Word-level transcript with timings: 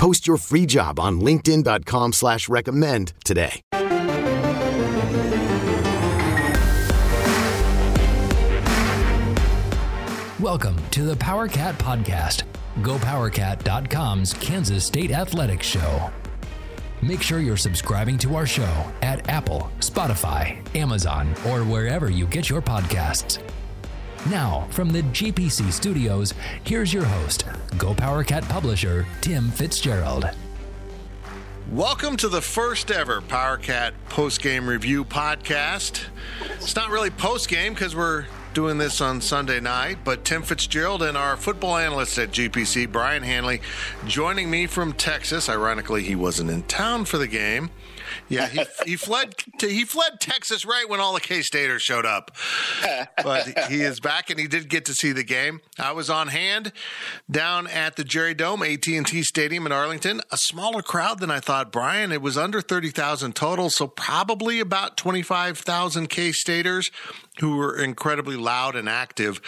Post 0.00 0.26
your 0.26 0.38
free 0.38 0.64
job 0.64 0.98
on 0.98 1.20
LinkedIn.com 1.20 2.14
slash 2.14 2.48
recommend 2.48 3.12
today. 3.22 3.60
Welcome 10.40 10.76
to 10.92 11.02
the 11.02 11.16
PowerCat 11.16 11.74
Podcast, 11.74 12.44
GoPowerCat.com's 12.80 14.32
Kansas 14.32 14.86
State 14.86 15.10
Athletics 15.10 15.66
Show. 15.66 16.10
Make 17.02 17.20
sure 17.20 17.40
you're 17.40 17.58
subscribing 17.58 18.16
to 18.18 18.36
our 18.36 18.46
show 18.46 18.90
at 19.02 19.28
Apple, 19.28 19.70
Spotify, 19.80 20.64
Amazon, 20.74 21.34
or 21.46 21.60
wherever 21.62 22.08
you 22.08 22.24
get 22.24 22.48
your 22.48 22.62
podcasts. 22.62 23.38
Now, 24.28 24.68
from 24.70 24.90
the 24.90 25.00
GPC 25.02 25.72
studios, 25.72 26.34
here's 26.64 26.92
your 26.92 27.04
host, 27.04 27.46
Go 27.78 27.94
PowerCat 27.94 28.46
publisher, 28.50 29.06
Tim 29.22 29.50
Fitzgerald. 29.50 30.28
Welcome 31.72 32.18
to 32.18 32.28
the 32.28 32.42
first 32.42 32.90
ever 32.90 33.22
PowerCat 33.22 33.92
post 34.10 34.42
game 34.42 34.68
review 34.68 35.06
podcast. 35.06 36.04
It's 36.56 36.76
not 36.76 36.90
really 36.90 37.08
post 37.08 37.48
game 37.48 37.72
because 37.72 37.96
we're 37.96 38.26
doing 38.52 38.76
this 38.76 39.00
on 39.00 39.22
Sunday 39.22 39.58
night, 39.58 39.98
but 40.04 40.22
Tim 40.26 40.42
Fitzgerald 40.42 41.02
and 41.02 41.16
our 41.16 41.38
football 41.38 41.78
analyst 41.78 42.18
at 42.18 42.30
GPC, 42.30 42.92
Brian 42.92 43.22
Hanley, 43.22 43.62
joining 44.06 44.50
me 44.50 44.66
from 44.66 44.92
Texas. 44.92 45.48
Ironically, 45.48 46.02
he 46.02 46.14
wasn't 46.14 46.50
in 46.50 46.64
town 46.64 47.06
for 47.06 47.16
the 47.16 47.26
game. 47.28 47.70
Yeah, 48.28 48.48
he, 48.48 48.64
he 48.84 48.96
fled 48.96 49.34
to, 49.58 49.68
he 49.68 49.84
fled 49.84 50.20
Texas 50.20 50.64
right 50.64 50.88
when 50.88 51.00
all 51.00 51.14
the 51.14 51.20
K 51.20 51.42
Staters 51.42 51.82
showed 51.82 52.06
up. 52.06 52.30
But 53.22 53.68
he 53.68 53.82
is 53.82 54.00
back, 54.00 54.30
and 54.30 54.40
he 54.40 54.46
did 54.46 54.68
get 54.68 54.86
to 54.86 54.94
see 54.94 55.12
the 55.12 55.22
game. 55.22 55.60
I 55.78 55.92
was 55.92 56.08
on 56.08 56.28
hand 56.28 56.72
down 57.30 57.66
at 57.66 57.96
the 57.96 58.04
Jerry 58.04 58.34
Dome, 58.34 58.62
AT 58.62 58.86
and 58.88 59.06
T 59.06 59.22
Stadium 59.22 59.66
in 59.66 59.72
Arlington. 59.72 60.20
A 60.32 60.36
smaller 60.36 60.82
crowd 60.82 61.20
than 61.20 61.30
I 61.30 61.38
thought, 61.38 61.70
Brian. 61.70 62.12
It 62.12 62.22
was 62.22 62.38
under 62.38 62.60
thirty 62.60 62.90
thousand 62.90 63.36
total, 63.36 63.68
so 63.68 63.86
probably 63.86 64.58
about 64.58 64.96
twenty 64.96 65.22
five 65.22 65.58
thousand 65.58 66.08
K 66.08 66.32
Staters 66.32 66.90
who 67.40 67.56
were 67.56 67.76
incredibly 67.76 68.36
loud 68.36 68.76
and 68.76 68.88
active. 68.88 69.40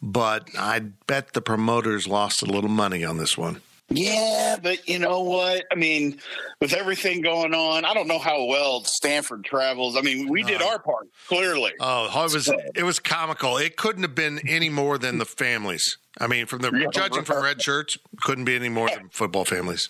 But 0.00 0.48
I 0.58 0.80
bet 1.06 1.32
the 1.32 1.40
promoters 1.40 2.06
lost 2.06 2.42
a 2.42 2.46
little 2.46 2.70
money 2.70 3.04
on 3.04 3.18
this 3.18 3.36
one. 3.36 3.60
Yeah, 3.90 4.56
but 4.62 4.86
you 4.86 4.98
know 4.98 5.22
what? 5.22 5.64
I 5.72 5.74
mean, 5.74 6.20
with 6.60 6.74
everything 6.74 7.22
going 7.22 7.54
on, 7.54 7.86
I 7.86 7.94
don't 7.94 8.06
know 8.06 8.18
how 8.18 8.44
well 8.44 8.84
Stanford 8.84 9.44
travels. 9.44 9.96
I 9.96 10.02
mean, 10.02 10.28
we 10.28 10.42
did 10.42 10.60
our 10.60 10.78
part 10.78 11.08
clearly. 11.26 11.72
Oh, 11.80 12.04
it 12.06 12.34
was 12.34 12.52
it 12.74 12.82
was 12.82 12.98
comical. 12.98 13.56
It 13.56 13.76
couldn't 13.76 14.02
have 14.02 14.14
been 14.14 14.40
any 14.46 14.68
more 14.68 14.98
than 14.98 15.18
the 15.18 15.24
families. 15.24 15.96
I 16.20 16.26
mean, 16.26 16.44
from 16.46 16.60
the 16.60 16.70
Yeah, 16.72 16.88
judging 16.92 17.24
from 17.24 17.42
red 17.42 17.62
shirts, 17.62 17.96
couldn't 18.22 18.44
be 18.44 18.56
any 18.56 18.68
more 18.68 18.90
than 18.90 19.08
football 19.08 19.46
families. 19.46 19.88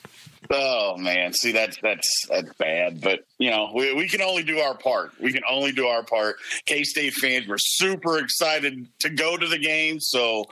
Oh 0.50 0.96
man, 0.96 1.32
see 1.32 1.52
that's 1.52 1.78
that's 1.82 2.26
that's 2.28 2.52
bad. 2.54 3.00
But 3.00 3.20
you 3.38 3.50
know, 3.50 3.70
we 3.74 3.92
we 3.94 4.08
can 4.08 4.22
only 4.22 4.42
do 4.42 4.58
our 4.60 4.74
part. 4.76 5.12
We 5.20 5.32
can 5.32 5.42
only 5.48 5.72
do 5.72 5.86
our 5.86 6.02
part. 6.02 6.36
K 6.64 6.84
State 6.84 7.14
fans 7.14 7.46
were 7.46 7.58
super 7.58 8.18
excited 8.18 8.86
to 9.00 9.10
go 9.10 9.36
to 9.36 9.46
the 9.46 9.58
game, 9.58 10.00
so 10.00 10.46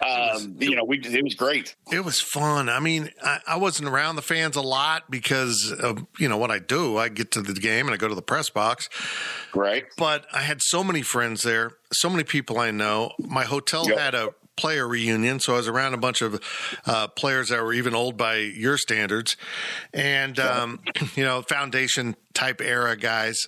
um, 0.00 0.56
you 0.60 0.76
know, 0.76 0.84
we 0.84 0.98
it 1.00 1.24
was 1.24 1.34
great. 1.34 1.74
It 1.90 2.04
was 2.04 2.20
fun. 2.20 2.68
I 2.68 2.80
mean, 2.80 3.10
I, 3.22 3.40
I 3.46 3.56
wasn't 3.56 3.88
around 3.88 4.16
the 4.16 4.22
fans 4.22 4.56
a 4.56 4.62
lot 4.62 5.10
because 5.10 5.72
of 5.72 6.06
you 6.18 6.28
know 6.28 6.36
what 6.36 6.50
I 6.50 6.58
do. 6.58 6.96
I 6.96 7.08
get 7.08 7.32
to 7.32 7.42
the 7.42 7.54
game 7.54 7.86
and 7.86 7.94
I 7.94 7.96
go 7.96 8.08
to 8.08 8.14
the 8.14 8.22
press 8.22 8.50
box. 8.50 8.88
Right? 9.54 9.84
But 9.96 10.26
I 10.32 10.42
had 10.42 10.60
so 10.62 10.84
many 10.84 11.02
friends 11.02 11.42
there, 11.42 11.72
so 11.92 12.10
many 12.10 12.24
people 12.24 12.58
I 12.58 12.70
know. 12.70 13.12
My 13.18 13.44
hotel 13.44 13.88
Yep. 13.88 13.98
had 13.98 14.14
a 14.14 14.34
player 14.56 14.88
reunion, 14.88 15.38
so 15.40 15.54
I 15.54 15.56
was 15.56 15.68
around 15.68 15.94
a 15.94 15.98
bunch 15.98 16.22
of 16.22 16.40
uh, 16.86 17.08
players 17.08 17.50
that 17.50 17.62
were 17.62 17.72
even 17.72 17.94
old 17.94 18.16
by 18.16 18.36
your 18.36 18.78
standards, 18.78 19.36
and 19.92 20.38
um, 20.38 20.80
you 21.14 21.24
know, 21.24 21.42
foundation 21.42 22.16
type 22.34 22.60
era 22.60 22.96
guys. 22.96 23.46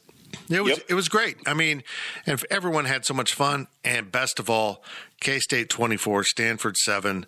It 0.51 0.61
was 0.63 0.77
Yep. 0.77 0.87
it 0.91 0.95
was 0.95 1.09
great. 1.09 1.37
I 1.47 1.55
mean, 1.55 1.83
and 2.27 2.43
everyone 2.51 2.85
had 2.85 3.07
so 3.07 3.15
much 3.15 3.33
fun. 3.35 3.67
And 3.83 4.13
best 4.13 4.39
of 4.39 4.51
all, 4.51 4.83
K 5.21 5.39
State 5.39 5.71
twenty 5.71 5.97
four, 5.97 6.23
Stanford 6.25 6.77
seven. 6.77 7.25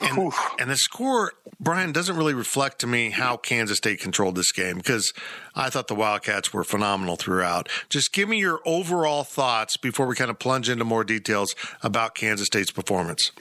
And, 0.00 0.32
and 0.58 0.70
the 0.70 0.76
score, 0.76 1.32
Brian, 1.60 1.92
doesn't 1.92 2.16
really 2.16 2.34
reflect 2.34 2.80
to 2.80 2.86
me 2.86 3.10
how 3.10 3.36
Kansas 3.36 3.78
State 3.78 4.00
controlled 4.00 4.34
this 4.34 4.52
game 4.52 4.76
because 4.76 5.12
I 5.54 5.70
thought 5.70 5.88
the 5.88 5.94
Wildcats 5.94 6.52
were 6.52 6.64
phenomenal 6.64 7.16
throughout. 7.16 7.68
Just 7.88 8.12
give 8.12 8.28
me 8.28 8.38
your 8.38 8.60
overall 8.64 9.24
thoughts 9.24 9.76
before 9.76 10.06
we 10.06 10.14
kind 10.14 10.30
of 10.30 10.38
plunge 10.38 10.68
into 10.68 10.84
more 10.84 11.04
details 11.04 11.54
about 11.82 12.14
Kansas 12.14 12.46
State's 12.46 12.70
performance. 12.70 13.32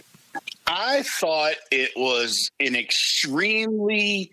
I 0.65 1.03
thought 1.03 1.55
it 1.71 1.91
was 1.95 2.49
an 2.59 2.75
extremely 2.75 4.31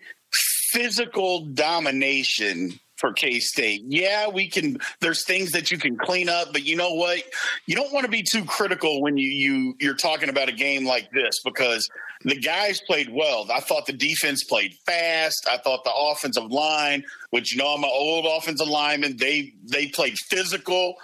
physical 0.72 1.46
domination 1.46 2.78
for 3.04 3.12
K 3.12 3.38
State. 3.38 3.82
Yeah, 3.86 4.28
we 4.28 4.48
can. 4.48 4.78
There's 5.00 5.26
things 5.26 5.50
that 5.52 5.70
you 5.70 5.76
can 5.76 5.98
clean 5.98 6.30
up, 6.30 6.54
but 6.54 6.64
you 6.64 6.74
know 6.74 6.94
what? 6.94 7.22
You 7.66 7.76
don't 7.76 7.92
want 7.92 8.06
to 8.06 8.10
be 8.10 8.22
too 8.22 8.46
critical 8.46 9.02
when 9.02 9.18
you 9.18 9.28
you 9.28 9.76
you're 9.78 9.94
talking 9.94 10.30
about 10.30 10.48
a 10.48 10.52
game 10.52 10.86
like 10.86 11.10
this 11.10 11.34
because 11.44 11.86
the 12.24 12.40
guys 12.40 12.80
played 12.86 13.10
well. 13.12 13.46
I 13.52 13.60
thought 13.60 13.84
the 13.84 13.92
defense 13.92 14.44
played 14.44 14.72
fast. 14.86 15.46
I 15.50 15.58
thought 15.58 15.84
the 15.84 15.92
offensive 15.94 16.50
line, 16.50 17.04
which 17.28 17.52
you 17.52 17.58
know 17.58 17.74
I'm 17.74 17.84
an 17.84 17.90
old 17.92 18.24
offensive 18.24 18.68
lineman, 18.68 19.18
they 19.18 19.52
they 19.64 19.88
played 19.88 20.16
physical. 20.30 20.94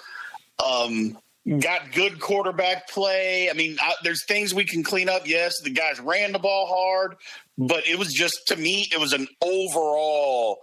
Um, 0.67 1.19
got 1.59 1.93
good 1.93 2.19
quarterback 2.19 2.89
play. 2.89 3.51
I 3.51 3.53
mean, 3.53 3.77
I, 3.79 3.93
there's 4.05 4.25
things 4.25 4.55
we 4.55 4.65
can 4.65 4.83
clean 4.83 5.11
up. 5.11 5.27
Yes, 5.27 5.53
the 5.63 5.71
guys 5.71 6.01
ran 6.01 6.33
the 6.33 6.39
ball 6.39 6.67
hard, 6.67 7.17
but 7.59 7.87
it 7.87 7.99
was 7.99 8.15
just 8.15 8.41
to 8.47 8.57
me, 8.57 8.89
it 8.91 8.99
was 8.99 9.13
an 9.13 9.29
overall 9.43 10.61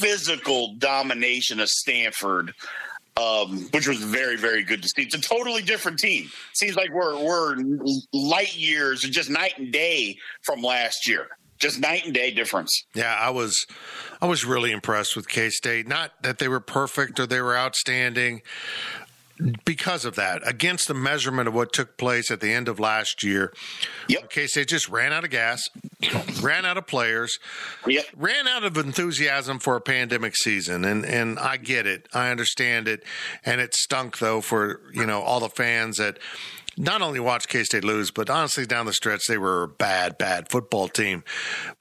physical 0.00 0.74
domination 0.78 1.60
of 1.60 1.68
Stanford, 1.68 2.52
um, 3.16 3.68
which 3.72 3.88
was 3.88 3.98
very, 3.98 4.36
very 4.36 4.62
good 4.62 4.82
to 4.82 4.88
see. 4.88 5.02
It's 5.02 5.14
a 5.14 5.20
totally 5.20 5.62
different 5.62 5.98
team. 5.98 6.30
Seems 6.54 6.76
like 6.76 6.90
we're 6.92 7.16
we're 7.22 7.56
light 8.12 8.56
years, 8.56 9.00
just 9.00 9.30
night 9.30 9.58
and 9.58 9.72
day 9.72 10.16
from 10.42 10.62
last 10.62 11.08
year. 11.08 11.26
Just 11.58 11.78
night 11.78 12.06
and 12.06 12.14
day 12.14 12.30
difference. 12.30 12.84
Yeah, 12.94 13.14
I 13.14 13.28
was 13.28 13.66
I 14.22 14.26
was 14.26 14.46
really 14.46 14.72
impressed 14.72 15.14
with 15.14 15.28
K 15.28 15.50
State. 15.50 15.86
Not 15.86 16.12
that 16.22 16.38
they 16.38 16.48
were 16.48 16.60
perfect 16.60 17.20
or 17.20 17.26
they 17.26 17.42
were 17.42 17.56
outstanding 17.56 18.40
because 19.64 20.04
of 20.04 20.16
that. 20.16 20.46
Against 20.46 20.88
the 20.88 20.94
measurement 20.94 21.48
of 21.48 21.54
what 21.54 21.72
took 21.72 21.96
place 21.96 22.30
at 22.30 22.40
the 22.40 22.52
end 22.52 22.68
of 22.68 22.78
last 22.80 23.22
year. 23.22 23.52
Yep. 24.08 24.30
K 24.30 24.46
State 24.46 24.68
just 24.68 24.88
ran 24.88 25.12
out 25.12 25.24
of 25.24 25.30
gas, 25.30 25.68
ran 26.42 26.64
out 26.64 26.76
of 26.76 26.86
players, 26.86 27.38
Yep. 27.86 28.04
ran 28.16 28.46
out 28.48 28.64
of 28.64 28.76
enthusiasm 28.76 29.58
for 29.58 29.76
a 29.76 29.80
pandemic 29.80 30.36
season 30.36 30.84
and 30.84 31.04
and 31.04 31.38
I 31.38 31.56
get 31.56 31.86
it. 31.86 32.08
I 32.12 32.30
understand 32.30 32.88
it. 32.88 33.02
And 33.44 33.60
it 33.60 33.74
stunk 33.74 34.18
though 34.18 34.40
for, 34.40 34.80
you 34.92 35.06
know, 35.06 35.22
all 35.22 35.40
the 35.40 35.48
fans 35.48 35.96
that 35.98 36.18
not 36.80 37.02
only 37.02 37.20
watched 37.20 37.48
K 37.48 37.62
State 37.62 37.84
lose, 37.84 38.10
but 38.10 38.30
honestly, 38.30 38.64
down 38.64 38.86
the 38.86 38.92
stretch, 38.94 39.26
they 39.28 39.36
were 39.36 39.64
a 39.64 39.68
bad, 39.68 40.16
bad 40.16 40.48
football 40.48 40.88
team. 40.88 41.22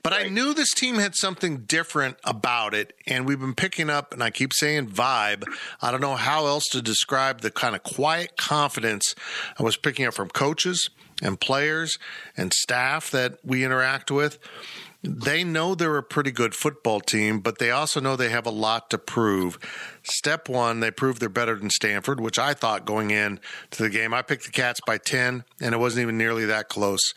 But 0.04 0.14
I 0.14 0.28
knew 0.28 0.54
this 0.54 0.74
team 0.74 0.96
had 0.96 1.16
something 1.16 1.60
different 1.60 2.18
about 2.26 2.74
it, 2.74 2.94
and 3.08 3.26
we've 3.26 3.40
been 3.40 3.56
picking 3.56 3.90
up, 3.90 4.14
and 4.14 4.22
I 4.22 4.30
keep 4.30 4.52
saying 4.54 4.90
vibe. 4.90 5.46
I 5.82 5.92
don't 5.92 6.02
know 6.02 6.16
how 6.16 6.48
else 6.48 6.66
to 6.72 6.82
describe 6.82 7.42
the 7.42 7.50
kind 7.52 7.76
of 7.76 7.84
quiet 7.84 8.36
confidence 8.36 9.16
I 9.58 9.64
was 9.64 9.78
picking 9.78 10.06
up 10.06 10.14
from 10.14 10.30
coaches 10.30 10.90
and 11.22 11.40
players 11.40 11.98
and 12.36 12.54
staff 12.54 13.10
that 13.12 13.40
we 13.44 13.64
interact 13.64 14.12
with. 14.12 14.38
They 15.02 15.46
know 15.46 15.76
they're 15.76 15.98
a 15.98 16.04
pretty 16.04 16.32
good 16.32 16.54
football 16.54 17.00
team, 17.00 17.40
but 17.40 17.58
they 17.58 17.72
also 17.72 18.02
know 18.02 18.18
they 18.18 18.30
have 18.30 18.46
a 18.46 18.52
lot 18.52 18.90
to 18.90 18.98
prove. 18.98 19.58
Step 20.12 20.50
one, 20.50 20.80
they 20.80 20.92
proved 20.92 21.20
they're 21.22 21.30
better 21.30 21.56
than 21.56 21.70
Stanford, 21.70 22.20
which 22.20 22.38
I 22.40 22.54
thought 22.54 22.86
going 22.86 23.12
in 23.12 23.40
to 23.72 23.84
the 23.84 23.90
game. 23.90 24.14
I 24.14 24.22
picked 24.22 24.46
the 24.46 24.52
Cats 24.52 24.80
by 24.86 24.98
10, 24.98 25.44
and 25.62 25.74
it 25.74 25.78
wasn't 25.78 26.04
even 26.04 26.18
nearly 26.18 26.46
that 26.46 26.70
close. 26.70 27.14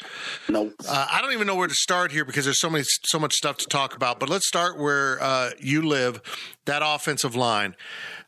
Nope. 0.49 0.75
Uh, 0.89 1.06
I 1.11 1.21
don't 1.23 1.33
even 1.33 1.47
know 1.47 1.56
where 1.56 1.69
to 1.69 1.75
start 1.75 2.12
here 2.12 2.25
because 2.25 2.44
there's 2.44 2.61
so 2.61 2.71
many, 2.71 2.85
so 3.06 3.19
much 3.19 3.35
stuff 3.35 3.56
to 3.59 3.67
talk 3.67 3.97
about. 3.97 4.21
But 4.21 4.29
let's 4.29 4.47
start 4.47 4.79
where 4.79 5.23
uh, 5.23 5.50
you 5.59 5.83
live, 5.83 6.21
that 6.67 6.83
offensive 6.85 7.35
line, 7.35 7.75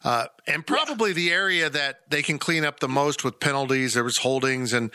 uh, 0.02 0.26
and 0.46 0.66
probably 0.66 1.12
the 1.12 1.30
area 1.32 1.70
that 1.70 2.00
they 2.10 2.22
can 2.22 2.38
clean 2.38 2.64
up 2.64 2.80
the 2.80 2.88
most 2.88 3.24
with 3.24 3.40
penalties. 3.40 3.94
There 3.94 4.04
was 4.04 4.18
holdings, 4.18 4.72
and, 4.72 4.90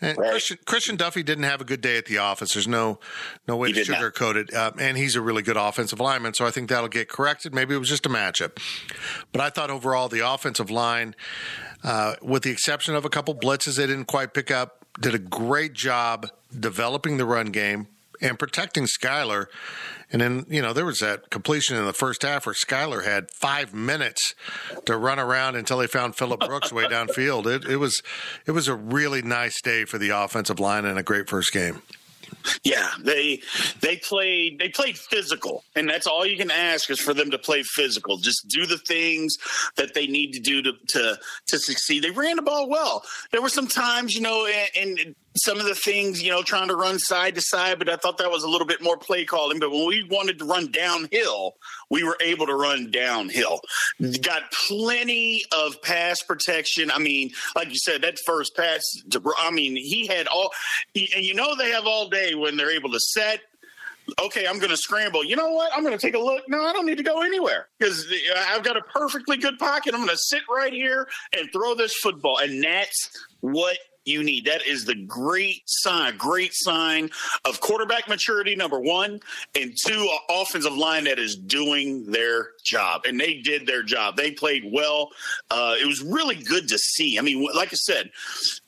and 0.00 0.16
Right. 0.18 0.30
Christian, 0.30 0.58
Christian 0.66 0.96
Duffie 0.96 1.24
didn't 1.24 1.44
have 1.44 1.60
a 1.60 1.64
good 1.64 1.80
day 1.80 1.96
at 1.96 2.06
the 2.06 2.18
office. 2.18 2.54
There's 2.54 2.68
no 2.68 3.00
no 3.48 3.56
way 3.56 3.68
He 3.68 3.74
to 3.74 3.84
did 3.84 3.90
not. 3.92 4.00
sugarcoat 4.00 4.36
it. 4.36 4.54
Uh, 4.54 4.70
and 4.78 4.96
he's 4.96 5.16
a 5.16 5.20
really 5.20 5.42
good 5.42 5.56
offensive 5.56 5.98
lineman, 6.00 6.34
so 6.34 6.46
I 6.46 6.50
think 6.50 6.68
that'll 6.68 6.88
get 6.88 7.08
corrected. 7.08 7.52
Maybe 7.54 7.74
it 7.74 7.78
was 7.78 7.88
just 7.88 8.06
a 8.06 8.08
matchup. 8.08 8.58
But 9.32 9.40
I 9.40 9.50
thought 9.50 9.70
overall 9.70 10.08
the 10.08 10.26
offensive 10.26 10.70
line, 10.70 11.14
uh, 11.84 12.14
with 12.22 12.42
the 12.42 12.50
exception 12.50 12.94
of 12.94 13.04
a 13.04 13.08
couple 13.08 13.34
blitzes 13.34 13.76
they 13.76 13.86
didn't 13.86 14.06
quite 14.06 14.34
pick 14.34 14.50
up, 14.50 14.84
did 15.00 15.14
a 15.14 15.18
great 15.18 15.72
job 15.72 16.28
developing 16.58 17.16
the 17.16 17.24
run 17.24 17.46
game 17.46 17.88
and 18.20 18.38
protecting 18.38 18.84
Skylar. 18.84 19.46
And 20.10 20.20
then, 20.20 20.46
you 20.48 20.62
know, 20.62 20.72
there 20.72 20.84
was 20.84 21.00
that 21.00 21.30
completion 21.30 21.76
in 21.76 21.86
the 21.86 21.92
first 21.92 22.22
half 22.22 22.46
where 22.46 22.54
Skylar 22.54 23.04
had 23.04 23.30
five 23.30 23.74
minutes 23.74 24.34
to 24.84 24.96
run 24.96 25.18
around 25.18 25.56
until 25.56 25.78
they 25.78 25.86
found 25.86 26.16
Phillip 26.16 26.40
Brooks 26.40 26.72
way 26.72 26.84
downfield. 26.84 27.46
It, 27.46 27.64
it 27.64 27.76
was 27.76 28.02
it 28.46 28.52
was 28.52 28.68
a 28.68 28.74
really 28.74 29.22
nice 29.22 29.60
day 29.60 29.84
for 29.84 29.98
the 29.98 30.10
offensive 30.10 30.60
line 30.60 30.84
and 30.84 30.98
a 30.98 31.02
great 31.02 31.28
first 31.28 31.52
game. 31.52 31.82
Yeah, 32.64 32.90
they 33.02 33.40
they 33.80 33.96
played 33.96 34.58
they 34.58 34.68
played 34.68 34.98
physical, 34.98 35.64
and 35.74 35.88
that's 35.88 36.06
all 36.06 36.26
you 36.26 36.36
can 36.36 36.50
ask 36.50 36.90
is 36.90 37.00
for 37.00 37.14
them 37.14 37.30
to 37.30 37.38
play 37.38 37.62
physical. 37.62 38.18
Just 38.18 38.48
do 38.48 38.66
the 38.66 38.78
things 38.78 39.36
that 39.76 39.94
they 39.94 40.06
need 40.06 40.32
to 40.32 40.40
do 40.40 40.62
to 40.62 40.72
to 40.88 41.18
to 41.48 41.58
succeed. 41.58 42.04
They 42.04 42.10
ran 42.10 42.36
the 42.36 42.42
ball 42.42 42.68
well. 42.68 43.04
There 43.30 43.42
were 43.42 43.48
some 43.48 43.66
times, 43.66 44.14
you 44.14 44.20
know, 44.20 44.46
and, 44.76 44.98
and 44.98 45.14
some 45.36 45.58
of 45.58 45.64
the 45.64 45.74
things, 45.74 46.22
you 46.22 46.30
know, 46.30 46.42
trying 46.42 46.68
to 46.68 46.76
run 46.76 46.98
side 46.98 47.34
to 47.36 47.40
side, 47.40 47.78
but 47.78 47.88
I 47.88 47.96
thought 47.96 48.18
that 48.18 48.30
was 48.30 48.44
a 48.44 48.48
little 48.48 48.66
bit 48.66 48.82
more 48.82 48.96
play 48.96 49.24
calling. 49.24 49.58
But 49.58 49.70
when 49.70 49.86
we 49.86 50.04
wanted 50.04 50.38
to 50.38 50.44
run 50.44 50.70
downhill, 50.70 51.54
we 51.90 52.04
were 52.04 52.16
able 52.20 52.46
to 52.46 52.54
run 52.54 52.90
downhill. 52.90 53.60
Got 54.22 54.42
plenty 54.68 55.44
of 55.52 55.80
pass 55.82 56.22
protection. 56.22 56.90
I 56.90 56.98
mean, 56.98 57.30
like 57.56 57.70
you 57.70 57.78
said, 57.78 58.02
that 58.02 58.18
first 58.26 58.54
pass, 58.56 58.82
I 59.38 59.50
mean, 59.50 59.76
he 59.76 60.06
had 60.06 60.26
all, 60.26 60.50
and 60.94 61.24
you 61.24 61.34
know, 61.34 61.56
they 61.56 61.70
have 61.70 61.86
all 61.86 62.08
day 62.08 62.34
when 62.34 62.56
they're 62.56 62.70
able 62.70 62.90
to 62.92 63.00
set, 63.00 63.40
okay, 64.20 64.46
I'm 64.46 64.58
going 64.58 64.70
to 64.70 64.76
scramble. 64.76 65.24
You 65.24 65.36
know 65.36 65.52
what? 65.52 65.72
I'm 65.74 65.82
going 65.82 65.96
to 65.96 66.06
take 66.06 66.14
a 66.14 66.18
look. 66.18 66.48
No, 66.48 66.62
I 66.62 66.72
don't 66.72 66.86
need 66.86 66.98
to 66.98 67.04
go 67.04 67.22
anywhere 67.22 67.68
because 67.78 68.06
I've 68.48 68.64
got 68.64 68.76
a 68.76 68.82
perfectly 68.82 69.36
good 69.36 69.58
pocket. 69.58 69.94
I'm 69.94 70.00
going 70.00 70.10
to 70.10 70.16
sit 70.16 70.42
right 70.50 70.72
here 70.72 71.08
and 71.36 71.48
throw 71.52 71.74
this 71.74 71.94
football. 71.94 72.38
And 72.38 72.62
that's 72.62 73.10
what 73.40 73.78
you 74.04 74.22
need. 74.22 74.46
That 74.46 74.66
is 74.66 74.84
the 74.84 74.94
great 74.94 75.62
sign, 75.66 76.16
great 76.16 76.52
sign 76.54 77.10
of 77.44 77.60
quarterback 77.60 78.08
maturity, 78.08 78.54
number 78.54 78.80
one, 78.80 79.20
and 79.54 79.74
two, 79.86 80.10
offensive 80.30 80.76
line 80.76 81.04
that 81.04 81.18
is 81.18 81.36
doing 81.36 82.10
their 82.10 82.50
job. 82.64 83.02
And 83.06 83.18
they 83.18 83.34
did 83.34 83.66
their 83.66 83.82
job. 83.82 84.16
They 84.16 84.32
played 84.32 84.64
well. 84.72 85.10
Uh, 85.50 85.76
it 85.80 85.86
was 85.86 86.02
really 86.02 86.36
good 86.36 86.68
to 86.68 86.78
see. 86.78 87.18
I 87.18 87.22
mean, 87.22 87.46
like 87.54 87.72
I 87.72 87.76
said, 87.76 88.10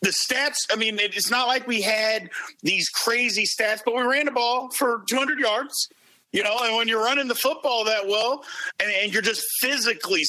the 0.03 0.11
stats, 0.11 0.57
I 0.71 0.77
mean, 0.77 0.99
it's 1.01 1.31
not 1.31 1.49
like 1.49 1.67
we 1.67 1.83
had 1.83 2.31
these 2.63 2.89
crazy 2.89 3.45
stats, 3.45 3.81
but 3.85 3.95
we 3.95 4.03
ran 4.03 4.27
the 4.27 4.33
ball 4.33 4.71
for 4.77 5.03
200 5.09 5.39
yards. 5.39 5.89
You 6.35 6.43
know, 6.43 6.59
and 6.63 6.75
when 6.75 6.89
you're 6.89 7.03
running 7.03 7.29
the 7.29 7.37
football 7.37 7.85
that 7.85 8.09
well 8.09 8.45
and, 8.81 8.91
and, 8.91 9.13
you're 9.13 9.23
just 9.23 9.45
physically 9.61 10.25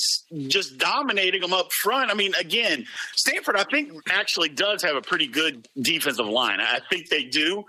just 0.46 0.78
dominating 0.78 1.42
them 1.42 1.52
up 1.52 1.72
front, 1.82 2.12
I 2.12 2.14
mean, 2.14 2.32
again, 2.40 2.86
Stanford, 3.16 3.56
I 3.56 3.64
think, 3.64 3.92
actually 4.12 4.50
does 4.50 4.84
have 4.84 4.96
a 4.96 5.02
pretty 5.02 5.26
good 5.26 5.68
defensive 5.82 6.28
line. 6.28 6.60
I 6.62 6.80
think 6.92 7.10
they 7.10 7.24
do 7.24 7.66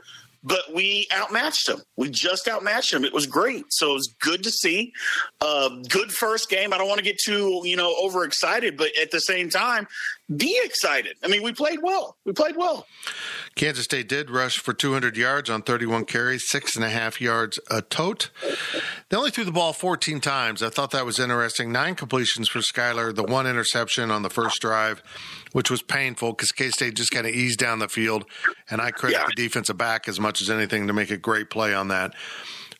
but 0.46 0.72
we 0.72 1.08
outmatched 1.12 1.66
them. 1.66 1.80
We 1.96 2.08
just 2.08 2.46
outmatched 2.46 2.92
them. 2.92 3.04
It 3.04 3.12
was 3.12 3.26
great. 3.26 3.64
So 3.70 3.90
it 3.90 3.94
was 3.94 4.14
good 4.20 4.44
to 4.44 4.50
see. 4.50 4.92
Uh, 5.40 5.70
good 5.88 6.12
first 6.12 6.48
game. 6.48 6.72
I 6.72 6.78
don't 6.78 6.86
want 6.86 6.98
to 6.98 7.04
get 7.04 7.18
too, 7.18 7.62
you 7.64 7.76
know, 7.76 7.92
overexcited, 8.00 8.76
but 8.76 8.96
at 8.96 9.10
the 9.10 9.18
same 9.18 9.50
time, 9.50 9.88
be 10.34 10.58
excited. 10.64 11.16
I 11.22 11.28
mean, 11.28 11.42
we 11.42 11.52
played 11.52 11.80
well. 11.82 12.16
We 12.24 12.32
played 12.32 12.56
well. 12.56 12.86
Kansas 13.54 13.84
State 13.84 14.08
did 14.08 14.30
rush 14.30 14.58
for 14.58 14.72
200 14.72 15.16
yards 15.16 15.48
on 15.48 15.62
31 15.62 16.04
carries, 16.04 16.48
six 16.48 16.74
and 16.76 16.84
a 16.84 16.90
half 16.90 17.20
yards 17.20 17.60
a 17.70 17.82
tote. 17.82 18.30
They 19.08 19.16
only 19.16 19.30
threw 19.30 19.44
the 19.44 19.52
ball 19.52 19.72
14 19.72 20.20
times. 20.20 20.62
I 20.62 20.68
thought 20.68 20.90
that 20.90 21.06
was 21.06 21.18
interesting. 21.18 21.70
Nine 21.70 21.94
completions 21.94 22.48
for 22.48 22.58
Skylar, 22.58 23.14
the 23.14 23.22
one 23.22 23.46
interception 23.46 24.10
on 24.10 24.22
the 24.22 24.30
first 24.30 24.60
drive 24.60 25.02
which 25.56 25.70
was 25.70 25.80
painful 25.80 26.32
because 26.32 26.52
K 26.52 26.68
State 26.68 26.96
just 26.96 27.10
kind 27.10 27.26
of 27.26 27.32
eased 27.32 27.58
down 27.58 27.78
the 27.78 27.88
field. 27.88 28.26
And 28.68 28.78
I 28.78 28.90
credit 28.90 29.16
yeah. 29.16 29.24
the 29.26 29.32
defensive 29.32 29.78
back 29.78 30.06
as 30.06 30.20
much 30.20 30.42
as 30.42 30.50
anything 30.50 30.86
to 30.86 30.92
make 30.92 31.10
a 31.10 31.16
great 31.16 31.48
play 31.48 31.72
on 31.72 31.88
that. 31.88 32.12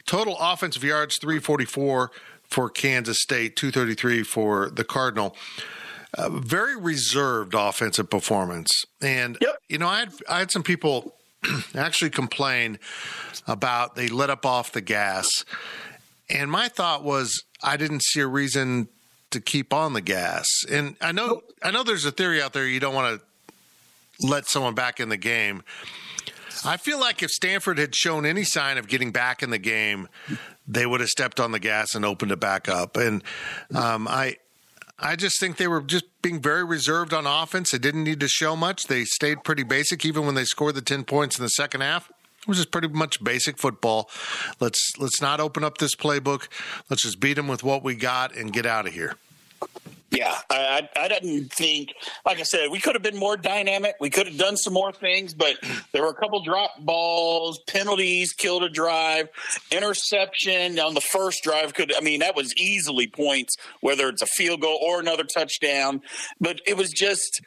Total 0.06 0.37
offensive 0.38 0.84
yards 0.84 1.16
344 1.19 2.10
for 2.44 2.69
Kansas 2.69 3.22
State, 3.22 3.56
233 3.56 4.22
for 4.25 4.69
the 4.69 4.84
Cardinal. 4.84 5.34
Uh, 6.16 6.30
very 6.30 6.76
reserved 6.76 7.54
offensive 7.54 8.08
performance. 8.08 8.70
And, 9.02 9.36
yep. 9.40 9.58
you 9.68 9.78
know, 9.78 9.88
I 9.88 10.00
had, 10.00 10.12
I 10.28 10.38
had 10.38 10.50
some 10.50 10.62
people 10.62 11.14
actually 11.74 12.10
complain 12.10 12.78
about 13.46 13.94
they 13.96 14.08
let 14.08 14.30
up 14.30 14.46
off 14.46 14.72
the 14.72 14.80
gas. 14.80 15.28
And 16.28 16.50
my 16.50 16.68
thought 16.68 17.04
was, 17.04 17.44
I 17.62 17.76
didn't 17.76 18.02
see 18.02 18.20
a 18.20 18.26
reason 18.26 18.88
to 19.30 19.40
keep 19.40 19.72
on 19.72 19.92
the 19.92 20.00
gas. 20.00 20.46
And 20.70 20.96
I 21.00 21.12
know 21.12 21.42
I 21.62 21.70
know 21.70 21.82
there's 21.82 22.04
a 22.04 22.12
theory 22.12 22.40
out 22.40 22.52
there 22.52 22.66
you 22.66 22.80
don't 22.80 22.94
want 22.94 23.20
to 23.20 24.26
let 24.26 24.46
someone 24.46 24.74
back 24.74 25.00
in 25.00 25.08
the 25.08 25.16
game. 25.16 25.62
I 26.64 26.78
feel 26.78 26.98
like 26.98 27.22
if 27.22 27.30
Stanford 27.30 27.78
had 27.78 27.94
shown 27.94 28.24
any 28.24 28.44
sign 28.44 28.78
of 28.78 28.88
getting 28.88 29.12
back 29.12 29.42
in 29.42 29.50
the 29.50 29.58
game, 29.58 30.08
they 30.66 30.86
would 30.86 31.00
have 31.00 31.10
stepped 31.10 31.38
on 31.38 31.52
the 31.52 31.58
gas 31.58 31.94
and 31.94 32.04
opened 32.04 32.32
it 32.32 32.40
back 32.40 32.69
up. 32.69 32.96
And 32.96 33.22
um, 33.74 34.08
I 34.08 34.36
I 34.98 35.14
just 35.14 35.38
think 35.38 35.58
they 35.58 35.69
were 35.69 35.82
just 35.82 36.04
being 36.22 36.40
very 36.40 36.64
reserved 36.64 37.12
on 37.12 37.26
offense. 37.26 37.70
They 37.70 37.78
didn't 37.78 38.04
need 38.04 38.20
to 38.20 38.28
show 38.28 38.56
much. 38.56 38.84
They 38.84 39.04
stayed 39.04 39.44
pretty 39.44 39.62
basic, 39.62 40.04
even 40.04 40.25
when 40.25 40.34
they 40.34 40.44
scored 40.44 40.75
the 40.75 40.81
ten 40.81 41.04
points 41.04 41.38
in 41.38 41.43
the 41.43 41.50
second 41.50 41.82
half. 41.82 42.10
It 42.40 42.48
was 42.48 42.58
just 42.58 42.70
pretty 42.70 42.88
much 42.88 43.22
basic 43.22 43.58
football. 43.58 44.08
Let's 44.60 44.93
let's 44.98 45.20
not 45.20 45.40
open 45.40 45.64
up 45.64 45.78
this 45.78 45.94
playbook. 45.94 46.48
Let's 46.88 47.02
just 47.02 47.20
beat 47.20 47.34
them 47.34 47.48
with 47.48 47.62
what 47.62 47.82
we 47.82 47.94
got 47.94 48.34
and 48.34 48.52
get 48.52 48.64
out 48.64 48.87
of 48.87 48.94
here. 48.94 49.16
Yeah, 50.16 50.36
I, 50.50 50.88
I 50.96 51.08
didn't 51.08 51.52
think, 51.52 51.94
like 52.24 52.38
I 52.38 52.42
said, 52.42 52.70
we 52.70 52.80
could 52.80 52.94
have 52.94 53.02
been 53.02 53.18
more 53.18 53.36
dynamic. 53.36 53.96
We 54.00 54.10
could 54.10 54.26
have 54.26 54.38
done 54.38 54.56
some 54.56 54.72
more 54.72 54.92
things, 54.92 55.34
but 55.34 55.56
there 55.92 56.02
were 56.02 56.10
a 56.10 56.14
couple 56.14 56.42
drop 56.42 56.70
balls, 56.80 57.60
penalties, 57.66 58.32
killed 58.32 58.62
a 58.62 58.68
drive, 58.68 59.28
interception 59.70 60.78
on 60.78 60.94
the 60.94 61.00
first 61.00 61.42
drive. 61.42 61.74
Could 61.74 61.94
I 61.94 62.00
mean 62.00 62.20
that 62.20 62.34
was 62.34 62.54
easily 62.56 63.06
points, 63.06 63.56
whether 63.80 64.08
it's 64.08 64.22
a 64.22 64.26
field 64.26 64.62
goal 64.62 64.78
or 64.82 65.00
another 65.00 65.24
touchdown. 65.24 66.02
But 66.40 66.60
it 66.66 66.76
was 66.76 66.90
just 66.90 67.42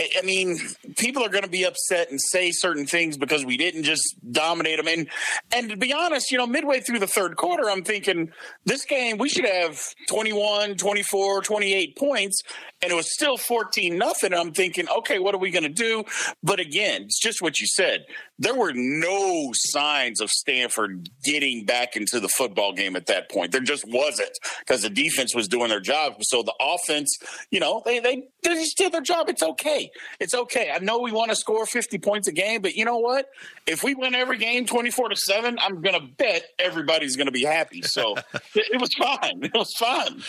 I 0.00 0.22
mean, 0.22 0.58
people 0.96 1.22
are 1.24 1.28
going 1.28 1.44
to 1.44 1.50
be 1.50 1.64
upset 1.64 2.10
and 2.10 2.18
say 2.20 2.52
certain 2.52 2.86
things 2.86 3.18
because 3.18 3.44
we 3.44 3.56
didn't 3.56 3.82
just 3.82 4.14
dominate 4.32 4.78
them. 4.78 4.88
And 4.88 5.08
and 5.52 5.70
to 5.70 5.76
be 5.76 5.92
honest, 5.92 6.30
you 6.30 6.38
know, 6.38 6.46
midway 6.46 6.80
through 6.80 7.00
the 7.00 7.06
third 7.06 7.36
quarter, 7.36 7.68
I'm 7.70 7.84
thinking 7.84 8.32
this 8.64 8.84
game 8.84 9.18
we 9.18 9.28
should 9.28 9.44
have 9.44 9.82
21, 10.08 10.76
24, 10.76 11.42
28 11.42 11.96
points, 11.96 12.42
and 12.82 12.90
it 12.90 12.94
was 12.94 13.12
still 13.12 13.36
14 13.36 13.98
nothing. 13.98 14.32
I'm 14.32 14.52
thinking, 14.52 14.88
okay, 14.88 15.18
what 15.18 15.34
are 15.34 15.38
we 15.38 15.50
going 15.50 15.64
to 15.64 15.68
do? 15.68 16.04
But 16.42 16.60
again, 16.60 17.02
it's 17.02 17.20
just 17.20 17.42
what 17.42 17.60
you 17.60 17.66
said. 17.66 18.06
There 18.38 18.54
were 18.54 18.72
no 18.74 19.50
signs 19.52 20.20
of 20.20 20.30
Stanford 20.30 21.10
getting 21.22 21.66
back 21.66 21.94
into 21.94 22.20
the 22.20 22.28
football 22.28 22.72
game 22.72 22.96
at 22.96 23.06
that 23.06 23.30
point. 23.30 23.52
There 23.52 23.60
just 23.60 23.84
wasn't 23.86 24.30
because 24.60 24.82
the 24.82 24.88
defense 24.88 25.34
was 25.34 25.46
doing 25.46 25.68
their 25.68 25.80
job. 25.80 26.14
So 26.22 26.42
the 26.42 26.54
offense, 26.58 27.18
you 27.50 27.60
know, 27.60 27.82
they 27.84 27.98
they, 27.98 28.28
they 28.42 28.54
just 28.54 28.78
did 28.78 28.92
their 28.92 29.02
job. 29.02 29.28
It's 29.28 29.42
okay. 29.42 29.90
It's 30.18 30.32
okay. 30.32 30.70
I 30.74 30.78
know 30.78 31.00
we 31.00 31.12
want 31.12 31.30
to 31.30 31.36
score 31.36 31.66
50 31.66 31.98
points 31.98 32.28
a 32.28 32.32
game, 32.32 32.62
but 32.62 32.74
you 32.74 32.86
know 32.86 32.98
what? 32.98 33.28
If 33.66 33.84
we 33.84 33.94
win 33.94 34.14
every 34.14 34.38
game 34.38 34.64
24 34.64 35.10
to 35.10 35.16
7, 35.16 35.58
I'm 35.60 35.82
going 35.82 36.00
to 36.00 36.06
bet 36.16 36.44
everybody's 36.58 37.16
going 37.16 37.26
to 37.26 37.32
be 37.32 37.44
happy. 37.44 37.82
So 37.82 38.16
it, 38.34 38.66
it, 38.72 38.80
was 38.80 38.94
fun. 38.94 39.42
It 39.42 39.52
was 39.54 39.74
fun. 39.74 40.22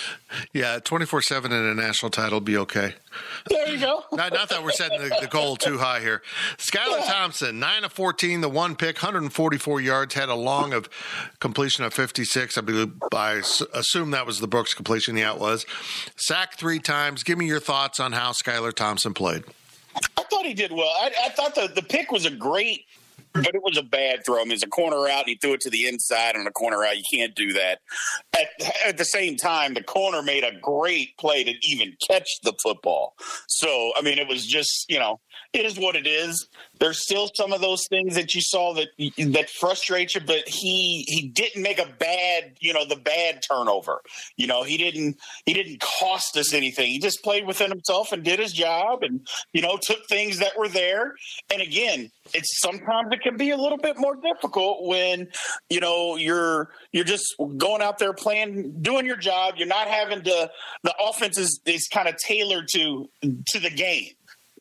Yeah, 0.54 0.80
24 0.80 1.22
7 1.22 1.52
in 1.52 1.66
a 1.66 1.74
national 1.74 2.10
title 2.10 2.41
be 2.42 2.58
okay. 2.58 2.96
There 3.50 3.70
you 3.70 3.80
go. 3.80 4.04
not, 4.12 4.34
not, 4.34 4.50
that 4.50 4.64
we're 4.64 4.72
setting 4.72 5.02
the, 5.02 5.16
the, 5.22 5.28
goal 5.28 5.56
too 5.56 5.78
high 5.78 6.00
here. 6.00 6.22
Skylar 6.58 7.00
yeah. 7.00 7.12
Thompson, 7.12 7.60
9 7.60 7.84
of 7.86 7.94
14, 7.94 8.42
the 8.42 8.50
one 8.50 8.76
pick, 8.76 8.98
144 8.98 9.82
yards, 9.82 10.14
had 10.14 10.30
a 10.30 10.36
long 10.36 10.74
of 10.74 10.90
completion 11.40 11.84
of 11.84 11.94
56. 11.94 12.58
I 12.58 12.62
believe 12.62 12.92
I 13.14 13.42
assume 13.74 14.12
that 14.12 14.26
was 14.26 14.40
the 14.40 14.48
Brooks 14.48 14.74
completion. 14.74 15.18
Yeah, 15.18 15.34
it 15.34 15.40
was. 15.40 15.66
Sacked 16.16 16.60
three 16.60 16.80
times. 16.80 17.24
Give 17.24 17.38
me 17.38 17.48
your 17.48 17.60
thoughts 17.60 18.00
on 18.00 18.12
how 18.12 18.32
Skylar 18.32 18.74
Thompson 18.74 19.14
played. 19.14 19.44
I 19.96 20.24
thought 20.24 20.46
he 20.46 20.54
did 20.54 20.72
well. 20.72 20.92
I, 21.02 21.12
I 21.26 21.30
thought 21.30 21.56
the, 21.56 21.72
the 21.74 21.82
pick 21.82 22.12
was 22.12 22.26
a 22.26 22.32
great 22.32 22.86
but 23.34 23.56
it 23.56 23.64
was 23.64 23.78
a 23.78 23.84
bad 23.84 24.26
throw. 24.26 24.42
I 24.42 24.44
mean, 24.44 24.54
it's 24.54 24.64
a 24.64 24.68
corner 24.68 25.08
out. 25.08 25.20
and 25.20 25.30
He 25.30 25.36
threw 25.36 25.54
it 25.54 25.62
to 25.62 25.70
the 25.70 25.88
inside 25.88 26.36
on 26.36 26.46
a 26.48 26.52
corner 26.52 26.84
out. 26.84 26.98
You 26.98 27.04
can't 27.12 27.36
do 27.36 27.54
that. 27.54 27.80
At, 28.34 28.48
at 28.86 28.98
the 28.98 29.06
same 29.06 29.38
time, 29.38 29.74
the 29.74 29.84
corner 29.84 30.22
made 30.22 30.44
a 30.44 30.52
great 30.62 31.18
play 31.18 31.44
to 31.44 31.54
even 31.64 31.96
catch 32.10 32.28
the 32.44 32.54
football. 32.64 33.16
So, 33.48 33.92
I 33.96 34.02
mean, 34.02 34.18
it 34.18 34.28
was 34.28 34.46
just, 34.46 34.86
you 34.90 35.00
know, 35.00 35.20
it 35.54 35.66
is 35.66 35.78
what 35.78 35.96
it 35.96 36.08
is. 36.08 36.48
there's 36.80 37.02
still 37.04 37.30
some 37.36 37.54
of 37.54 37.62
those 37.62 37.86
things 37.90 38.16
that 38.16 38.34
you 38.34 38.42
saw 38.42 38.74
that 38.74 38.88
that 39.34 39.50
frustrate 39.50 40.16
you, 40.16 40.22
but 40.22 40.48
he 40.48 41.04
he 41.08 41.28
didn't 41.28 41.62
make 41.62 41.80
a 41.80 41.88
bad, 42.00 42.54
you 42.60 42.74
know, 42.74 42.86
the 42.86 42.96
bad 42.96 43.42
turnover. 43.48 44.02
You 44.38 44.48
know, 44.48 44.64
he 44.64 44.78
didn't 44.78 45.18
he 45.46 45.54
didn't 45.54 45.82
cost 45.82 46.38
us 46.38 46.54
anything. 46.54 46.92
He 46.92 47.00
just 47.00 47.24
played 47.24 47.46
within 47.46 47.70
himself 47.70 48.12
and 48.12 48.24
did 48.24 48.40
his 48.40 48.54
job 48.54 49.04
and 49.04 49.26
you 49.54 49.62
know, 49.62 49.78
took 49.82 50.06
things 50.08 50.40
that 50.40 50.58
were 50.58 50.68
there. 50.70 51.16
And 51.52 51.62
again, 51.62 52.12
it's 52.34 52.60
sometimes 52.62 53.14
can 53.22 53.38
be 53.38 53.52
a 53.52 53.58
little 53.58 53.78
bit 53.78 53.98
more 53.98 54.16
difficult 54.16 54.86
when, 54.86 55.28
you 55.70 55.80
know, 55.80 56.16
you're 56.16 56.70
you're 56.92 57.06
just 57.06 57.36
going 57.58 57.82
out 57.82 58.00
there 58.00 58.14
playing 58.14 58.82
doing 58.82 59.06
your 59.06 59.18
job. 59.18 59.56
You're 59.58 59.68
not 59.68 59.88
having 59.88 60.22
to 60.24 60.52
the 60.84 60.96
offense 61.00 61.38
is, 61.38 61.60
is 61.66 61.88
kind 61.92 62.08
of 62.08 62.16
tailored 62.18 62.68
to 62.74 63.10
to 63.22 63.60
the 63.60 63.70
game 63.70 64.10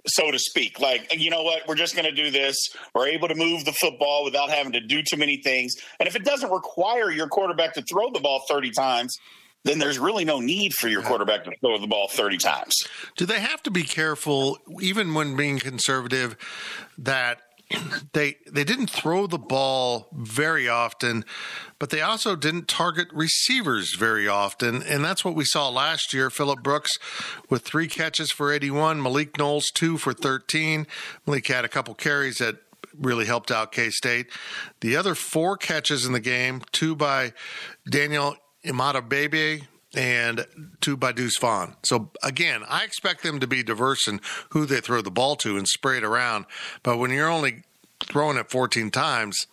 so 0.06 0.30
to 0.30 0.38
speak. 0.38 0.80
Like, 0.80 1.14
you 1.18 1.30
know 1.30 1.42
what? 1.42 1.66
We're 1.68 1.74
just 1.74 1.94
going 1.94 2.06
to 2.06 2.12
do 2.12 2.30
this. 2.30 2.56
We're 2.94 3.08
able 3.08 3.28
to 3.28 3.34
move 3.34 3.64
the 3.64 3.72
football 3.72 4.24
without 4.24 4.50
having 4.50 4.72
to 4.72 4.80
do 4.80 5.02
too 5.02 5.16
many 5.16 5.38
things. 5.38 5.74
And 5.98 6.08
if 6.08 6.16
it 6.16 6.24
doesn't 6.24 6.50
require 6.50 7.10
your 7.10 7.28
quarterback 7.28 7.74
to 7.74 7.82
throw 7.82 8.10
the 8.10 8.20
ball 8.20 8.42
30 8.48 8.70
times, 8.70 9.14
then 9.64 9.78
there's 9.78 9.98
really 9.98 10.24
no 10.24 10.40
need 10.40 10.72
for 10.74 10.88
your 10.88 11.02
quarterback 11.02 11.44
to 11.44 11.52
throw 11.60 11.78
the 11.78 11.86
ball 11.86 12.08
30 12.08 12.38
times. 12.38 12.74
Do 13.16 13.26
they 13.26 13.40
have 13.40 13.62
to 13.64 13.70
be 13.70 13.82
careful, 13.82 14.58
even 14.80 15.12
when 15.12 15.36
being 15.36 15.58
conservative, 15.58 16.36
that 16.96 17.42
they 18.12 18.36
they 18.50 18.64
didn't 18.64 18.90
throw 18.90 19.26
the 19.26 19.38
ball 19.38 20.08
very 20.12 20.68
often, 20.68 21.24
but 21.78 21.90
they 21.90 22.00
also 22.00 22.34
didn't 22.34 22.68
target 22.68 23.08
receivers 23.12 23.94
very 23.96 24.26
often, 24.26 24.82
and 24.82 25.04
that's 25.04 25.24
what 25.24 25.34
we 25.34 25.44
saw 25.44 25.68
last 25.68 26.12
year. 26.12 26.30
Phillip 26.30 26.62
Brooks 26.62 26.98
with 27.48 27.62
three 27.62 27.86
catches 27.86 28.32
for 28.32 28.52
81, 28.52 29.02
Malik 29.02 29.38
Knowles 29.38 29.70
two 29.70 29.98
for 29.98 30.12
13. 30.12 30.86
Malik 31.26 31.46
had 31.46 31.64
a 31.64 31.68
couple 31.68 31.94
carries 31.94 32.38
that 32.38 32.56
really 32.98 33.26
helped 33.26 33.50
out 33.50 33.72
K 33.72 33.90
State. 33.90 34.26
The 34.80 34.96
other 34.96 35.14
four 35.14 35.56
catches 35.56 36.04
in 36.04 36.12
the 36.12 36.20
game, 36.20 36.62
two 36.72 36.96
by 36.96 37.32
Daniel 37.88 38.36
Imatorbhebhe, 38.64 39.66
and 39.94 40.46
two 40.80 40.96
by 40.96 41.12
Deuce 41.12 41.38
Vaughn. 41.38 41.76
So 41.84 42.10
again, 42.22 42.62
I 42.68 42.84
expect 42.84 43.22
them 43.22 43.40
to 43.40 43.46
be 43.46 43.62
diverse 43.62 44.06
in 44.06 44.20
who 44.50 44.66
they 44.66 44.80
throw 44.80 45.02
the 45.02 45.10
ball 45.10 45.36
to 45.36 45.56
and 45.56 45.66
spray 45.66 45.98
it 45.98 46.04
around. 46.04 46.46
But 46.82 46.98
when 46.98 47.10
you're 47.10 47.28
only 47.28 47.64
throwing 48.00 48.36
it 48.36 48.50
14 48.50 48.90
times, 48.90 49.46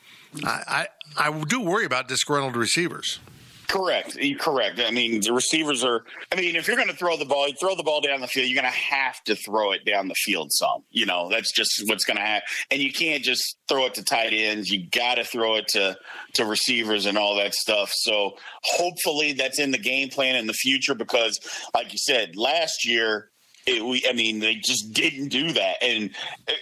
I, 0.43 0.87
I, 1.17 1.29
I 1.29 1.43
do 1.43 1.61
worry 1.61 1.85
about 1.85 2.07
disgruntled 2.07 2.55
receivers. 2.55 3.19
Correct. 3.67 4.17
Correct. 4.39 4.79
I 4.79 4.91
mean, 4.91 5.21
the 5.21 5.33
receivers 5.33 5.83
are. 5.83 6.05
I 6.31 6.35
mean, 6.35 6.55
if 6.55 6.67
you're 6.67 6.77
going 6.77 6.87
to 6.87 6.95
throw 6.95 7.17
the 7.17 7.25
ball, 7.25 7.47
you 7.47 7.53
throw 7.59 7.75
the 7.75 7.83
ball 7.83 7.99
down 7.99 8.21
the 8.21 8.27
field. 8.27 8.47
You're 8.47 8.61
going 8.61 8.71
to 8.71 8.79
have 8.79 9.21
to 9.25 9.35
throw 9.35 9.73
it 9.73 9.83
down 9.83 10.07
the 10.07 10.15
field 10.15 10.51
some. 10.53 10.83
You 10.89 11.05
know, 11.05 11.29
that's 11.29 11.51
just 11.51 11.83
what's 11.87 12.05
going 12.05 12.17
to 12.17 12.23
happen. 12.23 12.47
And 12.71 12.81
you 12.81 12.93
can't 12.93 13.23
just 13.23 13.57
throw 13.67 13.85
it 13.85 13.93
to 13.95 14.03
tight 14.03 14.31
ends. 14.31 14.69
You 14.69 14.87
got 14.89 15.15
to 15.15 15.25
throw 15.25 15.55
it 15.55 15.67
to 15.69 15.97
to 16.35 16.45
receivers 16.45 17.05
and 17.05 17.17
all 17.17 17.35
that 17.35 17.53
stuff. 17.53 17.91
So 17.93 18.37
hopefully 18.63 19.33
that's 19.33 19.59
in 19.59 19.71
the 19.71 19.77
game 19.77 20.09
plan 20.09 20.35
in 20.35 20.47
the 20.47 20.53
future 20.53 20.95
because, 20.95 21.39
like 21.73 21.91
you 21.91 21.99
said, 21.99 22.37
last 22.37 22.87
year 22.87 23.31
it, 23.67 23.85
we, 23.85 24.03
I 24.09 24.13
mean, 24.13 24.39
they 24.39 24.55
just 24.55 24.93
didn't 24.93 25.27
do 25.27 25.51
that. 25.53 25.83
And 25.83 26.11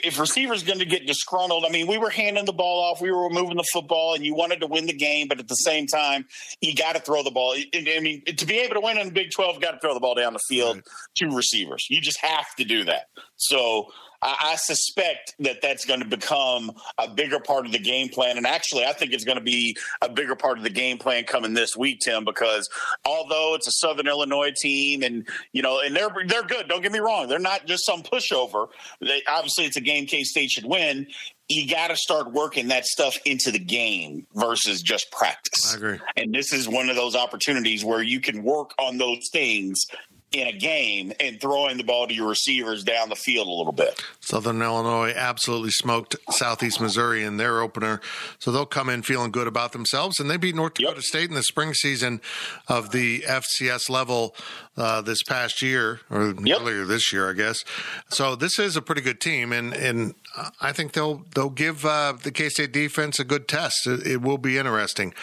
if 0.04 0.20
receivers 0.20 0.64
going 0.64 0.80
to 0.80 0.86
get 0.86 1.06
disgruntled, 1.06 1.66
I 1.66 1.70
mean, 1.70 1.88
we 1.88 1.98
were 1.98 2.10
handing 2.10 2.46
the 2.46 2.54
ball 2.54 2.84
off, 2.84 3.02
we 3.02 3.12
were 3.12 3.30
moving 3.30 3.58
the 3.58 3.66
football, 3.72 4.16
and 4.16 4.26
you 4.26 4.36
wanted 4.36 4.60
to 4.62 4.68
win 4.68 4.86
the 4.88 4.94
game, 4.94 5.28
but 5.28 5.40
at 5.40 5.48
the 5.48 5.56
same 5.56 5.88
time, 5.88 6.26
you 6.62 6.76
got 6.76 6.96
to 6.96 7.02
throw 7.02 7.24
the 7.24 7.32
ball. 7.32 7.56
I 7.74 8.00
mean, 8.00 8.24
to 8.26 8.46
be 8.46 8.58
able 8.60 8.76
to 8.76 8.82
win 8.82 8.98
in 8.98 9.08
the 9.08 9.14
Big 9.14 9.32
Twelve, 9.32 9.62
got 9.62 9.72
to 9.72 9.80
throw 9.80 9.94
the 9.94 10.00
ball 10.00 10.16
down 10.16 10.34
the 10.34 10.40
field 10.50 10.78
right. 10.78 10.86
to 11.16 11.36
receivers. 11.36 11.86
You 11.90 12.02
just 12.02 12.20
have 12.22 12.54
to 12.58 12.66
do 12.66 12.84
that. 12.86 13.10
So 13.38 13.92
I, 14.22 14.52
I 14.52 14.56
suspect 14.56 15.36
that 15.40 15.62
that's 15.62 15.86
going 15.86 16.00
to 16.00 16.06
become 16.06 16.72
a 16.98 17.08
bigger 17.08 17.40
part 17.40 17.66
of 17.66 17.72
the 17.72 17.80
game 17.80 18.10
plan. 18.10 18.38
And 18.38 18.48
actually, 18.48 18.86
I 18.86 18.94
think 18.94 19.14
it's 19.14 19.24
going 19.24 19.38
to 19.38 19.44
be 19.44 19.78
a 20.02 20.10
bigger 20.10 20.36
part 20.36 20.58
of 20.58 20.64
the 20.64 20.70
game 20.70 20.98
plan 20.98 21.24
coming 21.24 21.54
this 21.54 21.76
week, 21.76 22.00
Tim, 22.02 22.26
because 22.26 22.70
although 23.06 23.56
it's 23.56 23.68
a 23.68 23.72
Southern 23.72 24.08
Illinois 24.08 24.52
team, 24.56 25.04
and 25.04 25.28
you 25.54 25.62
know, 25.62 25.80
and 25.80 25.96
they're 25.96 26.10
they're 26.28 26.44
good. 26.44 26.68
Don't 26.68 26.82
get 26.82 26.92
me 26.92 27.00
wrong; 27.00 27.28
they're 27.28 27.40
not 27.40 27.66
just 27.66 27.86
some 27.86 28.04
pushover. 28.04 28.68
They, 29.02 29.22
obviously, 29.28 29.66
it's 29.66 29.78
a 29.78 29.82
game 29.82 30.06
K 30.06 30.24
State 30.24 30.52
should 30.52 30.66
win 30.66 31.08
you 31.48 31.68
got 31.68 31.90
to 31.90 31.96
start 31.96 32.32
working 32.32 32.70
that 32.70 32.86
stuff 32.86 33.18
into 33.26 33.52
the 33.52 33.60
game 33.60 34.26
versus 34.34 34.82
just 34.82 35.12
practice. 35.12 35.74
I 35.74 35.78
agree. 35.78 36.00
And 36.18 36.34
this 36.34 36.52
is 36.52 36.68
one 36.68 36.90
of 36.90 36.96
those 36.96 37.16
opportunities 37.16 37.86
where 37.86 38.02
you 38.02 38.20
can 38.20 38.44
work 38.44 38.72
on 38.80 38.98
those 38.98 39.30
things 39.32 39.86
in 40.36 40.48
a 40.48 40.51
game 40.51 41.13
and 41.20 41.39
throwing 41.39 41.77
the 41.77 41.84
ball 41.84 42.08
to 42.08 42.13
your 42.13 42.27
receivers 42.27 42.84
down 42.84 43.08
the 43.08 43.15
field 43.15 43.48
a 43.48 43.51
little 43.51 43.72
bit. 43.72 44.04
Southern 44.20 44.62
Illinois 44.62 45.13
absolutely 45.15 45.72
smoked 45.72 46.15
Southeast 46.30 46.82
Missouri 46.82 47.24
in 47.24 47.38
their 47.38 47.62
opener, 47.62 48.01
so 48.39 48.51
they'll 48.51 48.65
come 48.65 48.89
in 48.89 49.01
feeling 49.01 49.32
good 49.32 49.48
about 49.48 49.72
themselves. 49.72 50.20
And 50.20 50.30
they 50.30 50.38
beat 50.38 50.56
North 50.56 50.74
Dakota 50.74 50.98
yep. 50.98 51.04
State 51.04 51.30
in 51.30 51.36
the 51.36 51.44
spring 51.44 51.74
season 51.74 52.20
of 52.68 52.92
the 52.92 53.22
FCS 53.22 53.89
level 53.89 54.36
uh, 54.77 55.01
this 55.01 55.24
past 55.24 55.62
year 55.62 56.01
or 56.10 56.34
yep. 56.44 56.60
earlier 56.60 56.84
this 56.84 57.13
year, 57.13 57.30
I 57.30 57.34
guess. 57.34 57.63
So 58.10 58.36
this 58.36 58.60
is 58.60 58.75
a 58.75 58.82
pretty 58.82 59.01
good 59.01 59.22
team, 59.22 59.54
and 59.54 59.74
and 59.74 60.15
I 60.60 60.72
think 60.72 60.94
they'll 60.94 61.24
they'll 61.34 61.50
give 61.50 61.86
uh, 61.86 62.13
the 62.22 62.32
K 62.32 62.50
State 62.50 62.74
defense 62.74 63.20
a 63.20 63.24
good 63.24 63.48
test. 63.48 63.88
It, 63.88 64.06
it, 64.06 64.22
will 64.22 64.38
be 64.38 64.58
interesting. 64.58 65.13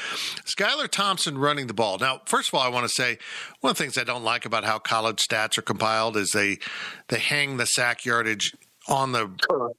Skylar 0.47 0.88
Thompson 0.88 1.37
running 1.37 1.66
the 1.66 1.75
ball. 1.75 1.99
Now, 1.99 2.23
first 2.25 2.49
of 2.49 2.54
all, 2.54 2.61
I 2.61 2.69
want 2.69 2.85
to 2.85 2.88
say 2.88 3.19
one 3.61 3.73
of 3.73 3.76
the 3.76 3.83
things 3.83 3.99
I 3.99 4.04
don't 4.04 4.25
like 4.25 4.47
about 4.47 4.64
how 4.64 4.78
college 4.78 5.01
stats 5.16 5.59
are 5.59 5.62
compiled 5.62 6.16
is 6.16 6.30
they 6.30 6.59
they 7.09 7.18
hang 7.18 7.56
the 7.56 7.66
sack 7.66 8.04
yardage 8.04 8.52
on 8.89 9.12
the 9.12 9.31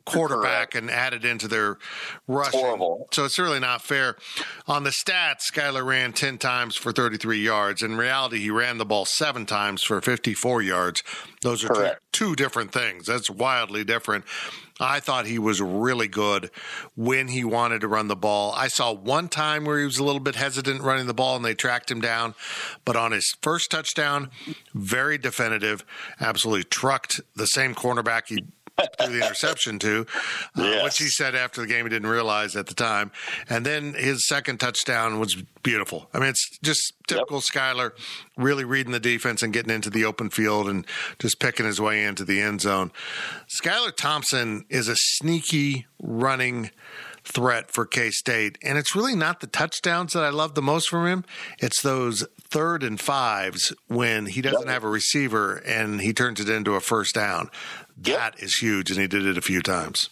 quarterback 0.05 0.75
and 0.75 0.89
added 0.89 1.25
into 1.25 1.47
their 1.47 1.77
rushing. 2.27 2.59
Horrible. 2.59 3.07
So 3.11 3.25
it's 3.25 3.37
really 3.37 3.59
not 3.59 3.81
fair. 3.81 4.15
On 4.67 4.83
the 4.83 4.91
stats, 4.91 5.51
Skylar 5.51 5.85
ran 5.85 6.13
10 6.13 6.37
times 6.37 6.75
for 6.75 6.91
33 6.91 7.39
yards. 7.39 7.81
In 7.81 7.97
reality, 7.97 8.39
he 8.39 8.49
ran 8.49 8.77
the 8.77 8.85
ball 8.85 9.05
seven 9.05 9.45
times 9.45 9.83
for 9.83 9.99
54 9.99 10.61
yards. 10.61 11.03
Those 11.41 11.65
are 11.65 11.73
two, 11.73 11.89
two, 12.11 12.35
different 12.35 12.71
things. 12.71 13.05
That's 13.05 13.29
wildly 13.29 13.83
different. 13.83 14.23
I 14.79 14.99
thought 14.99 15.27
he 15.27 15.37
was 15.37 15.61
really 15.61 16.07
good 16.07 16.49
when 16.95 17.27
he 17.27 17.43
wanted 17.43 17.81
to 17.81 17.87
run 17.87 18.07
the 18.07 18.15
ball. 18.15 18.53
I 18.55 18.69
saw 18.69 18.91
one 18.91 19.27
time 19.27 19.65
where 19.65 19.79
he 19.79 19.85
was 19.85 19.99
a 19.99 20.03
little 20.03 20.19
bit 20.19 20.35
hesitant 20.35 20.81
running 20.81 21.05
the 21.05 21.13
ball 21.13 21.35
and 21.35 21.45
they 21.45 21.53
tracked 21.53 21.91
him 21.91 22.01
down. 22.01 22.33
But 22.83 22.95
on 22.95 23.11
his 23.11 23.35
first 23.41 23.69
touchdown, 23.69 24.31
very 24.73 25.17
definitive, 25.17 25.85
absolutely 26.19 26.63
trucked 26.63 27.21
the 27.35 27.45
same 27.45 27.75
cornerback 27.75 28.23
he 28.27 28.45
threw 28.77 29.19
the 29.19 29.25
interception 29.25 29.79
to, 29.79 30.05
uh, 30.57 30.63
yes. 30.63 30.83
which 30.83 30.97
he 30.97 31.07
said 31.07 31.35
after 31.35 31.61
the 31.61 31.67
game 31.67 31.85
he 31.85 31.89
didn't 31.89 32.09
realize 32.09 32.55
at 32.55 32.67
the 32.67 32.73
time. 32.73 33.11
And 33.49 33.65
then 33.65 33.93
his 33.93 34.27
second 34.27 34.59
touchdown 34.59 35.19
was 35.19 35.35
beautiful. 35.61 36.09
I 36.13 36.19
mean, 36.19 36.29
it's 36.29 36.57
just 36.63 36.93
typical 37.07 37.37
yep. 37.37 37.43
Skylar, 37.43 37.91
really 38.37 38.63
reading 38.63 38.91
the 38.91 38.99
defense 38.99 39.43
and 39.43 39.53
getting 39.53 39.73
into 39.73 39.89
the 39.89 40.05
open 40.05 40.29
field 40.29 40.67
and 40.67 40.85
just 41.19 41.39
picking 41.39 41.65
his 41.65 41.79
way 41.79 42.03
into 42.03 42.23
the 42.23 42.41
end 42.41 42.61
zone. 42.61 42.91
Skylar 43.61 43.95
Thompson 43.95 44.65
is 44.69 44.87
a 44.87 44.95
sneaky 44.95 45.85
running 46.01 46.71
threat 47.23 47.71
for 47.71 47.85
K 47.85 48.09
State. 48.09 48.57
And 48.63 48.77
it's 48.77 48.95
really 48.95 49.15
not 49.15 49.39
the 49.39 49.47
touchdowns 49.47 50.13
that 50.13 50.23
I 50.23 50.29
love 50.29 50.55
the 50.55 50.61
most 50.61 50.89
from 50.89 51.07
him. 51.07 51.25
It's 51.59 51.81
those 51.81 52.25
third 52.41 52.83
and 52.83 52.99
fives 52.99 53.73
when 53.87 54.25
he 54.25 54.41
doesn't 54.41 54.67
have 54.67 54.83
a 54.83 54.89
receiver 54.89 55.55
and 55.65 56.01
he 56.01 56.13
turns 56.13 56.39
it 56.39 56.49
into 56.49 56.75
a 56.75 56.81
first 56.81 57.15
down. 57.15 57.49
That 57.97 58.35
yep. 58.35 58.43
is 58.43 58.55
huge, 58.55 58.91
and 58.91 58.99
he 58.99 59.07
did 59.07 59.25
it 59.25 59.37
a 59.37 59.41
few 59.41 59.61
times. 59.61 60.09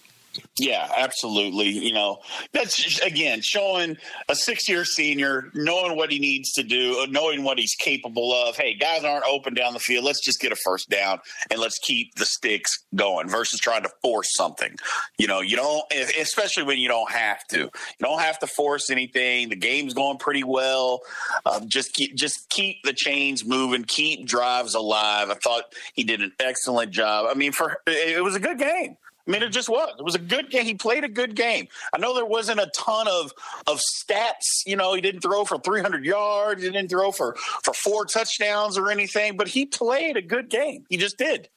Yeah, 0.57 0.87
absolutely. 0.95 1.69
You 1.69 1.93
know, 1.93 2.19
that's 2.53 2.99
again 3.01 3.41
showing 3.41 3.97
a 4.29 4.35
six 4.35 4.69
year 4.69 4.85
senior, 4.85 5.49
knowing 5.53 5.97
what 5.97 6.11
he 6.11 6.19
needs 6.19 6.51
to 6.53 6.63
do, 6.63 7.05
knowing 7.09 7.43
what 7.43 7.57
he's 7.57 7.75
capable 7.75 8.33
of. 8.33 8.55
Hey, 8.55 8.75
guys 8.75 9.03
aren't 9.03 9.25
open 9.25 9.53
down 9.53 9.73
the 9.73 9.79
field. 9.79 10.05
Let's 10.05 10.23
just 10.23 10.39
get 10.39 10.51
a 10.51 10.55
first 10.55 10.89
down 10.89 11.19
and 11.49 11.59
let's 11.59 11.79
keep 11.79 12.15
the 12.15 12.25
sticks 12.25 12.71
going 12.95 13.27
versus 13.29 13.59
trying 13.59 13.83
to 13.83 13.89
force 14.01 14.29
something. 14.35 14.75
You 15.17 15.27
know, 15.27 15.41
you 15.41 15.55
don't, 15.55 15.83
especially 16.19 16.63
when 16.63 16.79
you 16.79 16.87
don't 16.87 17.11
have 17.11 17.45
to. 17.49 17.59
You 17.59 17.69
don't 18.01 18.21
have 18.21 18.39
to 18.39 18.47
force 18.47 18.89
anything. 18.89 19.49
The 19.49 19.55
game's 19.55 19.93
going 19.93 20.17
pretty 20.17 20.43
well. 20.43 21.01
Um, 21.45 21.67
just 21.67 21.93
keep, 21.93 22.15
just 22.15 22.49
keep 22.49 22.83
the 22.83 22.93
chains 22.93 23.45
moving, 23.45 23.83
keep 23.83 24.27
drives 24.27 24.75
alive. 24.75 25.29
I 25.29 25.35
thought 25.35 25.63
he 25.93 26.03
did 26.03 26.21
an 26.21 26.33
excellent 26.39 26.91
job. 26.91 27.27
I 27.29 27.33
mean, 27.33 27.51
for 27.51 27.77
it 27.87 28.23
was 28.23 28.35
a 28.35 28.39
good 28.39 28.57
game. 28.59 28.97
I 29.31 29.33
mean, 29.33 29.43
it 29.43 29.49
just 29.49 29.69
was. 29.69 29.95
It 29.97 30.03
was 30.03 30.15
a 30.15 30.19
good 30.19 30.49
game. 30.49 30.65
He 30.65 30.73
played 30.73 31.05
a 31.05 31.09
good 31.09 31.35
game. 31.35 31.69
I 31.93 31.99
know 31.99 32.13
there 32.13 32.25
wasn't 32.25 32.59
a 32.59 32.69
ton 32.75 33.07
of 33.07 33.31
of 33.65 33.79
stats. 33.79 34.65
You 34.65 34.75
know, 34.75 34.93
he 34.93 34.99
didn't 34.99 35.21
throw 35.21 35.45
for 35.45 35.57
300 35.57 36.03
yards. 36.03 36.61
He 36.61 36.69
didn't 36.69 36.89
throw 36.89 37.13
for 37.13 37.35
for 37.63 37.73
four 37.73 38.03
touchdowns 38.03 38.77
or 38.77 38.91
anything. 38.91 39.37
But 39.37 39.47
he 39.47 39.65
played 39.65 40.17
a 40.17 40.21
good 40.21 40.49
game. 40.49 40.85
He 40.89 40.97
just 40.97 41.17
did. 41.17 41.47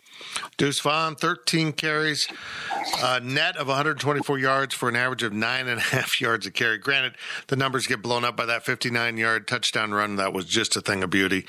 Deuce 0.57 0.79
Vaughn, 0.79 1.17
13 1.17 1.73
carries, 1.73 2.29
uh, 3.03 3.19
net 3.21 3.57
of 3.57 3.67
124 3.67 4.39
yards 4.39 4.73
for 4.73 4.89
an 4.89 4.95
average 4.95 5.25
of 5.25 5.33
nine 5.33 5.67
and 5.67 5.81
a 5.81 5.83
half 5.83 6.09
yards 6.21 6.47
a 6.47 6.53
carry. 6.53 6.79
Granted, 6.79 7.17
the 7.49 7.57
numbers 7.57 7.89
get 7.89 8.01
blown 8.01 8.25
up 8.25 8.37
by 8.37 8.47
that 8.47 8.65
59 8.65 9.17
yard 9.17 9.49
touchdown 9.49 9.93
run. 9.93 10.15
That 10.15 10.33
was 10.33 10.45
just 10.45 10.77
a 10.77 10.81
thing 10.81 11.03
of 11.03 11.11
beauty. 11.11 11.45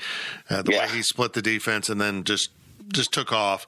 Uh, 0.50 0.62
the 0.62 0.72
yeah. 0.72 0.86
way 0.86 0.96
he 0.96 1.02
split 1.02 1.34
the 1.34 1.42
defense 1.42 1.88
and 1.88 2.00
then 2.00 2.24
just 2.24 2.50
just 2.92 3.12
took 3.12 3.32
off. 3.32 3.66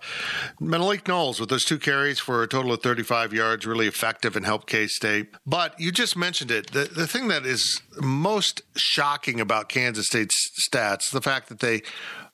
Malik 0.60 1.08
Knowles 1.08 1.40
with 1.40 1.48
those 1.48 1.64
two 1.64 1.78
carries 1.78 2.18
for 2.18 2.42
a 2.42 2.48
total 2.48 2.72
of 2.72 2.82
35 2.82 3.32
yards, 3.32 3.66
really 3.66 3.86
effective 3.86 4.36
and 4.36 4.44
helped 4.44 4.68
K 4.68 4.86
State. 4.86 5.28
But 5.46 5.78
you 5.78 5.92
just 5.92 6.16
mentioned 6.16 6.50
it. 6.50 6.72
The, 6.72 6.84
the 6.84 7.06
thing 7.06 7.28
that 7.28 7.44
is 7.44 7.82
most 8.00 8.62
shocking 8.76 9.40
about 9.40 9.68
Kansas 9.68 10.06
State's 10.06 10.50
stats, 10.68 11.10
the 11.10 11.22
fact 11.22 11.48
that 11.48 11.60
they 11.60 11.82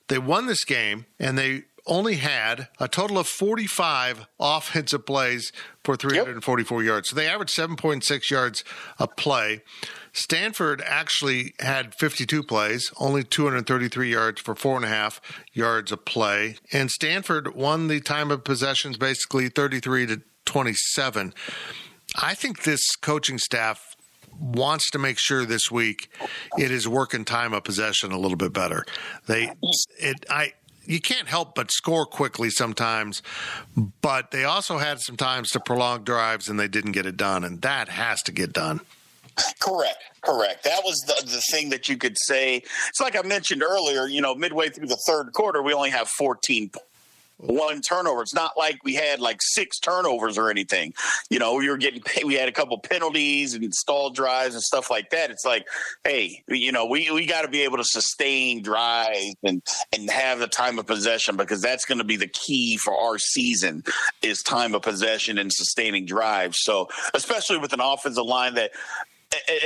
they 0.07 0.19
won 0.19 0.45
this 0.45 0.65
game 0.65 1.05
and 1.19 1.37
they 1.37 1.63
only 1.87 2.15
had 2.15 2.67
a 2.79 2.87
total 2.87 3.17
of 3.17 3.27
45 3.27 4.27
offensive 4.39 5.05
plays 5.05 5.51
for 5.83 5.95
344 5.95 6.81
yep. 6.81 6.87
yards. 6.87 7.09
So 7.09 7.15
they 7.15 7.27
averaged 7.27 7.55
7.6 7.55 8.29
yards 8.29 8.63
a 8.99 9.07
play. 9.07 9.61
Stanford 10.15 10.81
actually 10.85 11.53
had 11.59 11.93
52 11.93 12.41
plays, 12.41 12.89
only 12.97 13.21
233 13.21 14.09
yards 14.09 14.39
for 14.39 14.55
four 14.55 14.77
and 14.77 14.85
a 14.85 14.87
half 14.87 15.19
yards 15.51 15.91
a 15.91 15.97
play. 15.97 16.55
And 16.71 16.89
Stanford 16.89 17.53
won 17.53 17.89
the 17.89 17.99
time 17.99 18.31
of 18.31 18.45
possessions 18.45 18.97
basically 18.97 19.49
33 19.49 20.07
to 20.07 20.21
27. 20.45 21.33
I 22.15 22.33
think 22.33 22.63
this 22.63 22.95
coaching 22.95 23.37
staff 23.37 23.97
wants 24.39 24.89
to 24.91 24.99
make 24.99 25.19
sure 25.19 25.45
this 25.45 25.69
week 25.69 26.09
it 26.57 26.71
is 26.71 26.87
working 26.87 27.25
time 27.25 27.53
of 27.53 27.65
possession 27.65 28.13
a 28.13 28.17
little 28.17 28.37
bit 28.37 28.53
better. 28.53 28.85
They 29.27 29.51
it 29.99 30.25
I 30.29 30.53
you 30.85 31.01
can't 31.01 31.27
help 31.27 31.55
but 31.55 31.71
score 31.71 32.05
quickly 32.05 32.49
sometimes, 32.49 33.21
but 34.01 34.31
they 34.31 34.45
also 34.45 34.77
had 34.77 34.99
some 34.99 35.17
times 35.17 35.49
to 35.51 35.59
prolong 35.59 36.03
drives 36.03 36.47
and 36.47 36.57
they 36.59 36.67
didn't 36.67 36.93
get 36.93 37.05
it 37.05 37.17
done, 37.17 37.43
and 37.43 37.61
that 37.63 37.89
has 37.89 38.21
to 38.23 38.31
get 38.31 38.53
done. 38.53 38.81
Correct. 39.59 39.97
Correct. 40.21 40.63
That 40.63 40.81
was 40.83 40.99
the, 41.01 41.25
the 41.25 41.41
thing 41.51 41.69
that 41.69 41.87
you 41.89 41.97
could 41.97 42.17
say. 42.17 42.57
It's 42.57 43.01
like 43.01 43.15
I 43.17 43.27
mentioned 43.27 43.63
earlier, 43.63 44.07
you 44.07 44.21
know, 44.21 44.35
midway 44.35 44.69
through 44.69 44.87
the 44.87 44.99
third 45.07 45.33
quarter, 45.33 45.61
we 45.61 45.73
only 45.73 45.91
have 45.91 46.07
14 46.07 46.71
one 47.37 47.81
turnover. 47.81 48.21
It's 48.21 48.33
not 48.33 48.57
like 48.57 48.83
we 48.83 48.93
had 48.93 49.19
like 49.19 49.39
six 49.41 49.79
turnovers 49.79 50.37
or 50.37 50.49
anything. 50.49 50.93
You 51.29 51.39
know, 51.39 51.55
we 51.55 51.69
were 51.69 51.77
getting 51.77 52.01
we 52.25 52.35
had 52.35 52.47
a 52.47 52.51
couple 52.51 52.77
penalties 52.79 53.53
and 53.53 53.73
stalled 53.73 54.15
drives 54.15 54.55
and 54.55 54.63
stuff 54.63 54.89
like 54.89 55.09
that. 55.09 55.31
It's 55.31 55.45
like, 55.45 55.67
hey, 56.03 56.43
you 56.47 56.71
know, 56.71 56.85
we 56.85 57.11
we 57.11 57.25
got 57.25 57.41
to 57.41 57.47
be 57.47 57.61
able 57.61 57.77
to 57.77 57.83
sustain 57.83 58.61
drives 58.61 59.35
and 59.43 59.61
and 59.93 60.09
have 60.09 60.39
the 60.39 60.47
time 60.47 60.79
of 60.79 60.87
possession 60.87 61.35
because 61.35 61.61
that's 61.61 61.85
going 61.85 61.97
to 61.97 62.03
be 62.03 62.15
the 62.15 62.27
key 62.27 62.77
for 62.77 62.95
our 62.97 63.17
season 63.17 63.83
is 64.21 64.41
time 64.41 64.73
of 64.73 64.81
possession 64.81 65.37
and 65.37 65.51
sustaining 65.51 66.05
drives. 66.05 66.57
So, 66.61 66.89
especially 67.13 67.57
with 67.57 67.73
an 67.73 67.81
offensive 67.81 68.25
line 68.25 68.55
that 68.55 68.71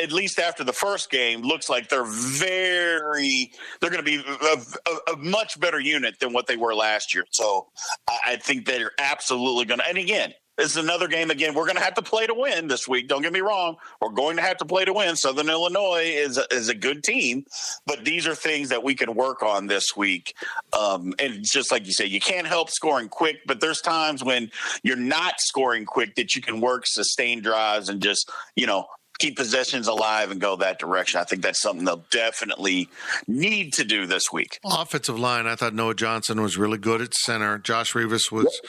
at 0.02 0.12
least 0.12 0.40
after 0.40 0.64
the 0.64 0.74
first 0.74 1.10
game, 1.10 1.42
looks 1.42 1.70
like 1.70 1.90
they're 1.90 2.06
very 2.06 3.52
they're 3.80 3.90
going 3.90 4.04
to 4.04 4.12
be 4.12 4.24
a, 4.42 4.92
a, 4.92 5.14
a, 5.14 5.18
much 5.18 5.60
better 5.60 5.80
unit 5.80 6.20
than 6.20 6.34
what 6.34 6.48
they 6.48 6.58
were 6.58 6.76
last 6.76 7.14
year. 7.14 7.26
So 7.32 7.68
I 8.08 8.38
think 8.38 8.66
they're 8.66 8.92
absolutely 9.00 9.66
going 9.66 9.80
to. 9.80 9.88
And 9.88 9.98
again, 9.98 10.34
this 10.60 10.72
is 10.72 10.78
another 10.78 11.08
game. 11.08 11.32
Again, 11.32 11.54
we're 11.54 11.64
going 11.64 11.78
to 11.78 11.84
have 11.84 11.94
to 11.94 12.02
play 12.02 12.28
to 12.28 12.34
win 12.34 12.68
this 12.68 12.86
week. 12.86 13.08
Don't 13.08 13.22
get 13.22 13.32
me 13.32 13.40
wrong. 13.40 13.78
We're 14.02 14.10
going 14.10 14.36
to 14.36 14.42
have 14.42 14.58
to 14.58 14.66
play 14.66 14.84
to 14.84 14.92
win. 14.92 15.16
Southern 15.16 15.50
Illinois 15.50 16.04
is 16.04 16.38
a, 16.38 16.44
is 16.52 16.68
a 16.68 16.76
good 16.76 17.02
team, 17.02 17.46
but 17.86 18.04
these 18.04 18.28
are 18.28 18.36
things 18.36 18.68
that 18.68 18.84
we 18.84 18.94
can 18.94 19.16
work 19.16 19.42
on 19.42 19.68
this 19.68 19.96
week. 19.96 20.36
Um, 20.78 21.14
and 21.18 21.46
just 21.46 21.72
like 21.72 21.86
you 21.86 21.94
say, 21.94 22.08
you 22.08 22.20
can't 22.20 22.46
help 22.46 22.70
scoring 22.70 23.08
quick, 23.08 23.38
but 23.48 23.62
there's 23.62 23.80
times 23.80 24.22
when 24.22 24.52
you're 24.84 24.98
not 24.98 25.36
scoring 25.40 25.86
quick 25.86 26.16
that 26.16 26.36
you 26.36 26.42
can 26.42 26.60
work 26.60 26.86
sustained 26.86 27.44
drives 27.44 27.88
and 27.88 28.02
just 28.02 28.30
you 28.58 28.68
know 28.68 28.86
keep 29.20 29.36
possessions 29.36 29.88
alive 29.88 30.32
and 30.32 30.42
go 30.42 30.56
that 30.56 30.80
direction. 30.80 31.20
I 31.20 31.26
think 31.26 31.44
that's 31.44 31.62
something 31.62 31.86
they'll 31.86 32.06
definitely 32.10 32.90
need 33.28 33.74
to 33.74 33.84
do 33.84 34.06
this 34.06 34.32
week. 34.32 34.60
Offensive 34.64 35.20
line, 35.20 35.46
I 35.46 35.56
thought 35.56 35.74
Noah 35.74 35.94
Johnson 35.94 36.42
was 36.42 36.58
really 36.58 36.78
good 36.78 37.02
at 37.02 37.14
center. 37.14 37.58
Josh 37.60 37.94
Rivas 37.94 38.32
was 38.32 38.62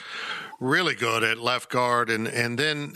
really 0.59 0.93
good 0.93 1.23
at 1.23 1.39
left 1.39 1.69
guard, 1.69 2.09
and 2.09 2.27
and 2.27 2.59
then 2.59 2.95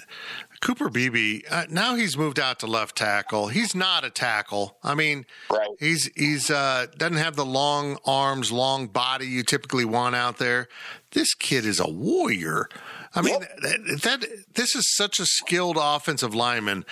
Cooper 0.62 0.90
Beebe. 0.90 1.42
Uh, 1.50 1.66
now 1.70 1.96
he's 1.96 2.18
moved 2.18 2.40
out 2.40 2.60
to 2.60 2.68
left 2.68 2.96
tackle. 2.96 3.48
He's 3.48 3.76
not 3.76 4.04
a 4.04 4.10
tackle. 4.10 4.78
I 4.84 4.96
mean, 4.96 5.26
right. 5.50 5.70
he's 5.80 6.10
he's 6.16 6.50
uh, 6.50 6.88
doesn't 6.98 7.18
have 7.18 7.36
the 7.36 7.46
long 7.46 7.98
arms, 8.06 8.52
long 8.52 8.88
body 8.88 9.28
you 9.28 9.44
typically 9.44 9.86
want 9.86 10.16
out 10.16 10.38
there. 10.38 10.68
This 11.12 11.34
kid 11.34 11.66
is 11.66 11.80
a 11.80 11.90
warrior. 11.90 12.70
I 13.16 13.22
mean, 13.22 13.40
that, 13.40 14.02
that 14.04 14.28
this 14.56 14.76
is 14.76 14.94
such 14.96 15.20
a 15.20 15.26
skilled 15.26 15.78
offensive 15.80 16.36
lineman. 16.36 16.86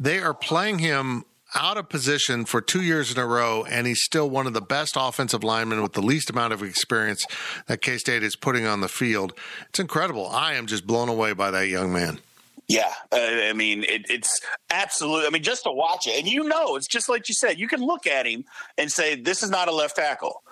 They 0.00 0.18
are 0.18 0.34
playing 0.34 0.78
him 0.78 1.24
out 1.54 1.76
of 1.76 1.88
position 1.88 2.44
for 2.44 2.60
two 2.60 2.82
years 2.82 3.12
in 3.12 3.18
a 3.18 3.26
row, 3.26 3.64
and 3.64 3.86
he's 3.86 4.02
still 4.02 4.28
one 4.28 4.46
of 4.46 4.54
the 4.54 4.60
best 4.60 4.94
offensive 4.98 5.44
linemen 5.44 5.82
with 5.82 5.92
the 5.92 6.02
least 6.02 6.30
amount 6.30 6.52
of 6.52 6.62
experience 6.62 7.26
that 7.66 7.82
K 7.82 7.98
State 7.98 8.22
is 8.22 8.36
putting 8.36 8.66
on 8.66 8.80
the 8.80 8.88
field. 8.88 9.32
It's 9.68 9.78
incredible. 9.78 10.28
I 10.28 10.54
am 10.54 10.66
just 10.66 10.86
blown 10.86 11.08
away 11.08 11.32
by 11.32 11.50
that 11.50 11.68
young 11.68 11.92
man. 11.92 12.18
Yeah, 12.68 12.92
uh, 13.12 13.16
I 13.16 13.52
mean 13.52 13.84
it, 13.84 14.06
it's 14.10 14.40
absolutely. 14.70 15.26
I 15.26 15.30
mean, 15.30 15.44
just 15.44 15.64
to 15.64 15.70
watch 15.70 16.06
it, 16.06 16.18
and 16.18 16.26
you 16.26 16.42
know, 16.44 16.74
it's 16.74 16.88
just 16.88 17.08
like 17.08 17.28
you 17.28 17.34
said. 17.34 17.58
You 17.60 17.68
can 17.68 17.80
look 17.80 18.06
at 18.08 18.26
him 18.26 18.44
and 18.76 18.90
say, 18.90 19.14
"This 19.14 19.42
is 19.44 19.50
not 19.50 19.68
a 19.68 19.72
left 19.72 19.96
tackle." 19.96 20.42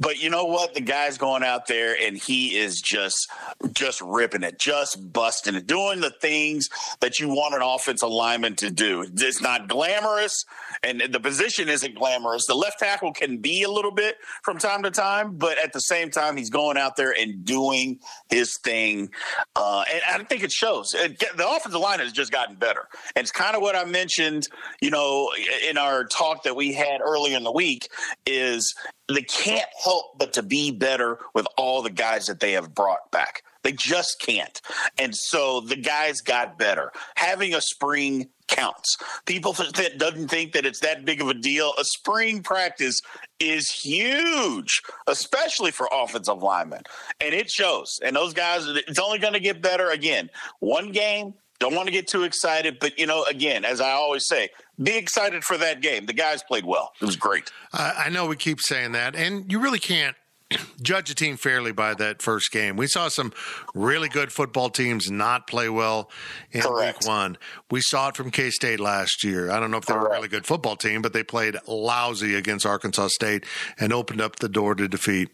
But 0.00 0.18
you 0.18 0.30
know 0.30 0.46
what? 0.46 0.74
The 0.74 0.80
guy's 0.80 1.18
going 1.18 1.42
out 1.42 1.66
there 1.66 1.94
and 2.00 2.16
he 2.16 2.56
is 2.56 2.80
just 2.80 3.30
just 3.72 4.00
ripping 4.00 4.42
it, 4.42 4.58
just 4.58 5.12
busting 5.12 5.54
it, 5.54 5.66
doing 5.66 6.00
the 6.00 6.10
things 6.10 6.68
that 7.00 7.18
you 7.18 7.28
want 7.28 7.54
an 7.54 7.62
offensive 7.62 8.08
lineman 8.08 8.56
to 8.56 8.70
do. 8.70 9.02
It's 9.02 9.42
not 9.42 9.68
glamorous, 9.68 10.44
and 10.82 11.02
the 11.10 11.20
position 11.20 11.68
isn't 11.68 11.94
glamorous. 11.94 12.46
The 12.46 12.54
left 12.54 12.78
tackle 12.78 13.12
can 13.12 13.38
be 13.38 13.62
a 13.62 13.70
little 13.70 13.90
bit 13.90 14.16
from 14.42 14.58
time 14.58 14.82
to 14.84 14.90
time, 14.90 15.36
but 15.36 15.58
at 15.58 15.72
the 15.72 15.80
same 15.80 16.10
time, 16.10 16.36
he's 16.36 16.50
going 16.50 16.78
out 16.78 16.96
there 16.96 17.14
and 17.16 17.44
doing 17.44 18.00
his 18.30 18.56
thing. 18.56 19.10
Uh, 19.54 19.84
and 19.92 20.22
I 20.22 20.24
think 20.24 20.42
it 20.42 20.52
shows. 20.52 20.94
It, 20.94 21.18
the 21.36 21.48
offensive 21.48 21.80
line 21.80 21.98
has 22.00 22.12
just 22.12 22.32
gotten 22.32 22.56
better, 22.56 22.88
and 23.14 23.22
it's 23.22 23.32
kind 23.32 23.54
of 23.54 23.60
what 23.60 23.76
I 23.76 23.84
mentioned, 23.84 24.48
you 24.80 24.90
know, 24.90 25.30
in 25.68 25.76
our 25.76 26.04
talk 26.04 26.44
that 26.44 26.56
we 26.56 26.72
had 26.72 27.02
earlier 27.02 27.36
in 27.36 27.44
the 27.44 27.52
week. 27.52 27.88
Is 28.26 28.74
they 29.16 29.22
can't 29.22 29.68
help 29.82 30.18
but 30.18 30.32
to 30.34 30.42
be 30.42 30.70
better 30.70 31.18
with 31.34 31.46
all 31.56 31.82
the 31.82 31.90
guys 31.90 32.26
that 32.26 32.40
they 32.40 32.52
have 32.52 32.74
brought 32.74 33.10
back. 33.10 33.42
They 33.62 33.72
just 33.72 34.20
can't. 34.20 34.60
And 34.98 35.14
so 35.14 35.60
the 35.60 35.76
guys 35.76 36.20
got 36.20 36.58
better. 36.58 36.92
Having 37.16 37.54
a 37.54 37.60
spring 37.60 38.28
counts. 38.48 38.96
People 39.26 39.52
that 39.52 39.98
doesn't 39.98 40.28
think 40.28 40.52
that 40.52 40.66
it's 40.66 40.80
that 40.80 41.04
big 41.04 41.20
of 41.20 41.28
a 41.28 41.34
deal. 41.34 41.72
A 41.78 41.84
spring 41.84 42.42
practice 42.42 43.00
is 43.38 43.70
huge, 43.70 44.82
especially 45.06 45.70
for 45.70 45.88
offensive 45.92 46.42
linemen. 46.42 46.82
And 47.20 47.32
it 47.34 47.50
shows. 47.50 48.00
And 48.02 48.16
those 48.16 48.34
guys, 48.34 48.66
it's 48.66 48.98
only 48.98 49.18
going 49.18 49.34
to 49.34 49.40
get 49.40 49.62
better 49.62 49.90
again. 49.90 50.30
One 50.58 50.90
game, 50.90 51.34
don't 51.60 51.74
want 51.74 51.86
to 51.86 51.92
get 51.92 52.08
too 52.08 52.24
excited, 52.24 52.78
but 52.80 52.98
you 52.98 53.06
know, 53.06 53.24
again, 53.24 53.66
as 53.66 53.80
I 53.82 53.90
always 53.90 54.26
say, 54.26 54.48
be 54.82 54.96
excited 54.96 55.44
for 55.44 55.56
that 55.58 55.80
game. 55.80 56.06
The 56.06 56.12
guys 56.12 56.42
played 56.42 56.64
well. 56.64 56.92
It 57.00 57.04
was 57.04 57.16
great. 57.16 57.50
Uh, 57.72 57.94
I 57.96 58.08
know 58.08 58.26
we 58.26 58.36
keep 58.36 58.60
saying 58.60 58.92
that, 58.92 59.14
and 59.14 59.50
you 59.50 59.60
really 59.60 59.78
can't 59.78 60.16
judge 60.82 61.10
a 61.10 61.14
team 61.14 61.36
fairly 61.36 61.72
by 61.72 61.94
that 61.94 62.22
first 62.22 62.50
game. 62.50 62.76
We 62.76 62.86
saw 62.86 63.08
some 63.08 63.32
really 63.74 64.08
good 64.08 64.32
football 64.32 64.70
teams 64.70 65.10
not 65.10 65.46
play 65.46 65.68
well 65.68 66.10
in 66.50 66.62
Correct. 66.62 67.04
week 67.04 67.08
one. 67.08 67.38
We 67.70 67.80
saw 67.80 68.08
it 68.08 68.16
from 68.16 68.30
K 68.30 68.50
State 68.50 68.80
last 68.80 69.22
year. 69.22 69.50
I 69.50 69.60
don't 69.60 69.70
know 69.70 69.76
if 69.76 69.86
they 69.86 69.94
were 69.94 70.08
a 70.08 70.10
really 70.10 70.28
good 70.28 70.46
football 70.46 70.76
team, 70.76 71.02
but 71.02 71.12
they 71.12 71.22
played 71.22 71.56
lousy 71.66 72.34
against 72.34 72.66
Arkansas 72.66 73.08
State 73.08 73.44
and 73.78 73.92
opened 73.92 74.20
up 74.20 74.36
the 74.36 74.48
door 74.48 74.74
to 74.74 74.88
defeat. 74.88 75.28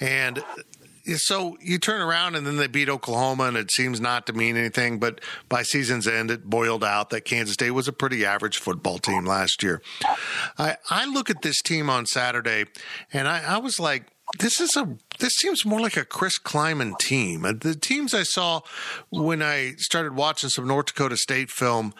And 0.00 0.42
so 1.16 1.56
you 1.60 1.78
turn 1.78 2.00
around 2.00 2.34
and 2.34 2.46
then 2.46 2.56
they 2.56 2.66
beat 2.66 2.88
Oklahoma, 2.88 3.44
and 3.44 3.56
it 3.56 3.70
seems 3.70 4.00
not 4.00 4.26
to 4.26 4.32
mean 4.32 4.56
anything. 4.56 4.98
But 4.98 5.20
by 5.48 5.62
season's 5.62 6.06
end, 6.06 6.30
it 6.30 6.44
boiled 6.44 6.84
out 6.84 7.10
that 7.10 7.22
Kansas 7.22 7.54
State 7.54 7.72
was 7.72 7.88
a 7.88 7.92
pretty 7.92 8.24
average 8.24 8.58
football 8.58 8.98
team 8.98 9.24
last 9.24 9.62
year. 9.62 9.82
I, 10.58 10.76
I 10.90 11.06
look 11.06 11.30
at 11.30 11.42
this 11.42 11.60
team 11.62 11.90
on 11.90 12.06
Saturday, 12.06 12.66
and 13.12 13.28
I, 13.28 13.54
I 13.54 13.58
was 13.58 13.80
like, 13.80 14.06
this 14.38 14.60
is 14.60 14.76
a 14.76 14.96
this 15.18 15.32
seems 15.34 15.64
more 15.64 15.80
like 15.80 15.96
a 15.96 16.04
Chris 16.04 16.38
Klieman 16.38 16.98
team. 16.98 17.44
Uh, 17.44 17.52
the 17.58 17.74
teams 17.74 18.14
I 18.14 18.22
saw 18.22 18.60
when 19.10 19.42
I 19.42 19.74
started 19.78 20.14
watching 20.14 20.48
some 20.48 20.66
North 20.66 20.86
Dakota 20.86 21.16
State 21.16 21.50
film 21.50 21.92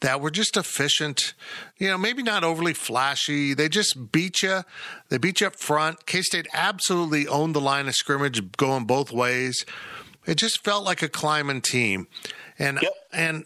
that 0.00 0.20
were 0.20 0.30
just 0.30 0.56
efficient. 0.56 1.34
You 1.78 1.88
know, 1.88 1.98
maybe 1.98 2.22
not 2.22 2.44
overly 2.44 2.74
flashy. 2.74 3.54
They 3.54 3.68
just 3.68 4.12
beat 4.12 4.42
you. 4.42 4.62
They 5.08 5.18
beat 5.18 5.40
you 5.40 5.46
up 5.46 5.56
front. 5.56 6.06
K 6.06 6.22
State 6.22 6.48
absolutely 6.52 7.26
owned 7.28 7.54
the 7.54 7.60
line 7.60 7.88
of 7.88 7.94
scrimmage, 7.94 8.52
going 8.56 8.84
both 8.84 9.12
ways. 9.12 9.64
It 10.26 10.36
just 10.36 10.64
felt 10.64 10.84
like 10.84 11.02
a 11.02 11.08
Klieman 11.08 11.62
team, 11.62 12.06
and 12.58 12.78
yep. 12.82 12.92
and 13.12 13.44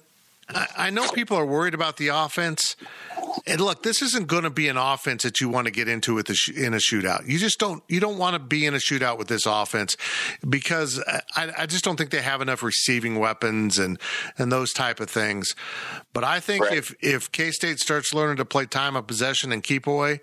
I 0.49 0.91
know 0.91 1.09
people 1.09 1.37
are 1.37 1.47
worried 1.47 1.75
about 1.75 1.97
the 1.97 2.09
offense. 2.09 2.77
And 3.47 3.61
look, 3.61 3.83
this 3.83 4.03
isn't 4.03 4.27
going 4.27 4.45
to 4.45 4.51
be 4.51 4.69
an 4.69 4.77
offense 4.77 5.23
that 5.23 5.41
you 5.41 5.49
want 5.49 5.67
to 5.67 5.71
get 5.71 5.89
into 5.89 6.15
with 6.15 6.33
sh- 6.35 6.51
in 6.51 6.75
a 6.75 6.79
shootout. 6.79 7.27
You 7.27 7.39
just 7.39 7.59
don't. 7.59 7.83
You 7.89 7.99
don't 7.99 8.19
want 8.19 8.35
to 8.35 8.39
be 8.39 8.67
in 8.67 8.75
a 8.75 8.79
shootout 8.79 9.19
with 9.19 9.29
this 9.29 9.47
offense 9.47 9.97
because 10.49 11.03
I, 11.35 11.51
I 11.59 11.67
just 11.67 11.85
don't 11.85 11.97
think 11.97 12.11
they 12.11 12.23
have 12.23 12.41
enough 12.41 12.63
receiving 12.63 13.19
weapons 13.19 13.79
and 13.79 13.99
and 14.39 14.53
those 14.53 14.73
type 14.73 15.01
of 15.01 15.11
things. 15.11 15.55
But 16.13 16.25
I 16.25 16.41
think 16.41 16.65
right. 16.65 16.77
if 16.77 16.95
if 17.01 17.33
K 17.33 17.51
State 17.51 17.81
starts 17.81 18.15
learning 18.15 18.37
to 18.37 18.45
play 18.45 18.67
time 18.67 18.97
of 18.97 19.07
possession 19.07 19.51
and 19.51 19.63
keep 19.63 19.87
away, 19.87 20.21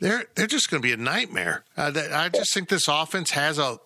they're 0.00 0.24
they're 0.34 0.46
just 0.46 0.70
going 0.70 0.82
to 0.82 0.86
be 0.86 0.92
a 0.92 0.96
nightmare. 0.96 1.64
Uh, 1.76 1.92
I 2.12 2.28
just 2.28 2.54
think 2.54 2.68
this 2.68 2.88
offense 2.88 3.32
has 3.32 3.58
a 3.58 3.78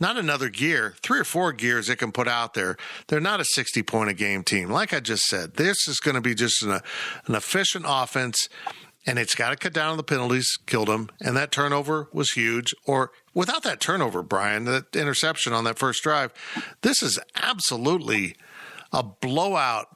not 0.00 0.16
another 0.16 0.48
gear, 0.48 0.94
three 1.02 1.20
or 1.20 1.24
four 1.24 1.52
gears 1.52 1.88
it 1.88 1.96
can 1.96 2.12
put 2.12 2.28
out 2.28 2.54
there. 2.54 2.76
They're 3.08 3.20
not 3.20 3.40
a 3.40 3.44
sixty 3.44 3.82
point 3.82 4.10
a 4.10 4.14
game 4.14 4.42
team, 4.42 4.70
like 4.70 4.92
I 4.92 5.00
just 5.00 5.24
said. 5.24 5.54
This 5.54 5.86
is 5.86 6.00
going 6.00 6.16
to 6.16 6.20
be 6.20 6.34
just 6.34 6.62
an, 6.62 6.80
an 7.26 7.34
efficient 7.34 7.84
offense, 7.86 8.48
and 9.06 9.18
it's 9.18 9.34
got 9.34 9.50
to 9.50 9.56
cut 9.56 9.72
down 9.72 9.90
on 9.90 9.96
the 9.96 10.02
penalties. 10.02 10.58
Killed 10.66 10.88
them, 10.88 11.10
and 11.20 11.36
that 11.36 11.52
turnover 11.52 12.08
was 12.12 12.32
huge. 12.32 12.74
Or 12.86 13.12
without 13.32 13.62
that 13.62 13.80
turnover, 13.80 14.22
Brian, 14.22 14.64
that 14.64 14.94
interception 14.96 15.52
on 15.52 15.64
that 15.64 15.78
first 15.78 16.02
drive, 16.02 16.32
this 16.82 17.02
is 17.02 17.18
absolutely 17.36 18.36
a 18.92 19.02
blowout 19.02 19.88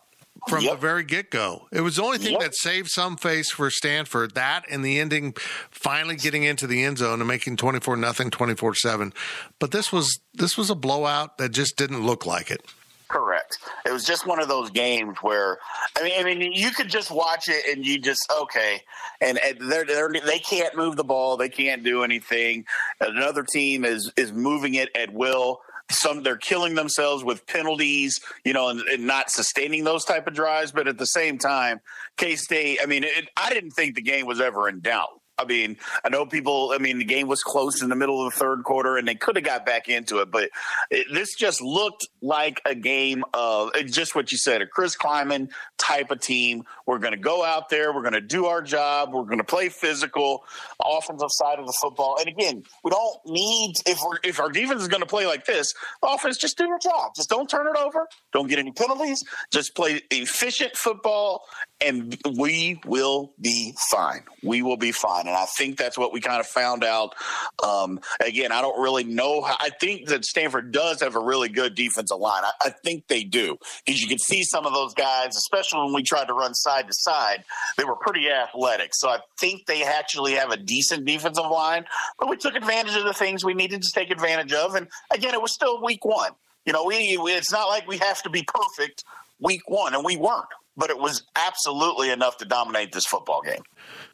from 0.48 0.64
yep. 0.64 0.74
the 0.74 0.80
very 0.80 1.04
get 1.04 1.30
go. 1.30 1.66
It 1.72 1.80
was 1.80 1.96
the 1.96 2.02
only 2.02 2.18
thing 2.18 2.32
yep. 2.32 2.40
that 2.40 2.54
saved 2.54 2.88
some 2.88 3.16
face 3.16 3.50
for 3.50 3.70
Stanford. 3.70 4.34
That 4.34 4.64
and 4.70 4.84
the 4.84 4.98
ending, 4.98 5.34
finally 5.70 6.16
getting 6.16 6.44
into 6.44 6.66
the 6.66 6.84
end 6.84 6.98
zone 6.98 7.20
and 7.20 7.28
making 7.28 7.56
twenty 7.56 7.80
four 7.80 7.96
nothing, 7.96 8.30
twenty 8.30 8.54
four 8.54 8.74
seven. 8.74 9.12
But 9.58 9.70
this 9.70 9.92
was 9.92 10.20
this 10.34 10.56
was 10.56 10.70
a 10.70 10.74
blowout 10.74 11.38
that 11.38 11.50
just 11.50 11.76
didn't 11.76 12.04
look 12.04 12.26
like 12.26 12.50
it. 12.50 12.62
Correct. 13.08 13.58
It 13.86 13.92
was 13.92 14.04
just 14.04 14.26
one 14.26 14.38
of 14.38 14.48
those 14.48 14.70
games 14.70 15.16
where 15.22 15.58
I 15.96 16.02
mean, 16.02 16.12
I 16.20 16.24
mean, 16.24 16.52
you 16.52 16.70
could 16.70 16.90
just 16.90 17.10
watch 17.10 17.48
it 17.48 17.64
and 17.74 17.84
you 17.84 17.98
just 17.98 18.30
okay, 18.42 18.82
and, 19.22 19.38
and 19.38 19.58
they're, 19.70 19.86
they're 19.86 20.12
they 20.24 20.38
can't 20.38 20.76
move 20.76 20.96
the 20.96 21.04
ball, 21.04 21.38
they 21.38 21.48
can't 21.48 21.82
do 21.82 22.02
anything. 22.02 22.66
Another 23.00 23.42
team 23.42 23.86
is 23.86 24.12
is 24.16 24.32
moving 24.32 24.74
it 24.74 24.90
at 24.94 25.12
will 25.12 25.62
some 25.90 26.22
they're 26.22 26.36
killing 26.36 26.74
themselves 26.74 27.24
with 27.24 27.46
penalties, 27.46 28.20
you 28.44 28.52
know, 28.52 28.68
and, 28.68 28.80
and 28.80 29.06
not 29.06 29.30
sustaining 29.30 29.84
those 29.84 30.04
type 30.04 30.26
of 30.26 30.34
drives. 30.34 30.72
But 30.72 30.88
at 30.88 30.98
the 30.98 31.06
same 31.06 31.38
time, 31.38 31.80
K 32.16 32.36
State, 32.36 32.78
I 32.82 32.86
mean, 32.86 33.04
it, 33.04 33.28
I 33.36 33.52
didn't 33.52 33.72
think 33.72 33.94
the 33.94 34.02
game 34.02 34.26
was 34.26 34.40
ever 34.40 34.68
in 34.68 34.80
doubt. 34.80 35.17
I 35.38 35.44
mean, 35.44 35.76
I 36.04 36.08
know 36.08 36.26
people. 36.26 36.72
I 36.74 36.78
mean, 36.78 36.98
the 36.98 37.04
game 37.04 37.28
was 37.28 37.42
close 37.44 37.80
in 37.80 37.88
the 37.88 37.94
middle 37.94 38.26
of 38.26 38.32
the 38.32 38.38
third 38.38 38.64
quarter, 38.64 38.96
and 38.96 39.06
they 39.06 39.14
could 39.14 39.36
have 39.36 39.44
got 39.44 39.64
back 39.64 39.88
into 39.88 40.18
it. 40.18 40.32
But 40.32 40.50
it, 40.90 41.06
this 41.12 41.36
just 41.36 41.62
looked 41.62 42.08
like 42.20 42.60
a 42.64 42.74
game 42.74 43.22
of 43.32 43.70
just 43.86 44.16
what 44.16 44.32
you 44.32 44.38
said, 44.38 44.62
a 44.62 44.66
Chris 44.66 44.96
Klieman 44.96 45.50
type 45.78 46.10
of 46.10 46.20
team. 46.20 46.64
We're 46.86 46.98
going 46.98 47.12
to 47.12 47.20
go 47.20 47.44
out 47.44 47.68
there. 47.68 47.94
We're 47.94 48.02
going 48.02 48.14
to 48.14 48.20
do 48.20 48.46
our 48.46 48.60
job. 48.60 49.12
We're 49.12 49.22
going 49.24 49.38
to 49.38 49.44
play 49.44 49.68
physical, 49.68 50.44
offensive 50.84 51.30
side 51.30 51.60
of 51.60 51.66
the 51.66 51.74
football. 51.80 52.16
And 52.18 52.28
again, 52.28 52.64
we 52.82 52.90
don't 52.90 53.18
need 53.26 53.74
if 53.86 54.00
we're 54.04 54.18
if 54.24 54.40
our 54.40 54.50
defense 54.50 54.82
is 54.82 54.88
going 54.88 55.02
to 55.02 55.06
play 55.06 55.26
like 55.26 55.46
this, 55.46 55.72
offense 56.02 56.36
just 56.36 56.58
do 56.58 56.66
your 56.66 56.80
job. 56.80 57.12
Just 57.14 57.28
don't 57.28 57.48
turn 57.48 57.68
it 57.68 57.78
over. 57.78 58.08
Don't 58.32 58.48
get 58.48 58.58
any 58.58 58.72
penalties. 58.72 59.22
Just 59.52 59.76
play 59.76 60.02
efficient 60.10 60.76
football, 60.76 61.44
and 61.80 62.18
we 62.36 62.80
will 62.84 63.34
be 63.40 63.72
fine. 63.88 64.24
We 64.42 64.62
will 64.62 64.76
be 64.76 64.90
fine. 64.90 65.27
And 65.28 65.36
I 65.36 65.44
think 65.44 65.78
that's 65.78 65.96
what 65.98 66.12
we 66.12 66.20
kind 66.20 66.40
of 66.40 66.46
found 66.46 66.84
out. 66.84 67.14
Um, 67.62 68.00
again, 68.24 68.52
I 68.52 68.60
don't 68.60 68.80
really 68.80 69.04
know. 69.04 69.42
How, 69.42 69.56
I 69.60 69.70
think 69.70 70.08
that 70.08 70.24
Stanford 70.24 70.72
does 70.72 71.00
have 71.00 71.16
a 71.16 71.20
really 71.20 71.48
good 71.48 71.74
defensive 71.74 72.18
line. 72.18 72.44
I, 72.44 72.52
I 72.62 72.70
think 72.70 73.06
they 73.08 73.24
do 73.24 73.58
because 73.84 74.00
you 74.00 74.08
can 74.08 74.18
see 74.18 74.42
some 74.42 74.66
of 74.66 74.72
those 74.72 74.94
guys, 74.94 75.36
especially 75.36 75.80
when 75.80 75.94
we 75.94 76.02
tried 76.02 76.26
to 76.26 76.34
run 76.34 76.54
side 76.54 76.86
to 76.86 76.92
side, 76.92 77.44
they 77.76 77.84
were 77.84 77.96
pretty 77.96 78.28
athletic. 78.30 78.90
So 78.94 79.08
I 79.08 79.18
think 79.38 79.66
they 79.66 79.82
actually 79.84 80.34
have 80.34 80.50
a 80.50 80.56
decent 80.56 81.04
defensive 81.04 81.46
line, 81.50 81.84
but 82.18 82.28
we 82.28 82.36
took 82.36 82.54
advantage 82.54 82.96
of 82.96 83.04
the 83.04 83.14
things 83.14 83.44
we 83.44 83.54
needed 83.54 83.82
to 83.82 83.92
take 83.92 84.10
advantage 84.10 84.52
of. 84.52 84.74
And 84.74 84.88
again, 85.12 85.34
it 85.34 85.42
was 85.42 85.52
still 85.52 85.82
week 85.82 86.04
one. 86.04 86.32
You 86.64 86.72
know, 86.72 86.84
we, 86.84 86.96
it's 86.96 87.52
not 87.52 87.68
like 87.68 87.86
we 87.86 87.98
have 87.98 88.22
to 88.24 88.30
be 88.30 88.44
perfect 88.46 89.04
week 89.40 89.62
one, 89.68 89.94
and 89.94 90.04
we 90.04 90.16
weren't 90.16 90.48
but 90.78 90.90
it 90.90 90.98
was 90.98 91.24
absolutely 91.34 92.10
enough 92.10 92.36
to 92.38 92.44
dominate 92.44 92.92
this 92.92 93.04
football 93.04 93.42
game. 93.42 93.62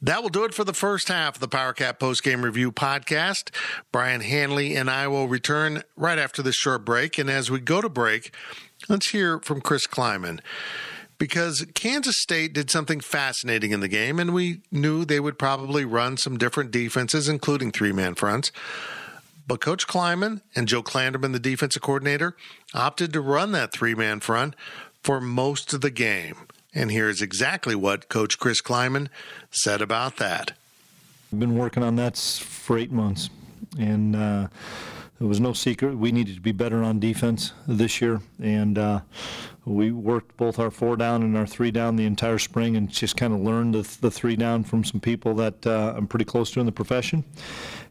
That 0.00 0.22
will 0.22 0.30
do 0.30 0.44
it 0.44 0.54
for 0.54 0.64
the 0.64 0.72
first 0.72 1.08
half 1.08 1.36
of 1.36 1.40
the 1.40 1.48
PowerCat 1.48 1.98
Post 2.00 2.24
Game 2.24 2.42
Review 2.42 2.72
podcast. 2.72 3.54
Brian 3.92 4.22
Hanley 4.22 4.74
and 4.74 4.90
I 4.90 5.06
will 5.06 5.28
return 5.28 5.82
right 5.94 6.18
after 6.18 6.42
this 6.42 6.56
short 6.56 6.84
break. 6.84 7.18
And 7.18 7.28
as 7.28 7.50
we 7.50 7.60
go 7.60 7.82
to 7.82 7.90
break, 7.90 8.34
let's 8.88 9.10
hear 9.10 9.38
from 9.40 9.60
Chris 9.60 9.86
Klieman. 9.86 10.40
Because 11.18 11.64
Kansas 11.74 12.16
State 12.18 12.54
did 12.54 12.70
something 12.70 12.98
fascinating 12.98 13.70
in 13.70 13.78
the 13.78 13.88
game, 13.88 14.18
and 14.18 14.34
we 14.34 14.62
knew 14.72 15.04
they 15.04 15.20
would 15.20 15.38
probably 15.38 15.84
run 15.84 16.16
some 16.16 16.36
different 16.36 16.72
defenses, 16.72 17.28
including 17.28 17.70
three 17.70 17.92
man 17.92 18.14
fronts. 18.14 18.50
But 19.46 19.60
Coach 19.60 19.86
Klieman 19.86 20.40
and 20.56 20.66
Joe 20.66 20.82
Klanderman, 20.82 21.32
the 21.32 21.38
defensive 21.38 21.82
coordinator, 21.82 22.36
opted 22.72 23.12
to 23.12 23.20
run 23.20 23.52
that 23.52 23.72
three 23.72 23.94
man 23.94 24.20
front 24.20 24.56
for 25.02 25.20
most 25.20 25.72
of 25.72 25.82
the 25.82 25.90
game. 25.90 26.48
And 26.74 26.90
here's 26.90 27.22
exactly 27.22 27.76
what 27.76 28.08
Coach 28.08 28.38
Chris 28.38 28.60
Klieman 28.60 29.08
said 29.50 29.80
about 29.80 30.16
that. 30.16 30.52
I've 31.32 31.38
been 31.38 31.56
working 31.56 31.84
on 31.84 31.94
that 31.96 32.16
for 32.16 32.76
eight 32.76 32.90
months, 32.90 33.30
and 33.78 34.16
uh, 34.16 34.48
it 35.20 35.24
was 35.24 35.38
no 35.38 35.52
secret 35.52 35.96
we 35.96 36.10
needed 36.10 36.34
to 36.34 36.40
be 36.40 36.50
better 36.50 36.82
on 36.82 36.98
defense 36.98 37.52
this 37.68 38.00
year. 38.00 38.20
And 38.42 38.76
uh, 38.76 39.00
we 39.64 39.92
worked 39.92 40.36
both 40.36 40.58
our 40.58 40.70
four 40.72 40.96
down 40.96 41.22
and 41.22 41.36
our 41.36 41.46
three 41.46 41.70
down 41.70 41.94
the 41.94 42.06
entire 42.06 42.40
spring, 42.40 42.76
and 42.76 42.88
just 42.88 43.16
kind 43.16 43.32
of 43.32 43.40
learned 43.40 43.74
the, 43.74 43.96
the, 44.00 44.10
three 44.10 44.34
down 44.34 44.64
from 44.64 44.82
some 44.82 45.00
people 45.00 45.34
that 45.34 45.64
uh, 45.66 45.94
I'm 45.96 46.08
pretty 46.08 46.24
close 46.24 46.50
to 46.52 46.60
in 46.60 46.66
the 46.66 46.72
profession, 46.72 47.22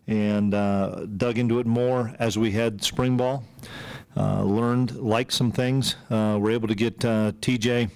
and 0.08 0.54
uh, 0.54 1.06
dug 1.16 1.38
into 1.38 1.60
it 1.60 1.66
more 1.66 2.14
as 2.20 2.38
we 2.38 2.52
had 2.52 2.84
spring 2.84 3.16
ball. 3.16 3.46
Uh, 4.16 4.44
learned, 4.44 4.96
liked 4.98 5.34
some 5.34 5.52
things. 5.52 5.96
Uh, 6.10 6.38
we're 6.40 6.52
able 6.52 6.68
to 6.68 6.76
get 6.76 7.04
uh, 7.04 7.32
TJ 7.42 7.90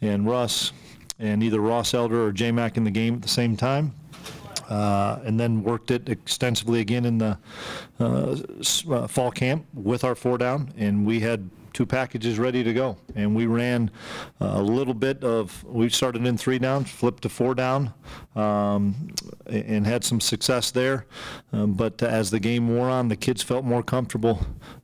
and 0.00 0.26
Russ 0.26 0.72
and 1.18 1.42
either 1.42 1.60
Ross 1.60 1.92
Elder 1.92 2.24
or 2.24 2.32
J 2.32 2.50
Mac 2.50 2.76
in 2.76 2.84
the 2.84 2.90
game 2.90 3.14
at 3.14 3.22
the 3.22 3.28
same 3.28 3.56
time. 3.56 3.94
Uh, 4.68 5.18
and 5.24 5.38
then 5.38 5.64
worked 5.64 5.90
it 5.90 6.08
extensively 6.08 6.80
again 6.80 7.04
in 7.04 7.18
the 7.18 7.36
uh, 7.98 8.36
uh, 8.88 9.06
fall 9.08 9.32
camp 9.32 9.66
with 9.74 10.04
our 10.04 10.14
four 10.14 10.38
down, 10.38 10.72
and 10.76 11.04
we 11.04 11.18
had 11.18 11.50
two 11.72 11.86
packages 11.86 12.38
ready 12.38 12.62
to 12.62 12.72
go. 12.72 12.96
And 13.14 13.34
we 13.34 13.46
ran 13.46 13.90
a 14.40 14.62
little 14.62 14.94
bit 14.94 15.22
of, 15.24 15.62
we 15.64 15.88
started 15.88 16.26
in 16.26 16.36
three 16.36 16.58
down, 16.58 16.84
flipped 16.84 17.22
to 17.22 17.28
four 17.28 17.54
down, 17.54 17.92
um, 18.36 19.12
and 19.46 19.86
had 19.86 20.04
some 20.04 20.20
success 20.20 20.70
there. 20.70 21.06
Um, 21.52 21.74
but 21.74 22.02
as 22.02 22.30
the 22.30 22.40
game 22.40 22.68
wore 22.76 22.88
on, 22.88 23.08
the 23.08 23.16
kids 23.16 23.42
felt 23.42 23.64
more 23.64 23.82
comfortable 23.82 24.40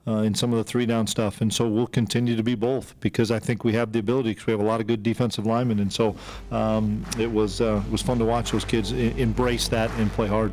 uh, 0.07 0.19
in 0.19 0.35
some 0.35 0.53
of 0.53 0.59
the 0.59 0.65
three 0.65 0.87
down 0.87 1.07
stuff. 1.07 1.41
And 1.41 1.53
so 1.53 1.69
we'll 1.69 1.87
continue 1.87 2.37
to 2.37 2.43
be 2.43 2.55
both 2.55 2.99
because 3.01 3.31
I 3.31 3.39
think 3.39 3.65
we 3.65 3.73
have 3.73 3.93
the 3.93 3.99
ability 3.99 4.31
because 4.31 4.47
we 4.47 4.53
have 4.53 4.61
a 4.61 4.65
lot 4.65 4.81
of 4.81 4.87
good 4.87 5.03
defensive 5.03 5.47
linemen. 5.47 5.81
And 5.81 5.93
so 5.93 6.17
um, 6.51 7.05
it 7.19 7.31
was 7.31 7.61
uh, 7.61 7.83
it 7.85 7.91
was 7.91 8.03
fun 8.03 8.19
to 8.19 8.25
watch 8.25 8.53
those 8.53 8.65
kids 8.65 8.93
embrace 8.93 9.69
that 9.69 9.91
and 9.99 10.11
play 10.13 10.29
hard. 10.29 10.53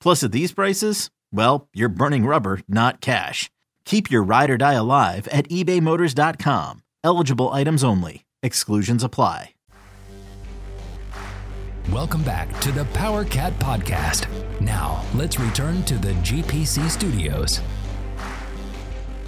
Plus, 0.00 0.22
at 0.22 0.32
these 0.32 0.52
prices, 0.52 1.10
well, 1.32 1.68
you're 1.74 1.90
burning 1.90 2.24
rubber, 2.24 2.60
not 2.66 3.00
cash. 3.00 3.50
Keep 3.84 4.10
your 4.10 4.22
ride 4.22 4.50
or 4.50 4.56
die 4.56 4.74
alive 4.74 5.28
at 5.28 5.48
ebaymotors.com. 5.48 6.82
Eligible 7.04 7.48
items 7.50 7.84
only. 7.84 8.24
Exclusions 8.42 9.04
apply. 9.04 9.50
Welcome 11.90 12.22
back 12.22 12.60
to 12.60 12.70
the 12.70 12.84
Power 12.86 13.24
Cat 13.24 13.52
Podcast. 13.58 14.28
Now, 14.60 15.04
let's 15.14 15.40
return 15.40 15.82
to 15.84 15.98
the 15.98 16.12
GPC 16.22 16.88
studios. 16.88 17.60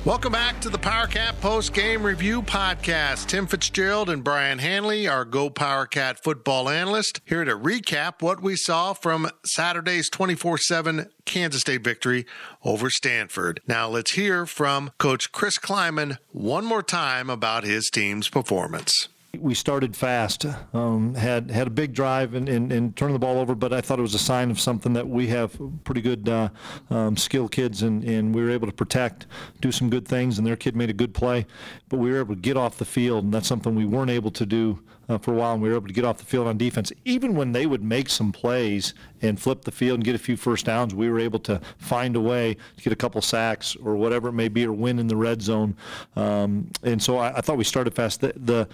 Welcome 0.04 0.32
back 0.32 0.60
to 0.62 0.68
the 0.68 0.80
PowerCat 0.80 1.40
Post 1.40 1.74
Game 1.74 2.02
Review 2.02 2.42
Podcast. 2.42 3.28
Tim 3.28 3.46
Fitzgerald 3.46 4.10
and 4.10 4.24
Brian 4.24 4.58
Hanley, 4.58 5.06
our 5.06 5.24
Go 5.24 5.48
PowerCat 5.48 6.18
football 6.18 6.68
analyst, 6.68 7.20
here 7.24 7.44
to 7.44 7.56
recap 7.56 8.20
what 8.20 8.42
we 8.42 8.56
saw 8.56 8.94
from 8.94 9.30
Saturday's 9.46 10.10
24 10.10 10.58
7 10.58 11.08
Kansas 11.24 11.60
State 11.60 11.84
victory 11.84 12.26
over 12.64 12.90
Stanford. 12.90 13.60
Now 13.68 13.88
let's 13.88 14.14
hear 14.14 14.44
from 14.44 14.90
Coach 14.98 15.30
Chris 15.30 15.56
Klieman 15.56 16.18
one 16.32 16.64
more 16.64 16.82
time 16.82 17.30
about 17.30 17.62
his 17.62 17.88
team's 17.88 18.28
performance 18.28 19.06
we 19.38 19.54
started 19.54 19.96
fast, 19.96 20.44
um, 20.74 21.14
had 21.14 21.50
had 21.50 21.66
a 21.66 21.70
big 21.70 21.94
drive 21.94 22.34
and, 22.34 22.50
and, 22.50 22.70
and 22.70 22.94
turned 22.96 23.14
the 23.14 23.18
ball 23.18 23.38
over, 23.38 23.54
but 23.54 23.72
I 23.72 23.80
thought 23.80 23.98
it 23.98 24.02
was 24.02 24.14
a 24.14 24.18
sign 24.18 24.50
of 24.50 24.60
something 24.60 24.92
that 24.92 25.08
we 25.08 25.28
have 25.28 25.58
pretty 25.84 26.02
good 26.02 26.28
uh, 26.28 26.50
um, 26.90 27.16
skilled 27.16 27.50
kids, 27.50 27.80
and, 27.80 28.04
and 28.04 28.34
we 28.34 28.42
were 28.42 28.50
able 28.50 28.66
to 28.66 28.74
protect, 28.74 29.26
do 29.62 29.72
some 29.72 29.88
good 29.88 30.06
things, 30.06 30.36
and 30.36 30.46
their 30.46 30.54
kid 30.54 30.76
made 30.76 30.90
a 30.90 30.92
good 30.92 31.14
play, 31.14 31.46
but 31.88 31.96
we 31.96 32.10
were 32.10 32.18
able 32.18 32.34
to 32.34 32.40
get 32.42 32.58
off 32.58 32.76
the 32.76 32.84
field, 32.84 33.24
and 33.24 33.32
that's 33.32 33.48
something 33.48 33.74
we 33.74 33.86
weren't 33.86 34.10
able 34.10 34.30
to 34.32 34.44
do 34.44 34.78
uh, 35.08 35.18
for 35.18 35.32
a 35.32 35.36
while, 35.36 35.52
and 35.52 35.62
we 35.62 35.68
were 35.68 35.76
able 35.76 35.88
to 35.88 35.92
get 35.92 36.04
off 36.04 36.18
the 36.18 36.24
field 36.24 36.46
on 36.46 36.58
defense. 36.58 36.92
Even 37.04 37.34
when 37.34 37.52
they 37.52 37.66
would 37.66 37.82
make 37.82 38.08
some 38.08 38.32
plays 38.32 38.94
and 39.20 39.40
flip 39.40 39.62
the 39.62 39.70
field 39.70 39.98
and 39.98 40.04
get 40.04 40.14
a 40.14 40.18
few 40.18 40.36
first 40.36 40.66
downs, 40.66 40.94
we 40.94 41.08
were 41.08 41.20
able 41.20 41.38
to 41.40 41.60
find 41.78 42.16
a 42.16 42.20
way 42.20 42.54
to 42.76 42.82
get 42.82 42.92
a 42.92 42.96
couple 42.96 43.20
sacks 43.20 43.76
or 43.76 43.96
whatever 43.96 44.28
it 44.28 44.32
may 44.32 44.48
be, 44.48 44.66
or 44.66 44.72
win 44.72 44.98
in 44.98 45.06
the 45.06 45.16
red 45.16 45.42
zone. 45.42 45.76
Um, 46.16 46.70
and 46.82 47.02
so 47.02 47.18
I, 47.18 47.38
I, 47.38 47.40
thought 47.40 47.56
we 47.56 47.64
started 47.64 47.94
fast. 47.94 48.20
The, 48.20 48.32
the 48.36 48.68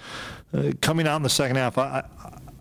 uh, 0.52 0.72
coming 0.80 1.06
out 1.06 1.16
in 1.16 1.22
the 1.22 1.28
second 1.28 1.56
half, 1.56 1.78
I, 1.78 2.04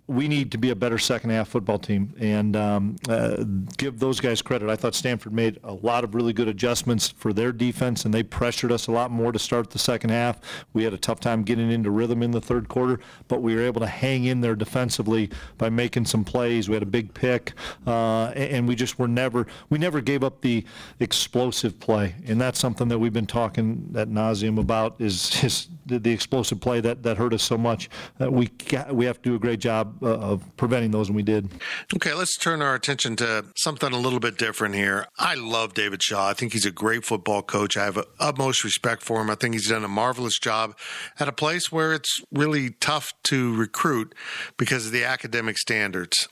we 0.07 0.29
need 0.29 0.51
to 0.53 0.57
be 0.57 0.69
a 0.69 0.75
better 0.75 0.97
second 0.97 1.31
half 1.31 1.49
football 1.49 1.77
team 1.77 2.13
and 2.17 2.55
um, 2.55 2.95
uh, 3.09 3.43
give 3.77 3.99
those 3.99 4.21
guys 4.21 4.41
credit. 4.41 4.69
I 4.69 4.77
thought 4.77 4.95
Stanford 4.95 5.33
made 5.33 5.59
a 5.65 5.73
lot 5.73 6.05
of 6.05 6.15
really 6.15 6.31
good 6.31 6.47
adjustments 6.47 7.09
for 7.09 7.33
their 7.33 7.51
defense, 7.51 8.05
and 8.05 8.13
they 8.13 8.23
pressured 8.23 8.71
us 8.71 8.87
a 8.87 8.91
lot 8.91 9.11
more 9.11 9.33
to 9.33 9.39
start 9.39 9.69
the 9.69 9.79
second 9.79 10.11
half. 10.11 10.39
We 10.71 10.85
had 10.85 10.93
a 10.93 10.97
tough 10.97 11.19
time 11.19 11.43
getting 11.43 11.71
into 11.71 11.91
rhythm 11.91 12.23
in 12.23 12.31
the 12.31 12.39
third 12.39 12.69
quarter, 12.69 12.99
but 13.27 13.41
we 13.41 13.53
were 13.53 13.61
able 13.61 13.81
to 13.81 13.87
hang 13.87 14.23
in 14.23 14.39
there 14.39 14.55
defensively 14.55 15.29
by 15.57 15.69
making 15.69 16.05
some 16.05 16.23
plays. 16.23 16.69
We 16.69 16.75
had 16.75 16.83
a 16.83 16.87
big 16.87 17.13
pick, 17.13 17.53
uh, 17.85 18.27
and 18.27 18.65
we 18.65 18.75
just 18.75 18.97
were 18.97 19.09
never 19.09 19.45
we 19.69 19.77
never 19.77 19.99
gave 19.99 20.23
up 20.23 20.41
the 20.41 20.63
explosive 21.01 21.79
play, 21.81 22.15
and 22.25 22.39
that's 22.39 22.59
something 22.59 22.87
that 22.87 22.99
we've 22.99 23.13
been 23.13 23.27
talking 23.27 23.93
at 23.97 24.07
nauseum 24.07 24.57
about 24.59 24.95
is, 24.99 25.43
is 25.43 25.67
the, 25.85 26.11
explosive 26.11 26.59
play 26.59 26.79
that, 26.81 27.03
that 27.03 27.17
hurt 27.17 27.33
us 27.33 27.43
so 27.43 27.57
much. 27.57 27.89
Uh, 28.21 28.31
we 28.31 28.47
got, 28.47 28.95
we 28.95 29.05
have 29.05 29.21
to 29.21 29.29
do 29.29 29.35
a 29.35 29.39
great 29.39 29.59
job 29.59 29.96
uh, 30.01 30.17
of 30.17 30.43
preventing 30.57 30.91
those, 30.91 31.07
and 31.07 31.15
we 31.15 31.23
did. 31.23 31.49
Okay, 31.95 32.13
let's 32.13 32.37
turn 32.37 32.61
our 32.61 32.75
attention 32.75 33.15
to 33.17 33.45
something 33.57 33.93
a 33.93 33.97
little 33.97 34.19
bit 34.19 34.37
different 34.37 34.75
here. 34.75 35.07
I 35.17 35.35
love 35.35 35.73
David 35.73 36.03
Shaw. 36.03 36.29
I 36.29 36.33
think 36.33 36.53
he's 36.53 36.65
a 36.65 36.71
great 36.71 37.05
football 37.05 37.41
coach. 37.41 37.77
I 37.77 37.85
have 37.85 38.03
utmost 38.19 38.63
respect 38.63 39.03
for 39.03 39.21
him. 39.21 39.29
I 39.29 39.35
think 39.35 39.53
he's 39.53 39.69
done 39.69 39.83
a 39.83 39.89
marvelous 39.89 40.39
job 40.39 40.77
at 41.19 41.27
a 41.27 41.31
place 41.31 41.71
where 41.71 41.93
it's 41.93 42.21
really 42.31 42.71
tough 42.71 43.11
to 43.25 43.55
recruit 43.55 44.13
because 44.57 44.85
of 44.87 44.91
the 44.91 45.03
academic 45.03 45.57
standards. 45.57 46.27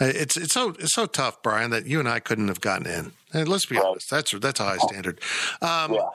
Uh, 0.00 0.06
it's 0.06 0.36
it's 0.36 0.54
so 0.54 0.70
it's 0.78 0.94
so 0.94 1.06
tough, 1.06 1.42
Brian, 1.42 1.70
that 1.70 1.86
you 1.86 1.98
and 1.98 2.08
I 2.08 2.20
couldn't 2.20 2.48
have 2.48 2.60
gotten 2.60 2.86
in. 2.86 3.12
And 3.34 3.48
let's 3.48 3.66
be 3.66 3.78
honest, 3.78 4.08
that's 4.10 4.38
that's 4.38 4.60
a 4.60 4.64
high 4.64 4.78
standard. 4.78 5.20
Um, 5.60 5.94
yeah 5.94 6.08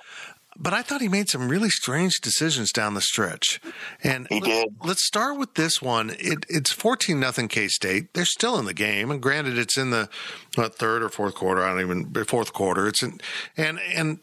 but 0.60 0.74
I 0.74 0.82
thought 0.82 1.02
he 1.02 1.08
made 1.08 1.30
some 1.30 1.50
really 1.50 1.70
strange 1.70 2.20
decisions 2.22 2.72
down 2.72 2.94
the 2.94 3.02
stretch. 3.02 3.62
And 4.04 4.28
he 4.30 4.40
did. 4.40 4.70
Let's 4.84 5.06
start 5.06 5.38
with 5.38 5.54
this 5.54 5.82
one. 5.82 6.12
It, 6.20 6.46
it's 6.50 6.72
fourteen 6.72 7.20
nothing 7.20 7.48
K 7.48 7.68
State. 7.68 8.14
They're 8.14 8.26
still 8.26 8.58
in 8.58 8.66
the 8.66 8.74
game, 8.74 9.12
and 9.12 9.22
granted, 9.22 9.58
it's 9.58 9.78
in 9.78 9.92
the 9.92 10.10
what, 10.56 10.76
third 10.76 11.04
or 11.04 11.10
fourth 11.10 11.36
quarter. 11.36 11.64
I 11.64 11.70
don't 11.70 11.82
even 11.82 12.26
fourth 12.26 12.54
quarter. 12.54 12.88
It's 12.88 13.04
in, 13.04 13.20
and 13.56 13.80
and 13.94 14.20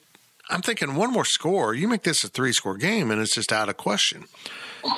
I'm 0.50 0.62
thinking 0.62 0.94
one 0.94 1.12
more 1.12 1.24
score. 1.24 1.74
You 1.74 1.88
make 1.88 2.02
this 2.02 2.22
a 2.24 2.28
three 2.28 2.52
score 2.52 2.76
game, 2.76 3.10
and 3.10 3.20
it's 3.20 3.34
just 3.34 3.52
out 3.52 3.68
of 3.68 3.76
question. 3.76 4.24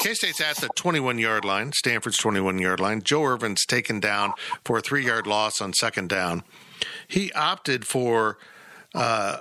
K 0.01 0.15
State's 0.15 0.41
at 0.41 0.57
the 0.57 0.69
21 0.75 1.19
yard 1.19 1.45
line, 1.45 1.73
Stanford's 1.73 2.17
21 2.17 2.59
yard 2.59 2.81
line. 2.81 3.03
Joe 3.03 3.23
Ervin's 3.23 3.65
taken 3.65 4.01
down 4.01 4.33
for 4.65 4.79
a 4.79 4.81
three 4.81 5.05
yard 5.05 5.27
loss 5.27 5.61
on 5.61 5.73
second 5.75 6.09
down. 6.09 6.43
He 7.07 7.33
opted 7.33 7.87
for 7.87 8.39
uh, 8.95 9.39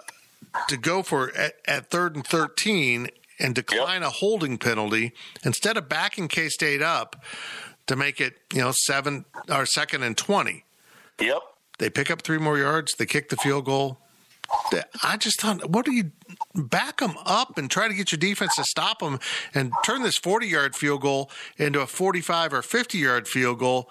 to 0.67 0.77
go 0.77 1.03
for 1.03 1.35
at, 1.35 1.55
at 1.67 1.89
third 1.89 2.15
and 2.15 2.25
13 2.25 3.09
and 3.39 3.55
decline 3.55 4.01
yep. 4.01 4.09
a 4.09 4.13
holding 4.13 4.57
penalty 4.57 5.13
instead 5.43 5.77
of 5.77 5.89
backing 5.89 6.27
K 6.27 6.49
State 6.49 6.81
up 6.81 7.23
to 7.87 7.95
make 7.95 8.19
it, 8.19 8.35
you 8.53 8.61
know, 8.61 8.71
seven 8.73 9.25
or 9.49 9.65
second 9.65 10.03
and 10.03 10.17
20. 10.17 10.63
Yep. 11.19 11.41
They 11.77 11.89
pick 11.89 12.09
up 12.09 12.21
three 12.21 12.37
more 12.37 12.57
yards. 12.57 12.93
They 12.97 13.05
kick 13.05 13.29
the 13.29 13.35
field 13.37 13.65
goal. 13.65 13.99
I 15.03 15.17
just 15.17 15.41
thought, 15.41 15.69
what 15.69 15.85
do 15.85 15.91
you 15.91 16.11
back 16.53 16.97
them 16.97 17.15
up 17.25 17.57
and 17.57 17.69
try 17.69 17.87
to 17.87 17.93
get 17.93 18.11
your 18.11 18.19
defense 18.19 18.55
to 18.55 18.63
stop 18.63 18.99
them 18.99 19.19
and 19.53 19.71
turn 19.83 20.03
this 20.03 20.17
40 20.17 20.47
yard 20.47 20.75
field 20.75 21.01
goal 21.01 21.31
into 21.57 21.81
a 21.81 21.87
45 21.87 22.53
or 22.53 22.61
50 22.61 22.97
yard 22.97 23.27
field 23.27 23.59
goal 23.59 23.89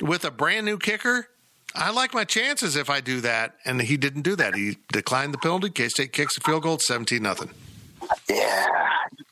with 0.00 0.24
a 0.24 0.30
brand 0.30 0.66
new 0.66 0.78
kicker? 0.78 1.28
I 1.74 1.90
like 1.90 2.14
my 2.14 2.24
chances 2.24 2.76
if 2.76 2.90
I 2.90 3.00
do 3.00 3.20
that. 3.20 3.54
And 3.64 3.80
he 3.80 3.96
didn't 3.96 4.22
do 4.22 4.36
that. 4.36 4.54
He 4.54 4.78
declined 4.92 5.34
the 5.34 5.38
penalty. 5.38 5.70
K 5.70 5.88
State 5.88 6.12
kicks 6.12 6.36
a 6.36 6.40
field 6.40 6.62
goal, 6.62 6.78
17 6.78 7.22
nothing. 7.22 7.50
Yeah. 8.28 8.66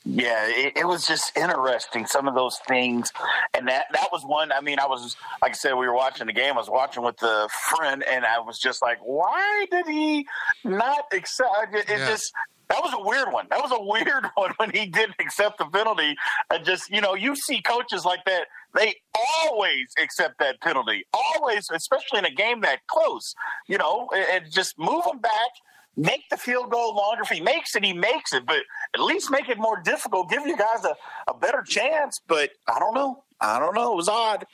Yeah, 0.09 0.47
it, 0.47 0.77
it, 0.77 0.87
was 0.87 1.05
just 1.05 1.37
interesting. 1.37 2.07
Some 2.07 2.29
of 2.29 2.37
those 2.37 2.59
things, 2.69 3.13
and 3.55 3.67
that 3.67 3.87
that 3.93 4.07
was 4.13 4.23
one. 4.25 4.53
I 4.53 4.61
mean, 4.61 4.79
I 4.79 4.87
was 4.87 5.17
like 5.43 5.51
I 5.51 5.55
said, 5.55 5.75
we 5.75 5.89
were 5.89 5.95
watching 5.95 6.29
the 6.29 6.33
game. 6.33 6.55
I 6.55 6.59
was 6.59 6.71
watching 6.71 7.03
with 7.03 7.21
a 7.23 7.49
friend, 7.69 8.05
and 8.05 8.25
I 8.25 8.39
was 8.39 8.61
just 8.61 8.83
like, 8.83 8.99
"Why 8.99 9.67
did 9.69 9.89
he 9.89 10.29
not 10.63 11.07
accept?" 11.13 11.75
It, 11.75 11.91
it 11.91 11.99
yeah. 11.99 12.09
just 12.09 12.33
that 12.69 12.83
was 12.83 12.95
a 12.95 13.03
weird 13.03 13.33
one. 13.33 13.47
That 13.51 13.61
was 13.61 13.73
a 13.73 13.83
weird 13.83 14.27
one 14.37 14.53
when 14.59 14.71
he 14.71 14.87
didn't 14.87 15.17
accept 15.19 15.59
the 15.59 15.67
penalty. 15.67 16.17
And 16.51 16.65
just 16.65 16.89
you 16.89 17.01
know, 17.01 17.15
you 17.15 17.35
see 17.35 17.61
coaches 17.61 18.05
like 18.05 18.25
that 18.27 18.47
they 18.77 18.95
always 19.43 19.87
accept 19.99 20.39
that 20.39 20.61
penalty. 20.61 21.05
Always, 21.13 21.69
especially 21.73 22.21
in 22.21 22.25
a 22.25 22.31
game 22.31 22.61
that 22.61 22.81
close. 22.87 23.35
You 23.69 23.79
know, 23.79 24.09
and, 24.15 24.45
and 24.45 24.53
just 24.53 24.79
move 24.79 25.05
them 25.05 25.19
back 25.19 25.51
make 25.97 26.29
the 26.31 26.37
field 26.37 26.71
goal 26.71 26.95
longer. 26.95 27.23
If 27.23 27.31
he 27.31 27.41
makes 27.41 27.75
it, 27.75 27.85
he 27.85 27.93
makes 27.93 28.33
it, 28.33 28.47
but 28.47 28.59
at 28.95 29.01
least 29.01 29.31
make 29.31 29.49
it 29.49 29.59
more 29.59 29.81
difficult. 29.83 30.31
Give 30.31 30.47
you 30.47 30.57
guys 30.57 30.85
a, 30.85 30.95
a 31.29 31.35
better 31.35 31.63
chance. 31.67 32.21
But 32.27 32.51
I 32.69 32.79
don't 32.79 32.95
know. 32.95 33.25
I 33.41 33.59
don't 33.59 33.75
know. 33.75 33.93
It 33.93 33.97
was 33.97 34.09
odd. 34.09 34.47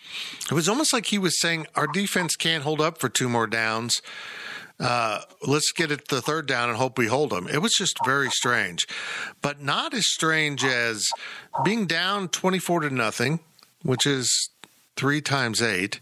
It 0.44 0.52
was 0.52 0.68
almost 0.68 0.92
like 0.92 1.06
he 1.06 1.18
was 1.18 1.40
saying, 1.40 1.66
Our 1.74 1.86
defense 1.86 2.36
can't 2.36 2.64
hold 2.64 2.80
up 2.80 2.98
for 2.98 3.08
two 3.08 3.28
more 3.28 3.46
downs. 3.46 4.00
Uh, 4.80 5.20
let's 5.46 5.70
get 5.70 5.92
it 5.92 6.08
to 6.08 6.16
the 6.16 6.22
third 6.22 6.46
down 6.46 6.68
and 6.68 6.76
hope 6.76 6.98
we 6.98 7.06
hold 7.06 7.30
them. 7.30 7.46
It 7.46 7.58
was 7.58 7.72
just 7.72 7.96
very 8.04 8.30
strange, 8.30 8.84
but 9.40 9.60
not 9.60 9.94
as 9.94 10.06
strange 10.06 10.64
as 10.64 11.06
being 11.64 11.86
down 11.86 12.28
24 12.28 12.80
to 12.80 12.90
nothing 12.90 13.40
which 13.82 14.06
is 14.06 14.50
three 14.96 15.20
times 15.20 15.62
eight. 15.62 16.00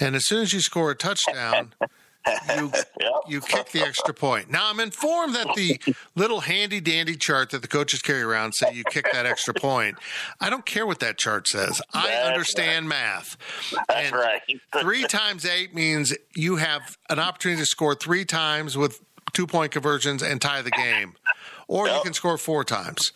And 0.00 0.16
as 0.16 0.26
soon 0.26 0.42
as 0.42 0.52
you 0.52 0.60
score 0.60 0.90
a 0.90 0.94
touchdown, 0.94 1.72
you 2.56 2.72
yep. 3.00 3.12
you 3.28 3.40
kick 3.40 3.70
the 3.70 3.80
extra 3.80 4.14
point. 4.14 4.50
Now 4.50 4.70
I'm 4.70 4.80
informed 4.80 5.34
that 5.34 5.54
the 5.54 5.80
little 6.14 6.40
handy 6.40 6.80
dandy 6.80 7.16
chart 7.16 7.50
that 7.50 7.62
the 7.62 7.68
coaches 7.68 8.00
carry 8.00 8.22
around 8.22 8.52
say 8.52 8.72
you 8.72 8.84
kick 8.84 9.08
that 9.12 9.26
extra 9.26 9.54
point. 9.54 9.96
I 10.40 10.50
don't 10.50 10.66
care 10.66 10.86
what 10.86 11.00
that 11.00 11.18
chart 11.18 11.48
says. 11.48 11.80
That's 11.92 12.06
I 12.06 12.14
understand 12.22 12.88
right. 12.88 12.96
math. 12.96 13.36
That's 13.88 14.06
and 14.06 14.14
right. 14.14 14.42
three 14.80 15.04
times 15.04 15.46
eight 15.46 15.74
means 15.74 16.14
you 16.34 16.56
have 16.56 16.96
an 17.08 17.18
opportunity 17.18 17.62
to 17.62 17.66
score 17.66 17.94
three 17.94 18.24
times 18.24 18.76
with 18.76 19.00
two 19.32 19.46
point 19.46 19.72
conversions 19.72 20.22
and 20.22 20.40
tie 20.40 20.62
the 20.62 20.70
game, 20.70 21.14
or 21.68 21.86
yep. 21.86 21.96
you 21.96 22.02
can 22.02 22.12
score 22.12 22.36
four 22.36 22.64
times. 22.64 23.12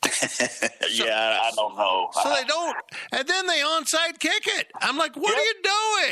yeah, 0.92 1.40
I 1.42 1.50
don't 1.56 1.76
know. 1.76 2.08
So 2.12 2.30
they 2.34 2.44
don't, 2.44 2.76
and 3.12 3.26
then 3.26 3.46
they 3.46 3.60
onside 3.60 4.18
kick 4.18 4.42
it. 4.46 4.68
I'm 4.80 4.96
like, 4.96 5.16
what 5.16 5.30
yep. 5.30 5.38
are 5.38 5.42
you 5.42 5.54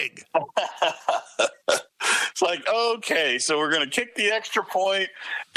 doing? 0.02 1.48
it's 2.30 2.42
like, 2.42 2.66
okay, 2.68 3.38
so 3.38 3.58
we're 3.58 3.70
going 3.70 3.88
to 3.88 3.90
kick 3.90 4.16
the 4.16 4.32
extra 4.32 4.64
point, 4.64 5.08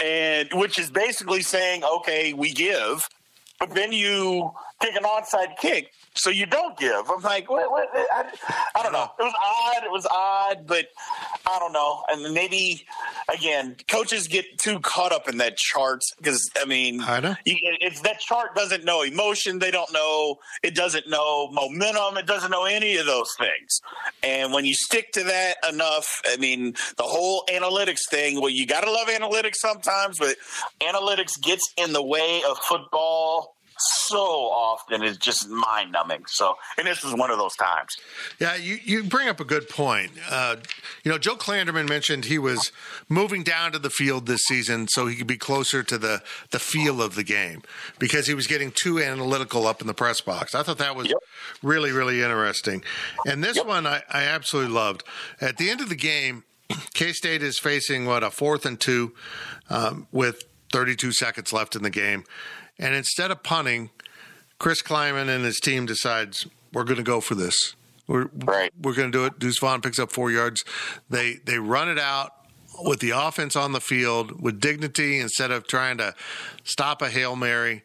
and 0.03 0.49
which 0.53 0.77
is 0.77 0.91
basically 0.91 1.41
saying, 1.41 1.83
okay, 1.83 2.33
we 2.33 2.51
give, 2.51 3.07
but 3.59 3.73
then 3.73 3.91
you 3.91 4.51
kick 4.79 4.95
an 4.95 5.03
onside 5.03 5.57
kick, 5.57 5.91
so 6.19 6.29
you 6.29 6.45
don't 6.45 6.77
give. 6.77 7.09
I'm 7.09 7.21
like, 7.21 7.49
what? 7.49 7.71
what 7.71 7.87
I, 7.93 8.25
I, 8.75 8.83
don't 8.83 8.91
know. 8.91 9.09
It 9.17 9.23
was 9.23 9.33
odd. 9.41 9.83
It 9.83 9.91
was 9.91 10.05
odd, 10.05 10.67
but 10.67 10.87
I 11.45 11.59
don't 11.59 11.71
know. 11.71 12.03
And 12.09 12.33
maybe 12.33 12.85
again, 13.33 13.77
coaches 13.87 14.27
get 14.27 14.57
too 14.57 14.79
caught 14.79 15.13
up 15.13 15.29
in 15.29 15.37
that 15.37 15.55
chart 15.55 16.01
because 16.17 16.49
I 16.57 16.65
mean, 16.65 17.01
I 17.01 17.21
know. 17.21 17.35
you, 17.45 17.55
it's 17.79 18.01
that 18.01 18.19
chart 18.19 18.53
doesn't 18.53 18.83
know 18.83 19.01
emotion. 19.01 19.59
They 19.59 19.71
don't 19.71 19.91
know. 19.93 20.39
It 20.61 20.75
doesn't 20.75 21.07
know 21.07 21.49
momentum. 21.51 22.17
It 22.17 22.25
doesn't 22.25 22.51
know 22.51 22.65
any 22.65 22.97
of 22.97 23.05
those 23.05 23.33
things. 23.37 23.79
And 24.21 24.51
when 24.51 24.65
you 24.65 24.73
stick 24.73 25.13
to 25.13 25.23
that 25.23 25.55
enough, 25.69 26.21
I 26.27 26.35
mean, 26.35 26.73
the 26.97 27.03
whole 27.03 27.45
analytics 27.49 28.09
thing. 28.09 28.41
Well, 28.41 28.49
you 28.49 28.67
got 28.67 28.83
to 28.83 28.91
love 28.91 29.07
analytics 29.07 29.55
sometimes, 29.55 30.19
but 30.19 30.35
analytics 30.81 31.41
gets 31.41 31.73
in 31.77 31.93
the 31.93 32.03
way 32.03 32.41
of 32.49 32.57
football 32.57 33.55
so 33.79 34.17
often 34.17 35.03
is 35.03 35.17
just 35.17 35.47
mind 35.49 35.91
numbing. 35.91 36.23
So, 36.27 36.55
and 36.77 36.85
this 36.87 37.03
was 37.03 37.13
one 37.13 37.31
of 37.31 37.37
those 37.37 37.55
times. 37.55 37.95
Yeah, 38.39 38.55
you, 38.55 38.77
you 38.83 39.03
bring 39.03 39.27
up 39.29 39.39
a 39.39 39.45
good 39.45 39.69
point. 39.69 40.11
Uh, 40.29 40.57
you 41.03 41.11
know, 41.11 41.17
Joe 41.17 41.35
Klanderman 41.35 41.87
mentioned 41.87 42.25
he 42.25 42.37
was 42.39 42.71
moving 43.07 43.43
down 43.43 43.71
to 43.71 43.79
the 43.79 43.89
field 43.89 44.25
this 44.25 44.41
season 44.43 44.87
so 44.87 45.07
he 45.07 45.15
could 45.15 45.27
be 45.27 45.37
closer 45.37 45.83
to 45.83 45.97
the, 45.97 46.21
the 46.51 46.59
feel 46.59 47.01
of 47.01 47.15
the 47.15 47.23
game 47.23 47.61
because 47.99 48.27
he 48.27 48.33
was 48.33 48.47
getting 48.47 48.71
too 48.71 48.99
analytical 48.99 49.65
up 49.67 49.81
in 49.81 49.87
the 49.87 49.93
press 49.93 50.21
box. 50.21 50.53
I 50.55 50.63
thought 50.63 50.77
that 50.79 50.95
was 50.95 51.07
Yep. 51.07 51.17
really, 51.63 51.91
really 51.91 52.21
interesting. 52.21 52.83
And 53.25 53.43
this 53.43 53.57
one 53.63 53.87
I, 53.87 54.03
I 54.09 54.23
absolutely 54.23 54.73
loved. 54.73 55.03
At 55.41 55.57
the 55.57 55.69
end 55.69 55.81
of 55.81 55.89
the 55.89 55.95
game, 55.95 56.43
K 56.93 57.13
State 57.13 57.41
is 57.41 57.57
facing 57.57 58.05
what 58.05 58.23
a 58.23 58.29
fourth 58.29 58.65
and 58.65 58.79
two 58.79 59.13
um, 59.69 60.07
with 60.11 60.43
32 60.71 61.11
seconds 61.13 61.51
left 61.51 61.75
in 61.75 61.81
the 61.81 61.89
game, 61.89 62.23
and 62.79 62.95
instead 62.95 63.29
of 63.31 63.43
punting, 63.43 63.89
Chris 64.57 64.81
Klieman 64.81 65.29
and 65.29 65.43
his 65.45 65.59
team 65.59 65.85
decides 65.85 66.47
we're 66.73 66.83
going 66.85 66.97
to 66.97 67.03
go 67.03 67.21
for 67.21 67.35
this. 67.35 67.75
We're 68.07 68.29
Right. 68.33 68.71
we're 68.81 68.93
going 68.95 69.11
to 69.11 69.17
do 69.17 69.25
it. 69.25 69.37
Deuce 69.37 69.59
Vaughn 69.59 69.81
picks 69.81 69.99
up 69.99 70.11
four 70.11 70.31
yards. 70.31 70.63
They 71.09 71.35
they 71.45 71.59
run 71.59 71.89
it 71.89 71.99
out 71.99 72.33
with 72.81 72.99
the 73.01 73.11
offense 73.11 73.55
on 73.55 73.71
the 73.73 73.81
field 73.81 74.41
with 74.41 74.59
dignity 74.59 75.19
instead 75.19 75.51
of 75.51 75.67
trying 75.67 75.97
to 75.99 76.15
stop 76.63 77.01
a 77.01 77.09
hail 77.09 77.35
mary. 77.35 77.83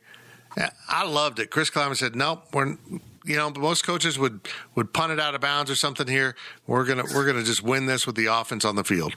I 0.89 1.05
loved 1.05 1.41
it. 1.41 1.51
Chris 1.51 1.69
Klieman 1.71 1.97
said, 1.97 2.15
"Nope, 2.17 2.45
we're." 2.53 2.77
You 3.27 3.37
know, 3.37 3.49
most 3.51 3.87
coaches 3.87 4.19
would 4.19 4.41
would 4.75 4.93
punt 4.93 5.11
it 5.11 5.19
out 5.19 5.35
of 5.35 5.41
bounds 5.41 5.71
or 5.71 5.75
something 5.75 6.07
here. 6.07 6.37
We're 6.67 6.85
gonna 6.85 7.05
we're 7.15 7.25
gonna 7.25 7.43
just 7.43 7.63
win 7.63 7.87
this 7.87 8.07
with 8.07 8.17
the 8.17 8.27
offense 8.27 8.67
on 8.67 8.77
the 8.77 8.85
field. 8.85 9.15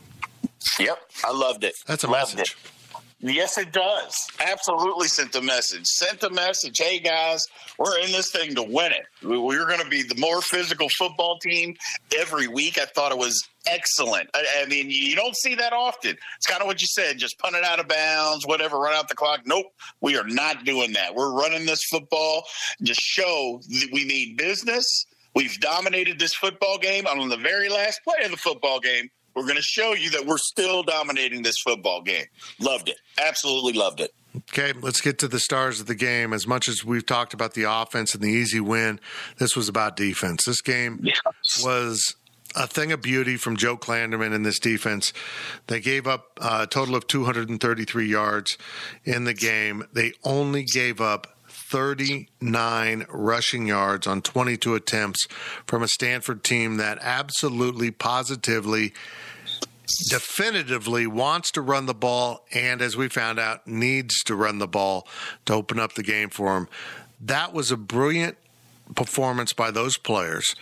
Yep, 0.79 0.97
I 1.25 1.31
loved 1.33 1.65
it. 1.65 1.75
That's 1.85 2.05
a 2.05 2.07
Loved 2.09 2.35
message. 2.37 2.55
It. 2.55 2.71
Yes, 3.19 3.57
it 3.57 3.71
does. 3.71 4.15
Absolutely 4.39 5.07
sent 5.07 5.33
a 5.33 5.41
message. 5.41 5.85
Sent 5.87 6.21
a 6.21 6.29
message. 6.29 6.77
Hey, 6.77 6.99
guys, 6.99 7.43
we're 7.79 7.97
in 7.99 8.11
this 8.11 8.29
thing 8.29 8.53
to 8.53 8.61
win 8.61 8.91
it. 8.91 9.05
We- 9.23 9.39
We're 9.39 9.65
going 9.65 9.81
to 9.81 9.89
be 9.89 10.03
the 10.03 10.19
more 10.19 10.39
physical 10.39 10.87
football 10.89 11.39
team 11.39 11.75
every 12.15 12.47
week. 12.47 12.77
I 12.77 12.85
thought 12.85 13.11
it 13.11 13.17
was 13.17 13.41
excellent. 13.65 14.29
I, 14.35 14.45
I 14.61 14.65
mean, 14.67 14.91
you 14.91 15.15
don't 15.15 15.35
see 15.35 15.55
that 15.55 15.73
often. 15.73 16.15
It's 16.37 16.45
kind 16.45 16.61
of 16.61 16.67
what 16.67 16.79
you 16.79 16.85
said 16.87 17.17
just 17.17 17.39
punt 17.39 17.55
it 17.55 17.63
out 17.63 17.79
of 17.79 17.87
bounds, 17.87 18.45
whatever, 18.45 18.77
run 18.77 18.93
out 18.93 19.09
the 19.09 19.15
clock. 19.15 19.41
Nope, 19.47 19.65
we 19.99 20.15
are 20.15 20.27
not 20.27 20.63
doing 20.63 20.93
that. 20.93 21.15
We're 21.15 21.33
running 21.33 21.65
this 21.65 21.83
football 21.85 22.43
to 22.85 22.93
show 22.93 23.59
that 23.67 23.89
we 23.91 24.05
mean 24.05 24.35
business. 24.35 25.07
We've 25.33 25.59
dominated 25.59 26.19
this 26.19 26.35
football 26.35 26.77
game. 26.77 27.07
On 27.07 27.29
the 27.29 27.37
very 27.37 27.69
last 27.69 28.01
play 28.03 28.23
of 28.25 28.31
the 28.31 28.37
football 28.37 28.79
game, 28.79 29.09
we're 29.37 29.43
going 29.43 29.55
to 29.55 29.61
show 29.61 29.93
you 29.93 30.09
that 30.09 30.25
we're 30.25 30.37
still 30.39 30.81
dominating 30.83 31.43
this 31.43 31.57
football 31.63 32.01
game. 32.01 32.25
Loved 32.59 32.89
it. 32.89 32.97
Absolutely 33.23 33.73
loved 33.73 33.99
it. 33.99 34.11
Okay, 34.51 34.73
let's 34.81 34.99
get 35.01 35.19
to 35.19 35.27
the 35.27 35.39
stars 35.39 35.79
of 35.79 35.85
the 35.85 35.95
game. 35.95 36.33
As 36.33 36.47
much 36.47 36.67
as 36.67 36.83
we've 36.83 37.05
talked 37.05 37.33
about 37.33 37.53
the 37.53 37.63
offense 37.63 38.13
and 38.15 38.23
the 38.23 38.29
easy 38.29 38.59
win, 38.59 38.99
this 39.37 39.55
was 39.55 39.69
about 39.69 39.95
defense. 39.95 40.45
This 40.45 40.61
game 40.61 40.99
Yes. 41.03 41.63
was 41.63 42.15
a 42.55 42.65
thing 42.67 42.91
of 42.91 43.01
beauty 43.01 43.37
from 43.37 43.57
Joe 43.57 43.77
Klanderman 43.77 44.33
in 44.33 44.41
this 44.43 44.57
defense. 44.59 45.13
They 45.67 45.79
gave 45.79 46.07
up 46.07 46.37
uh, 46.41 46.59
a 46.63 46.67
total 46.67 46.95
of 46.95 47.05
233 47.07 48.07
yards 48.07 48.57
in 49.05 49.25
the 49.25 49.33
game. 49.33 49.85
They 49.93 50.13
only 50.23 50.63
gave 50.63 50.99
up 51.01 51.35
39 51.49 53.05
rushing 53.09 53.67
yards 53.67 54.07
on 54.07 54.21
22 54.21 54.75
attempts 54.75 55.27
from 55.65 55.83
a 55.83 55.87
Stanford 55.87 56.43
team 56.43 56.77
that 56.77 56.97
absolutely, 57.01 57.91
positively, 57.91 58.93
definitively 60.09 61.07
wants 61.07 61.51
to 61.51 61.61
run 61.61 61.85
the 61.85 61.93
ball 61.93 62.45
and, 62.53 62.81
as 62.81 62.97
we 62.97 63.09
found 63.09 63.39
out, 63.39 63.67
needs 63.67 64.23
to 64.23 64.35
run 64.35 64.59
the 64.59 64.67
ball 64.67 65.07
to 65.45 65.53
open 65.53 65.79
up 65.79 65.93
the 65.93 66.03
game 66.03 66.29
for 66.29 66.57
him. 66.57 66.67
That 67.19 67.53
was 67.53 67.71
a 67.71 67.77
brilliant 67.77 68.37
performance 68.95 69.53
by 69.53 69.71
those 69.71 69.97
players, 69.97 70.55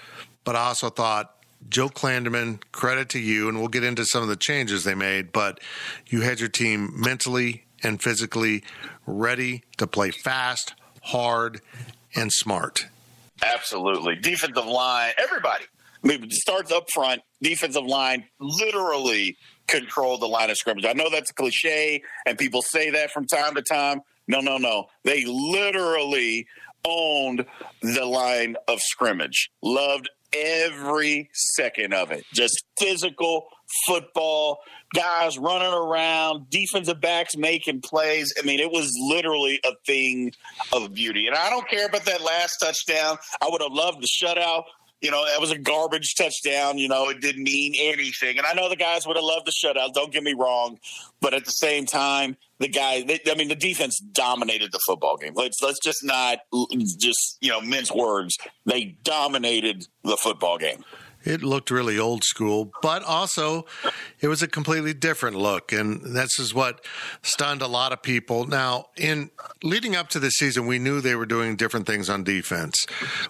but 0.43 0.55
I 0.55 0.67
also 0.67 0.89
thought 0.89 1.35
Joe 1.69 1.89
Klanderman, 1.89 2.61
credit 2.71 3.09
to 3.09 3.19
you, 3.19 3.49
and 3.49 3.57
we'll 3.57 3.67
get 3.67 3.83
into 3.83 4.05
some 4.05 4.21
of 4.21 4.29
the 4.29 4.35
changes 4.35 4.83
they 4.83 4.95
made, 4.95 5.31
but 5.31 5.59
you 6.07 6.21
had 6.21 6.39
your 6.39 6.49
team 6.49 6.91
mentally 6.95 7.63
and 7.83 8.01
physically 8.01 8.63
ready 9.05 9.63
to 9.77 9.87
play 9.87 10.11
fast, 10.11 10.73
hard, 11.03 11.61
and 12.15 12.31
smart. 12.31 12.87
Absolutely. 13.43 14.15
Defensive 14.15 14.65
line, 14.65 15.11
everybody. 15.17 15.65
Starts 16.29 16.71
up 16.71 16.85
front. 16.93 17.21
Defensive 17.41 17.85
line 17.85 18.25
literally 18.39 19.37
controlled 19.67 20.21
the 20.21 20.27
line 20.27 20.49
of 20.49 20.57
scrimmage. 20.57 20.85
I 20.85 20.93
know 20.93 21.09
that's 21.09 21.31
a 21.31 21.33
cliche, 21.33 22.01
and 22.25 22.37
people 22.37 22.61
say 22.61 22.91
that 22.91 23.11
from 23.11 23.25
time 23.25 23.55
to 23.55 23.61
time. 23.61 24.01
No, 24.27 24.39
no, 24.39 24.57
no. 24.57 24.85
They 25.03 25.25
literally 25.25 26.47
owned 26.85 27.45
the 27.81 28.05
line 28.05 28.55
of 28.67 28.79
scrimmage. 28.79 29.49
Loved 29.63 30.09
every 30.33 31.29
second 31.33 31.93
of 31.93 32.11
it. 32.11 32.23
Just 32.33 32.63
physical 32.79 33.47
football, 33.87 34.59
guys 34.93 35.37
running 35.37 35.73
around, 35.73 36.49
defensive 36.49 37.01
backs 37.01 37.35
making 37.35 37.81
plays. 37.81 38.33
I 38.41 38.45
mean, 38.45 38.59
it 38.59 38.71
was 38.71 38.91
literally 39.09 39.59
a 39.63 39.71
thing 39.85 40.31
of 40.71 40.93
beauty. 40.93 41.27
And 41.27 41.35
I 41.35 41.49
don't 41.49 41.67
care 41.67 41.87
about 41.87 42.05
that 42.05 42.21
last 42.21 42.57
touchdown. 42.61 43.17
I 43.41 43.49
would 43.49 43.61
have 43.61 43.71
loved 43.71 44.01
the 44.01 44.07
shutout. 44.07 44.63
You 45.01 45.11
know, 45.11 45.25
that 45.25 45.39
was 45.39 45.51
a 45.51 45.57
garbage 45.57 46.15
touchdown. 46.15 46.77
You 46.77 46.87
know, 46.87 47.09
it 47.09 47.21
didn't 47.21 47.43
mean 47.43 47.73
anything. 47.77 48.37
And 48.37 48.47
I 48.47 48.53
know 48.53 48.69
the 48.69 48.75
guys 48.75 49.05
would 49.05 49.17
have 49.17 49.25
loved 49.25 49.45
the 49.45 49.51
shutout. 49.51 49.93
Don't 49.93 50.11
get 50.11 50.23
me 50.23 50.33
wrong, 50.33 50.79
but 51.21 51.33
at 51.33 51.45
the 51.45 51.51
same 51.51 51.85
time, 51.85 52.37
the 52.59 52.67
guy. 52.67 53.03
They, 53.03 53.19
I 53.29 53.35
mean, 53.35 53.49
the 53.49 53.55
defense 53.55 53.99
dominated 53.99 54.71
the 54.71 54.79
football 54.85 55.17
game. 55.17 55.33
Let's 55.35 55.61
let's 55.61 55.79
just 55.83 56.03
not 56.03 56.39
just 56.97 57.37
you 57.41 57.49
know 57.49 57.61
mince 57.61 57.91
words. 57.91 58.37
They 58.65 58.97
dominated 59.03 59.87
the 60.03 60.17
football 60.17 60.57
game. 60.57 60.83
It 61.25 61.43
looked 61.43 61.71
really 61.71 61.97
old 61.97 62.23
school, 62.23 62.71
but 62.81 63.03
also 63.03 63.65
it 64.21 64.27
was 64.27 64.41
a 64.41 64.47
completely 64.47 64.93
different 64.93 65.35
look. 65.35 65.71
And 65.73 66.01
this 66.15 66.39
is 66.39 66.53
what 66.53 66.85
stunned 67.23 67.61
a 67.61 67.67
lot 67.67 67.91
of 67.91 68.01
people. 68.01 68.45
Now, 68.45 68.87
in 68.95 69.31
leading 69.63 69.95
up 69.95 70.09
to 70.09 70.19
the 70.19 70.29
season, 70.29 70.67
we 70.67 70.79
knew 70.79 71.01
they 71.01 71.15
were 71.15 71.25
doing 71.25 71.55
different 71.55 71.87
things 71.87 72.09
on 72.09 72.23
defense. 72.23 72.85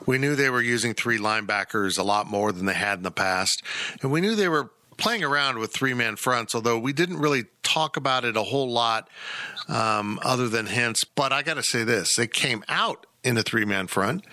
We 0.06 0.18
knew 0.18 0.36
they 0.36 0.50
were 0.50 0.62
using 0.62 0.94
three 0.94 1.18
linebackers 1.18 1.98
a 1.98 2.04
lot 2.04 2.28
more 2.28 2.52
than 2.52 2.66
they 2.66 2.74
had 2.74 3.00
in 3.00 3.04
the 3.04 3.12
past. 3.12 3.64
And 4.02 4.12
we 4.12 4.22
knew 4.22 4.36
they 4.36 4.50
were 4.50 4.72
playing 4.98 5.24
around 5.24 5.60
with 5.60 5.74
three 5.74 5.94
man 5.94 6.16
fronts, 6.16 6.56
although 6.56 6.80
we 6.80 6.94
didn't 6.94 7.18
really 7.18 7.46
talk 7.64 7.98
about 7.98 8.26
it 8.26 8.38
a 8.38 8.44
whole 8.44 8.72
lot 8.72 9.10
um, 9.68 10.20
other 10.24 10.48
than 10.48 10.66
hints. 10.66 11.04
But 11.04 11.34
I 11.34 11.44
got 11.44 11.56
to 11.56 11.64
say 11.64 11.84
this 11.84 12.16
they 12.16 12.28
came 12.28 12.64
out 12.68 13.06
in 13.24 13.38
a 13.38 13.44
three 13.44 13.66
man 13.66 13.88
front, 13.88 14.26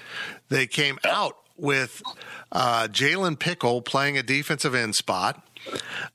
they 0.49 0.67
came 0.67 0.99
out 1.05 1.37
with 1.63 2.03
uh, 2.51 2.89
Jalen 2.91 3.39
Pickle 3.39 3.81
playing 3.81 4.19
a 4.19 4.23
defensive 4.23 4.75
end 4.75 4.95
spot, 4.97 5.43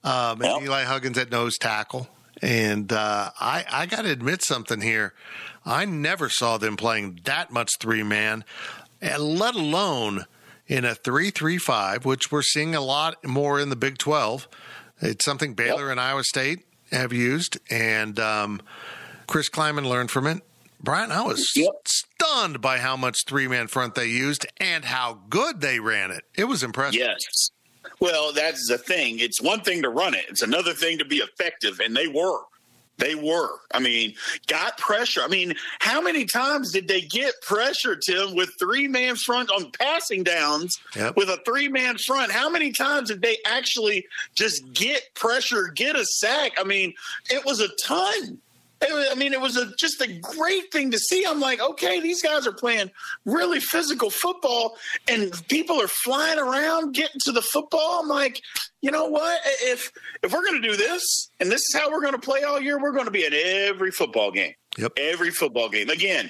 um, 0.03 0.41
and 0.41 0.43
Yep. 0.43 0.62
Eli 0.63 0.83
Huggins 0.83 1.17
at 1.17 1.31
nose 1.31 1.57
tackle. 1.57 2.07
And 2.41 2.91
uh, 2.93 3.31
I, 3.39 3.65
I 3.71 3.86
got 3.88 4.03
to 4.03 4.12
admit 4.12 4.43
something 4.43 4.81
here. 4.81 5.13
I 5.65 5.86
never 5.86 6.29
saw 6.29 6.57
them 6.60 6.77
playing 6.77 7.21
that 7.23 7.51
much 7.51 7.71
three 7.79 8.03
man, 8.03 8.43
let 9.01 9.55
alone 9.55 10.25
in 10.67 10.86
a 10.86 10.93
three-three-five, 10.93 12.05
which 12.05 12.31
we're 12.31 12.41
seeing 12.43 12.75
a 12.75 12.81
lot 12.81 13.25
more 13.25 13.60
in 13.60 13.69
the 13.69 13.75
Big 13.75 13.97
12. 13.97 14.47
It's 14.99 15.23
something 15.25 15.53
Baylor 15.53 15.89
and 15.89 15.99
Iowa 15.99 16.23
State 16.23 16.65
have 16.91 17.13
used, 17.13 17.57
and 17.71 18.19
um, 18.19 18.62
Chris 19.27 19.49
Klieman 19.49 19.88
learned 19.88 20.12
from 20.12 20.27
it. 20.27 20.41
Brian, 20.79 21.11
I 21.11 21.21
was 21.21 21.51
Yep. 21.55 21.71
stunned 21.87 22.61
by 22.61 22.77
how 22.79 22.95
much 22.95 23.25
three 23.25 23.47
man 23.47 23.67
front 23.67 23.95
they 23.95 24.07
used 24.07 24.45
and 24.57 24.85
how 24.85 25.21
good 25.29 25.59
they 25.61 25.79
ran 25.79 26.11
it. 26.11 26.23
It 26.35 26.45
was 26.45 26.63
impressive. 26.63 26.99
Yes. 26.99 27.51
Well, 27.99 28.31
that's 28.33 28.67
the 28.67 28.77
thing. 28.77 29.19
It's 29.19 29.41
one 29.41 29.61
thing 29.61 29.81
to 29.81 29.89
run 29.89 30.13
it. 30.13 30.25
It's 30.29 30.41
another 30.43 30.73
thing 30.73 30.97
to 30.99 31.05
be 31.05 31.17
effective, 31.17 31.79
and 31.79 31.95
they 31.95 32.07
were. 32.07 32.41
They 32.99 33.13
were. 33.15 33.59
I 33.71 33.79
mean, 33.79 34.15
got 34.47 34.77
pressure. 34.79 35.21
I 35.21 35.27
mean, 35.27 35.53
how 35.79 36.01
many 36.01 36.25
times 36.25 36.71
did 36.71 36.87
they 36.87 37.01
get 37.01 37.33
pressure, 37.43 37.95
Tim, 37.95 38.35
with 38.35 38.49
three 38.57 38.87
man 38.87 39.15
front 39.15 39.51
on 39.51 39.71
passing 39.71 40.23
downs 40.23 40.79
Yep. 40.95 41.15
with 41.15 41.29
a 41.29 41.39
three 41.45 41.67
man 41.69 41.97
front? 41.99 42.31
How 42.31 42.49
many 42.49 42.71
times 42.71 43.09
did 43.09 43.21
they 43.21 43.37
actually 43.45 44.05
just 44.35 44.63
get 44.73 45.13
pressure, 45.13 45.67
get 45.67 45.95
a 45.95 46.05
sack? 46.05 46.53
I 46.57 46.63
mean, 46.63 46.93
it 47.29 47.45
was 47.45 47.59
a 47.59 47.67
ton. 47.83 48.39
I 48.81 49.15
mean, 49.15 49.33
it 49.33 49.41
was 49.41 49.57
a, 49.57 49.71
just 49.77 50.01
a 50.01 50.07
great 50.19 50.71
thing 50.71 50.91
to 50.91 50.99
see. 50.99 51.25
I'm 51.27 51.39
like, 51.39 51.59
okay, 51.59 51.99
these 51.99 52.21
guys 52.21 52.45
are 52.45 52.51
playing 52.51 52.91
really 53.25 53.59
physical 53.59 54.09
football, 54.09 54.77
and 55.07 55.34
people 55.47 55.82
are 55.82 55.88
flying 55.88 56.38
around 56.38 56.93
getting 56.93 57.19
to 57.21 57.32
the 57.32 57.41
football. 57.41 58.01
I'm 58.01 58.07
like, 58.07 58.41
you 58.82 58.91
know 58.91 59.05
what? 59.05 59.41
If 59.61 59.91
if 60.23 60.32
we're 60.32 60.43
going 60.43 60.61
to 60.61 60.67
do 60.67 60.75
this, 60.75 61.30
and 61.39 61.49
this 61.49 61.61
is 61.61 61.75
how 61.75 61.91
we're 61.91 62.01
going 62.01 62.13
to 62.13 62.19
play 62.19 62.43
all 62.43 62.61
year, 62.61 62.80
we're 62.80 62.91
going 62.91 63.05
to 63.05 63.11
be 63.11 63.25
at 63.25 63.34
every 63.34 63.91
football 63.91 64.32
game. 64.32 64.53
Yep. 64.78 64.93
Every 64.97 65.32
football 65.32 65.69
game. 65.69 65.89
Again, 65.89 66.30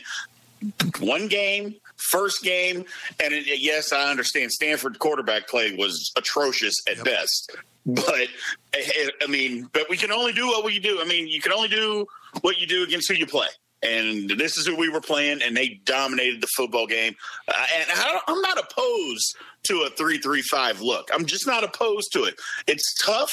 one 1.00 1.28
game, 1.28 1.76
first 1.98 2.44
game, 2.44 2.86
and 3.20 3.34
it, 3.34 3.60
yes, 3.60 3.92
I 3.92 4.10
understand 4.10 4.52
Stanford 4.52 5.00
quarterback 5.00 5.48
play 5.50 5.76
was 5.76 6.12
atrocious 6.16 6.76
at 6.88 6.98
yep. 6.98 7.06
best. 7.06 7.52
But 7.86 8.28
eh, 8.74 8.84
eh, 8.96 9.10
I 9.22 9.28
mean, 9.28 9.70
but 9.72 9.90
we 9.90 9.96
can 9.96 10.12
only 10.12 10.34
do 10.34 10.48
what 10.48 10.66
we 10.66 10.78
do. 10.78 11.00
I 11.02 11.06
mean, 11.06 11.28
you 11.28 11.42
can 11.42 11.54
only 11.54 11.70
do 11.70 12.06
what 12.42 12.60
you 12.60 12.68
do 12.68 12.84
against 12.84 13.10
who 13.10 13.16
you 13.16 13.28
play. 13.28 13.48
And 13.84 14.30
this 14.32 14.58
is 14.58 14.66
who 14.66 14.76
we 14.76 14.90
were 14.90 15.02
playing, 15.02 15.42
and 15.44 15.56
they 15.56 15.80
dominated 15.86 16.42
the 16.42 16.48
football 16.48 16.88
game. 16.88 17.16
Uh, 17.48 17.66
and 17.76 17.86
I 17.92 18.20
am 18.28 18.42
not 18.42 18.58
opposed 18.58 19.36
to 19.68 19.82
a 19.82 19.90
three-three-five 19.92 20.82
look. 20.82 21.10
I'm 21.14 21.26
just 21.26 21.46
not 21.46 21.64
opposed 21.64 22.12
to 22.14 22.24
it. 22.24 22.36
It's 22.66 22.96
tough 23.04 23.32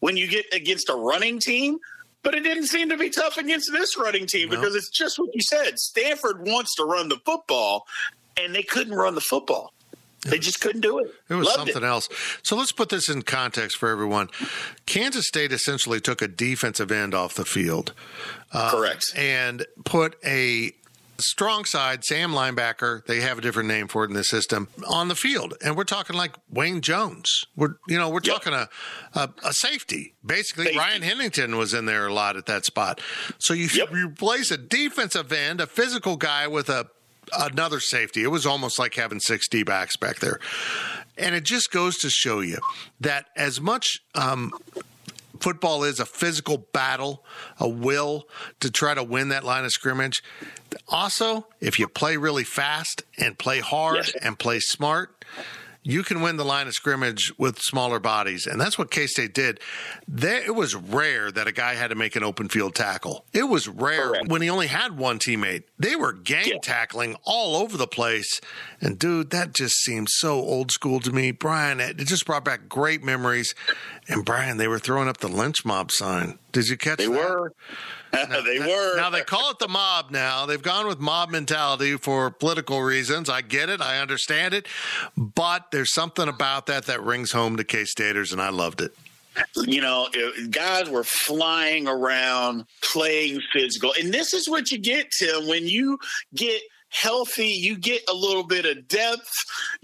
when 0.00 0.16
you 0.16 0.26
get 0.26 0.46
against 0.52 0.88
a 0.88 0.94
running 0.94 1.38
team, 1.38 1.78
but 2.24 2.34
it 2.34 2.40
didn't 2.42 2.66
seem 2.66 2.88
to 2.88 2.96
be 2.96 3.08
tough 3.08 3.36
against 3.36 3.70
this 3.70 3.96
running 3.96 4.26
team 4.26 4.48
no. 4.48 4.56
because 4.56 4.74
it's 4.74 4.90
just 4.90 5.16
what 5.18 5.32
you 5.32 5.40
said. 5.42 5.78
Stanford 5.78 6.44
wants 6.44 6.74
to 6.74 6.84
run 6.84 7.08
the 7.08 7.18
football, 7.24 7.86
and 8.36 8.52
they 8.52 8.64
couldn't 8.64 8.94
run 8.94 9.14
the 9.14 9.20
football. 9.20 9.72
They 10.26 10.38
just 10.38 10.62
couldn't 10.62 10.80
do 10.80 11.00
it. 11.00 11.12
It 11.28 11.34
was 11.34 11.46
Loved 11.48 11.58
something 11.58 11.82
it. 11.82 11.86
else. 11.86 12.08
So 12.42 12.56
let's 12.56 12.72
put 12.72 12.88
this 12.88 13.10
in 13.10 13.22
context 13.22 13.76
for 13.76 13.90
everyone. 13.90 14.30
Kansas 14.86 15.28
State 15.28 15.52
essentially 15.52 16.00
took 16.00 16.22
a 16.22 16.28
defensive 16.28 16.90
end 16.90 17.14
off 17.14 17.34
the 17.34 17.44
field. 17.44 17.92
Uh, 18.54 18.70
Correct. 18.70 19.04
And 19.16 19.66
put 19.84 20.16
a 20.24 20.72
strong 21.18 21.64
side, 21.64 22.04
Sam 22.04 22.32
linebacker, 22.32 23.04
they 23.06 23.20
have 23.20 23.38
a 23.38 23.40
different 23.40 23.68
name 23.68 23.88
for 23.88 24.04
it 24.04 24.08
in 24.08 24.14
the 24.14 24.24
system, 24.24 24.68
on 24.88 25.08
the 25.08 25.14
field. 25.14 25.54
And 25.62 25.76
we're 25.76 25.84
talking 25.84 26.16
like 26.16 26.36
Wayne 26.50 26.80
Jones. 26.80 27.44
We're 27.56 27.76
you 27.88 27.98
know, 27.98 28.08
we're 28.08 28.20
yep. 28.22 28.42
talking 28.42 28.52
a, 28.52 28.68
a, 29.14 29.28
a 29.44 29.52
safety. 29.52 30.14
Basically, 30.24 30.64
safety. 30.64 30.78
Ryan 30.78 31.02
Hennington 31.02 31.56
was 31.56 31.74
in 31.74 31.86
there 31.86 32.06
a 32.06 32.12
lot 32.12 32.36
at 32.36 32.46
that 32.46 32.64
spot. 32.64 33.00
So 33.38 33.54
you 33.54 33.68
yep. 33.74 33.92
replace 33.92 34.50
a 34.50 34.56
defensive 34.56 35.32
end, 35.32 35.60
a 35.60 35.66
physical 35.66 36.16
guy 36.16 36.46
with 36.46 36.68
a 36.68 36.86
another 37.38 37.80
safety. 37.80 38.22
It 38.22 38.28
was 38.28 38.46
almost 38.46 38.78
like 38.78 38.94
having 38.94 39.20
six 39.20 39.48
D 39.48 39.62
backs 39.62 39.96
back 39.96 40.18
there. 40.18 40.40
And 41.16 41.34
it 41.34 41.44
just 41.44 41.70
goes 41.70 41.96
to 41.98 42.10
show 42.10 42.40
you 42.40 42.58
that 43.00 43.26
as 43.36 43.60
much 43.60 44.00
um, 44.14 44.52
football 45.44 45.84
is 45.84 46.00
a 46.00 46.06
physical 46.06 46.56
battle, 46.72 47.22
a 47.60 47.68
will 47.68 48.26
to 48.60 48.70
try 48.70 48.94
to 48.94 49.02
win 49.02 49.28
that 49.28 49.44
line 49.44 49.62
of 49.66 49.70
scrimmage. 49.70 50.22
Also, 50.88 51.46
if 51.60 51.78
you 51.78 51.86
play 51.86 52.16
really 52.16 52.44
fast 52.44 53.02
and 53.18 53.38
play 53.38 53.60
hard 53.60 53.96
yes. 53.96 54.14
and 54.22 54.38
play 54.38 54.58
smart, 54.58 55.22
you 55.84 56.02
can 56.02 56.22
win 56.22 56.38
the 56.38 56.44
line 56.44 56.66
of 56.66 56.72
scrimmage 56.72 57.32
with 57.38 57.58
smaller 57.60 58.00
bodies. 58.00 58.46
And 58.46 58.60
that's 58.60 58.78
what 58.78 58.90
K 58.90 59.06
State 59.06 59.34
did. 59.34 59.60
There, 60.08 60.42
it 60.42 60.54
was 60.54 60.74
rare 60.74 61.30
that 61.30 61.46
a 61.46 61.52
guy 61.52 61.74
had 61.74 61.90
to 61.90 61.94
make 61.94 62.16
an 62.16 62.24
open 62.24 62.48
field 62.48 62.74
tackle. 62.74 63.26
It 63.32 63.44
was 63.44 63.68
rare 63.68 64.08
Correct. 64.08 64.28
when 64.28 64.42
he 64.42 64.48
only 64.48 64.66
had 64.66 64.96
one 64.96 65.18
teammate. 65.18 65.64
They 65.78 65.94
were 65.94 66.12
gang 66.12 66.46
yeah. 66.46 66.58
tackling 66.62 67.16
all 67.24 67.56
over 67.56 67.76
the 67.76 67.86
place. 67.86 68.40
And 68.80 68.98
dude, 68.98 69.30
that 69.30 69.54
just 69.54 69.76
seems 69.76 70.12
so 70.14 70.32
old 70.32 70.72
school 70.72 71.00
to 71.00 71.12
me. 71.12 71.30
Brian, 71.30 71.80
it 71.80 71.98
just 71.98 72.24
brought 72.24 72.44
back 72.44 72.68
great 72.68 73.04
memories. 73.04 73.54
And 74.08 74.24
Brian, 74.24 74.56
they 74.56 74.68
were 74.68 74.78
throwing 74.78 75.08
up 75.08 75.18
the 75.18 75.28
lynch 75.28 75.64
mob 75.64 75.92
sign. 75.92 76.38
Did 76.52 76.68
you 76.68 76.78
catch 76.78 76.98
they 76.98 77.06
that? 77.06 77.12
They 77.12 77.18
were. 77.18 77.52
They 78.44 78.58
were. 78.58 78.96
Now 78.96 79.10
they 79.10 79.22
call 79.22 79.50
it 79.50 79.58
the 79.58 79.68
mob 79.68 80.10
now. 80.10 80.46
They've 80.46 80.60
gone 80.60 80.86
with 80.86 81.00
mob 81.00 81.30
mentality 81.30 81.96
for 81.96 82.30
political 82.30 82.82
reasons. 82.82 83.30
I 83.30 83.40
get 83.40 83.68
it. 83.68 83.80
I 83.80 84.00
understand 84.00 84.54
it. 84.54 84.66
But 85.16 85.70
there's 85.70 85.94
something 85.94 86.28
about 86.28 86.66
that 86.66 86.86
that 86.86 87.02
rings 87.02 87.32
home 87.32 87.56
to 87.56 87.64
K 87.64 87.84
Staters, 87.84 88.32
and 88.32 88.42
I 88.42 88.50
loved 88.50 88.80
it 88.80 88.94
you 89.56 89.80
know, 89.80 90.08
guys 90.50 90.88
were 90.88 91.04
flying 91.04 91.88
around 91.88 92.64
playing 92.82 93.40
physical. 93.52 93.92
And 93.98 94.12
this 94.12 94.32
is 94.32 94.48
what 94.48 94.70
you 94.70 94.78
get, 94.78 95.10
Tim, 95.18 95.48
when 95.48 95.66
you 95.66 95.98
get 96.34 96.60
healthy, 96.94 97.48
you 97.48 97.76
get 97.76 98.02
a 98.08 98.14
little 98.14 98.44
bit 98.44 98.64
of 98.64 98.88
depth. 98.88 99.30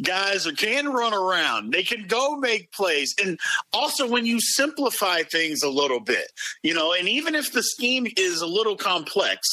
Guys 0.03 0.47
can 0.57 0.89
run 0.89 1.13
around, 1.13 1.73
they 1.73 1.83
can 1.83 2.07
go 2.07 2.37
make 2.37 2.73
plays. 2.73 3.15
And 3.23 3.39
also, 3.73 4.09
when 4.09 4.27
you 4.27 4.41
simplify 4.41 5.23
things 5.23 5.63
a 5.63 5.69
little 5.69 6.01
bit, 6.01 6.31
you 6.63 6.75
know, 6.75 6.93
and 6.93 7.09
even 7.09 7.35
if 7.35 7.53
the 7.53 7.63
scheme 7.63 8.07
is 8.17 8.41
a 8.41 8.47
little 8.47 8.77
complex, 8.77 9.47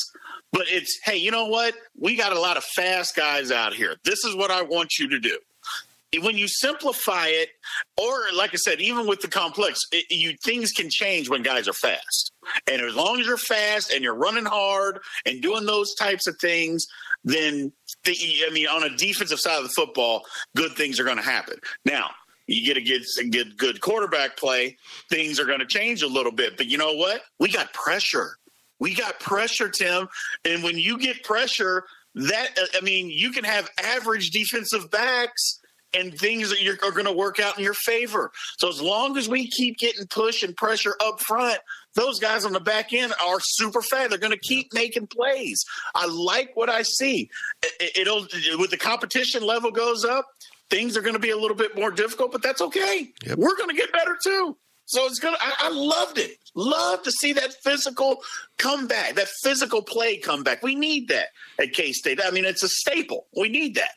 but 0.53 0.65
it's, 0.67 0.99
hey, 1.03 1.17
you 1.17 1.31
know 1.31 1.45
what? 1.45 1.73
We 1.99 2.15
got 2.15 2.31
a 2.31 2.39
lot 2.39 2.57
of 2.57 2.63
fast 2.63 3.15
guys 3.15 3.51
out 3.51 3.73
here. 3.73 3.95
This 4.05 4.23
is 4.23 4.35
what 4.35 4.49
I 4.49 4.61
want 4.61 4.97
you 4.97 5.09
to 5.09 5.19
do 5.19 5.37
when 6.21 6.37
you 6.37 6.47
simplify 6.47 7.27
it, 7.27 7.49
or 7.97 8.27
like 8.33 8.53
I 8.53 8.57
said, 8.57 8.79
even 8.79 9.07
with 9.07 9.21
the 9.21 9.27
complex, 9.27 9.81
it, 9.91 10.05
you 10.09 10.37
things 10.43 10.71
can 10.71 10.89
change 10.89 11.29
when 11.29 11.43
guys 11.43 11.67
are 11.67 11.73
fast. 11.73 12.31
And 12.65 12.81
as 12.81 12.95
long 12.95 13.19
as 13.19 13.27
you're 13.27 13.37
fast 13.37 13.91
and 13.91 14.03
you're 14.03 14.15
running 14.15 14.45
hard 14.45 14.99
and 15.25 15.41
doing 15.41 15.65
those 15.65 15.93
types 15.95 16.25
of 16.27 16.37
things, 16.39 16.87
then 17.23 17.71
the, 18.03 18.15
I 18.47 18.53
mean, 18.53 18.67
on 18.67 18.83
a 18.83 18.95
defensive 18.95 19.39
side 19.39 19.57
of 19.57 19.63
the 19.63 19.69
football, 19.69 20.25
good 20.55 20.73
things 20.73 20.99
are 20.99 21.03
going 21.03 21.17
to 21.17 21.23
happen. 21.23 21.57
Now, 21.85 22.11
you 22.47 22.65
get 22.65 22.77
a 22.77 22.81
good, 22.81 23.03
good, 23.31 23.57
good 23.57 23.81
quarterback 23.81 24.37
play, 24.37 24.77
things 25.09 25.39
are 25.39 25.45
going 25.45 25.59
to 25.59 25.65
change 25.65 26.01
a 26.01 26.07
little 26.07 26.31
bit. 26.31 26.55
But 26.57 26.67
you 26.67 26.77
know 26.77 26.93
what? 26.93 27.21
We 27.39 27.51
got 27.51 27.73
pressure. 27.73 28.37
We 28.79 28.93
got 28.93 29.19
pressure, 29.19 29.69
Tim. 29.69 30.07
And 30.45 30.63
when 30.63 30.77
you 30.77 30.97
get 30.97 31.23
pressure, 31.23 31.83
that 32.15 32.49
I 32.75 32.81
mean, 32.81 33.09
you 33.09 33.31
can 33.31 33.43
have 33.43 33.69
average 33.83 34.31
defensive 34.31 34.89
backs 34.89 35.59
and 35.97 36.17
things 36.17 36.49
that 36.49 36.79
are 36.83 36.91
going 36.91 37.05
to 37.05 37.11
work 37.11 37.39
out 37.39 37.57
in 37.57 37.63
your 37.63 37.73
favor. 37.73 38.31
So 38.57 38.69
as 38.69 38.81
long 38.81 39.17
as 39.17 39.27
we 39.27 39.49
keep 39.49 39.77
getting 39.77 40.05
push 40.07 40.43
and 40.43 40.55
pressure 40.55 40.95
up 41.03 41.19
front, 41.21 41.59
those 41.95 42.19
guys 42.19 42.45
on 42.45 42.53
the 42.53 42.59
back 42.59 42.93
end 42.93 43.13
are 43.25 43.39
super 43.41 43.81
fast. 43.81 44.09
They're 44.09 44.19
going 44.19 44.31
to 44.31 44.39
keep 44.39 44.73
making 44.73 45.07
plays. 45.07 45.63
I 45.95 46.07
like 46.07 46.51
what 46.55 46.69
I 46.69 46.83
see. 46.83 47.29
It'll 47.95 48.27
with 48.57 48.69
the 48.69 48.77
competition 48.77 49.43
level 49.43 49.71
goes 49.71 50.05
up, 50.05 50.27
things 50.69 50.95
are 50.95 51.01
going 51.01 51.15
to 51.15 51.19
be 51.19 51.31
a 51.31 51.37
little 51.37 51.57
bit 51.57 51.75
more 51.75 51.91
difficult, 51.91 52.31
but 52.31 52.43
that's 52.43 52.61
okay. 52.61 53.11
Yep. 53.25 53.37
We're 53.37 53.57
going 53.57 53.69
to 53.69 53.75
get 53.75 53.91
better 53.91 54.17
too. 54.23 54.57
So 54.87 55.05
it's 55.05 55.19
gonna. 55.19 55.35
I, 55.41 55.53
I, 55.65 55.69
loved 55.69 56.17
it. 56.17 56.37
Love 56.55 57.03
to 57.03 57.11
see 57.11 57.33
that 57.33 57.53
physical 57.61 58.19
comeback, 58.57 59.15
that 59.15 59.27
physical 59.43 59.81
play 59.81 60.15
comeback. 60.15 60.63
We 60.63 60.75
need 60.75 61.09
that 61.09 61.27
at 61.59 61.73
K 61.73 61.91
State. 61.91 62.21
I 62.23 62.31
mean, 62.31 62.45
it's 62.45 62.63
a 62.63 62.69
staple. 62.69 63.27
We 63.35 63.49
need 63.49 63.75
that. 63.75 63.91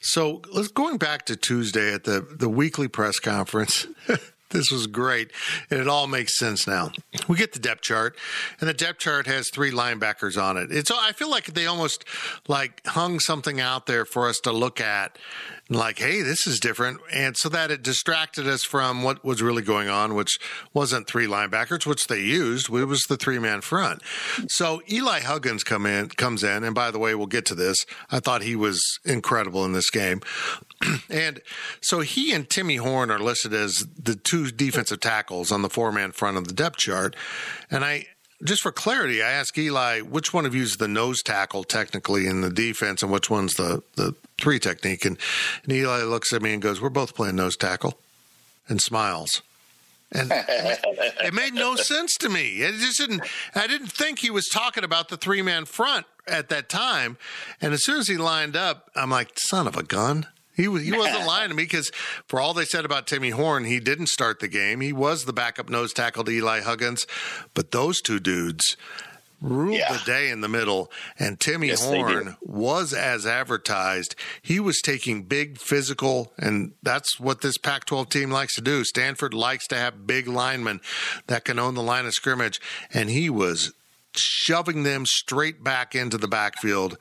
So 0.00 0.42
let's 0.52 0.68
going 0.68 0.98
back 0.98 1.26
to 1.26 1.36
Tuesday 1.36 1.92
at 1.92 2.04
the 2.04 2.20
the 2.20 2.48
weekly 2.48 2.88
press 2.88 3.18
conference. 3.18 3.86
This 4.50 4.70
was 4.70 4.86
great. 4.86 5.32
And 5.70 5.80
it 5.80 5.88
all 5.88 6.06
makes 6.06 6.38
sense 6.38 6.66
now. 6.66 6.90
We 7.28 7.36
get 7.36 7.52
the 7.52 7.58
depth 7.58 7.82
chart, 7.82 8.16
and 8.60 8.68
the 8.68 8.74
depth 8.74 8.98
chart 8.98 9.26
has 9.26 9.48
three 9.50 9.70
linebackers 9.70 10.40
on 10.40 10.56
it. 10.56 10.70
It's 10.70 10.90
I 10.90 11.12
feel 11.12 11.30
like 11.30 11.46
they 11.46 11.66
almost 11.66 12.04
like 12.48 12.84
hung 12.86 13.20
something 13.20 13.60
out 13.60 13.86
there 13.86 14.04
for 14.04 14.28
us 14.28 14.38
to 14.40 14.52
look 14.52 14.80
at 14.80 15.16
like, 15.70 15.98
hey, 15.98 16.20
this 16.22 16.46
is 16.46 16.58
different. 16.58 17.00
And 17.12 17.36
so 17.36 17.48
that 17.48 17.70
it 17.70 17.82
distracted 17.82 18.46
us 18.46 18.64
from 18.64 19.02
what 19.02 19.24
was 19.24 19.40
really 19.40 19.62
going 19.62 19.88
on, 19.88 20.14
which 20.14 20.38
wasn't 20.74 21.06
three 21.06 21.26
linebackers, 21.26 21.86
which 21.86 22.08
they 22.08 22.20
used. 22.20 22.72
It 22.72 22.84
was 22.86 23.02
the 23.02 23.16
three 23.16 23.38
man 23.38 23.60
front. 23.60 24.02
So 24.48 24.82
Eli 24.90 25.20
Huggins 25.20 25.62
come 25.62 25.86
in, 25.86 26.08
comes 26.08 26.42
in. 26.42 26.64
And 26.64 26.74
by 26.74 26.90
the 26.90 26.98
way, 26.98 27.14
we'll 27.14 27.26
get 27.28 27.46
to 27.46 27.54
this. 27.54 27.76
I 28.10 28.18
thought 28.18 28.42
he 28.42 28.56
was 28.56 28.82
incredible 29.04 29.64
in 29.64 29.72
this 29.72 29.90
game. 29.90 30.20
and 31.10 31.40
so 31.80 32.00
he 32.00 32.32
and 32.32 32.48
Timmy 32.48 32.76
Horn 32.76 33.10
are 33.10 33.18
listed 33.18 33.52
as 33.52 33.84
the 34.02 34.14
two 34.14 34.50
defensive 34.50 35.00
tackles 35.00 35.52
on 35.52 35.62
the 35.62 35.70
four 35.70 35.92
man 35.92 36.12
front 36.12 36.36
of 36.36 36.48
the 36.48 36.54
depth 36.54 36.78
chart. 36.78 37.14
And 37.70 37.84
I, 37.84 38.06
just 38.42 38.62
for 38.62 38.72
clarity, 38.72 39.22
I 39.22 39.30
asked 39.30 39.58
Eli 39.58 40.00
which 40.00 40.32
one 40.32 40.46
of 40.46 40.54
you 40.54 40.62
is 40.62 40.76
the 40.76 40.88
nose 40.88 41.22
tackle 41.22 41.64
technically 41.64 42.26
in 42.26 42.40
the 42.40 42.50
defense 42.50 43.02
and 43.02 43.12
which 43.12 43.28
one's 43.28 43.54
the, 43.54 43.82
the 43.96 44.14
three 44.40 44.58
technique. 44.58 45.04
And, 45.04 45.18
and 45.64 45.72
Eli 45.72 46.02
looks 46.02 46.32
at 46.32 46.42
me 46.42 46.52
and 46.54 46.62
goes, 46.62 46.80
We're 46.80 46.88
both 46.88 47.14
playing 47.14 47.36
nose 47.36 47.56
tackle 47.56 47.98
and 48.68 48.80
smiles. 48.80 49.42
And 50.12 50.32
it 50.34 51.34
made 51.34 51.54
no 51.54 51.76
sense 51.76 52.16
to 52.16 52.28
me. 52.28 52.62
It 52.62 52.74
just 52.76 52.98
didn't. 52.98 53.22
I 53.54 53.66
didn't 53.66 53.92
think 53.92 54.20
he 54.20 54.30
was 54.30 54.48
talking 54.48 54.82
about 54.82 55.08
the 55.08 55.16
three 55.16 55.42
man 55.42 55.66
front 55.66 56.06
at 56.26 56.48
that 56.48 56.68
time. 56.68 57.16
And 57.60 57.72
as 57.72 57.84
soon 57.84 58.00
as 58.00 58.08
he 58.08 58.16
lined 58.16 58.56
up, 58.56 58.90
I'm 58.96 59.10
like, 59.10 59.32
son 59.36 59.66
of 59.66 59.76
a 59.76 59.82
gun. 59.82 60.26
He 60.60 60.68
was 60.68 60.82
he 60.82 60.92
wasn't 60.92 61.26
lying 61.26 61.48
to 61.48 61.54
me 61.54 61.62
because 61.62 61.90
for 62.26 62.38
all 62.40 62.52
they 62.52 62.64
said 62.66 62.84
about 62.84 63.06
Timmy 63.06 63.30
Horn, 63.30 63.64
he 63.64 63.80
didn't 63.80 64.08
start 64.08 64.40
the 64.40 64.48
game. 64.48 64.80
He 64.80 64.92
was 64.92 65.24
the 65.24 65.32
backup 65.32 65.70
nose 65.70 65.92
tackle 65.92 66.24
to 66.24 66.30
Eli 66.30 66.60
Huggins, 66.60 67.06
but 67.54 67.70
those 67.70 68.00
two 68.00 68.20
dudes 68.20 68.76
ruled 69.40 69.78
yeah. 69.78 69.92
the 69.92 70.04
day 70.04 70.28
in 70.28 70.42
the 70.42 70.48
middle. 70.48 70.90
And 71.18 71.40
Timmy 71.40 71.68
yes, 71.68 71.84
Horn 71.84 72.36
was 72.42 72.92
as 72.92 73.26
advertised. 73.26 74.14
He 74.42 74.60
was 74.60 74.82
taking 74.82 75.22
big 75.22 75.58
physical, 75.58 76.32
and 76.36 76.72
that's 76.82 77.18
what 77.18 77.40
this 77.40 77.56
Pac 77.56 77.86
12 77.86 78.10
team 78.10 78.30
likes 78.30 78.54
to 78.56 78.60
do. 78.60 78.84
Stanford 78.84 79.32
likes 79.32 79.66
to 79.68 79.76
have 79.76 80.06
big 80.06 80.28
linemen 80.28 80.80
that 81.26 81.46
can 81.46 81.58
own 81.58 81.74
the 81.74 81.82
line 81.82 82.04
of 82.04 82.12
scrimmage, 82.12 82.60
and 82.92 83.08
he 83.08 83.30
was 83.30 83.72
shoving 84.14 84.82
them 84.82 85.06
straight 85.06 85.64
back 85.64 85.94
into 85.94 86.18
the 86.18 86.28
backfield. 86.28 86.98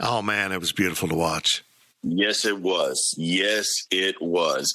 Oh 0.00 0.22
man, 0.22 0.50
it 0.50 0.58
was 0.58 0.72
beautiful 0.72 1.08
to 1.08 1.14
watch. 1.14 1.62
Yes, 2.02 2.44
it 2.44 2.60
was. 2.60 3.14
Yes, 3.16 3.68
it 3.90 4.20
was. 4.22 4.72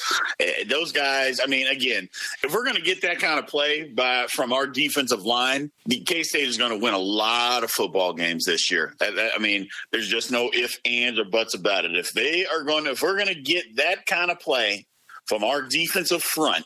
Those 0.68 0.92
guys. 0.92 1.40
I 1.42 1.48
mean, 1.48 1.68
again, 1.68 2.10
if 2.44 2.54
we're 2.54 2.66
going 2.66 2.76
to 2.76 2.82
get 2.82 3.02
that 3.04 3.20
kind 3.20 3.40
of 3.40 3.48
play 3.48 3.84
by 3.84 4.28
from 4.28 4.52
our 4.52 4.68
defensive 4.68 5.24
line, 5.24 5.72
the 5.86 6.02
K 6.02 6.24
State 6.24 6.48
is 6.48 6.58
going 6.58 6.72
to 6.72 6.84
win 6.84 6.94
a 6.94 7.00
lot 7.00 7.64
of 7.64 7.72
football 7.72 8.14
games 8.14 8.46
this 8.46 8.70
year. 8.70 8.96
I, 9.02 9.32
I 9.36 9.40
mean, 9.40 9.70
there's 9.92 10.10
just 10.10 10.30
no 10.32 10.50
if, 10.52 10.78
ands, 10.84 11.20
or 11.20 11.26
buts 11.26 11.54
about 11.54 11.86
it. 11.86 11.96
If 11.96 12.12
they 12.12 12.46
are 12.46 12.64
going 12.64 12.84
to, 12.84 12.92
if 12.92 13.02
we're 13.02 13.16
going 13.16 13.28
to 13.34 13.42
get 13.42 13.78
that 13.78 14.06
kind 14.06 14.30
of 14.30 14.40
play 14.40 14.86
from 15.26 15.44
our 15.44 15.62
defensive 15.62 16.24
front, 16.24 16.66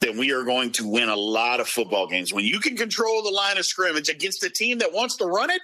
then 0.00 0.16
we 0.18 0.32
are 0.32 0.44
going 0.44 0.72
to 0.72 0.88
win 0.88 1.08
a 1.08 1.16
lot 1.16 1.60
of 1.60 1.68
football 1.68 2.08
games. 2.08 2.32
When 2.32 2.44
you 2.44 2.58
can 2.58 2.76
control 2.76 3.22
the 3.22 3.30
line 3.30 3.58
of 3.58 3.64
scrimmage 3.64 4.08
against 4.08 4.42
a 4.42 4.50
team 4.50 4.78
that 4.78 4.92
wants 4.92 5.16
to 5.18 5.26
run 5.26 5.50
it, 5.50 5.62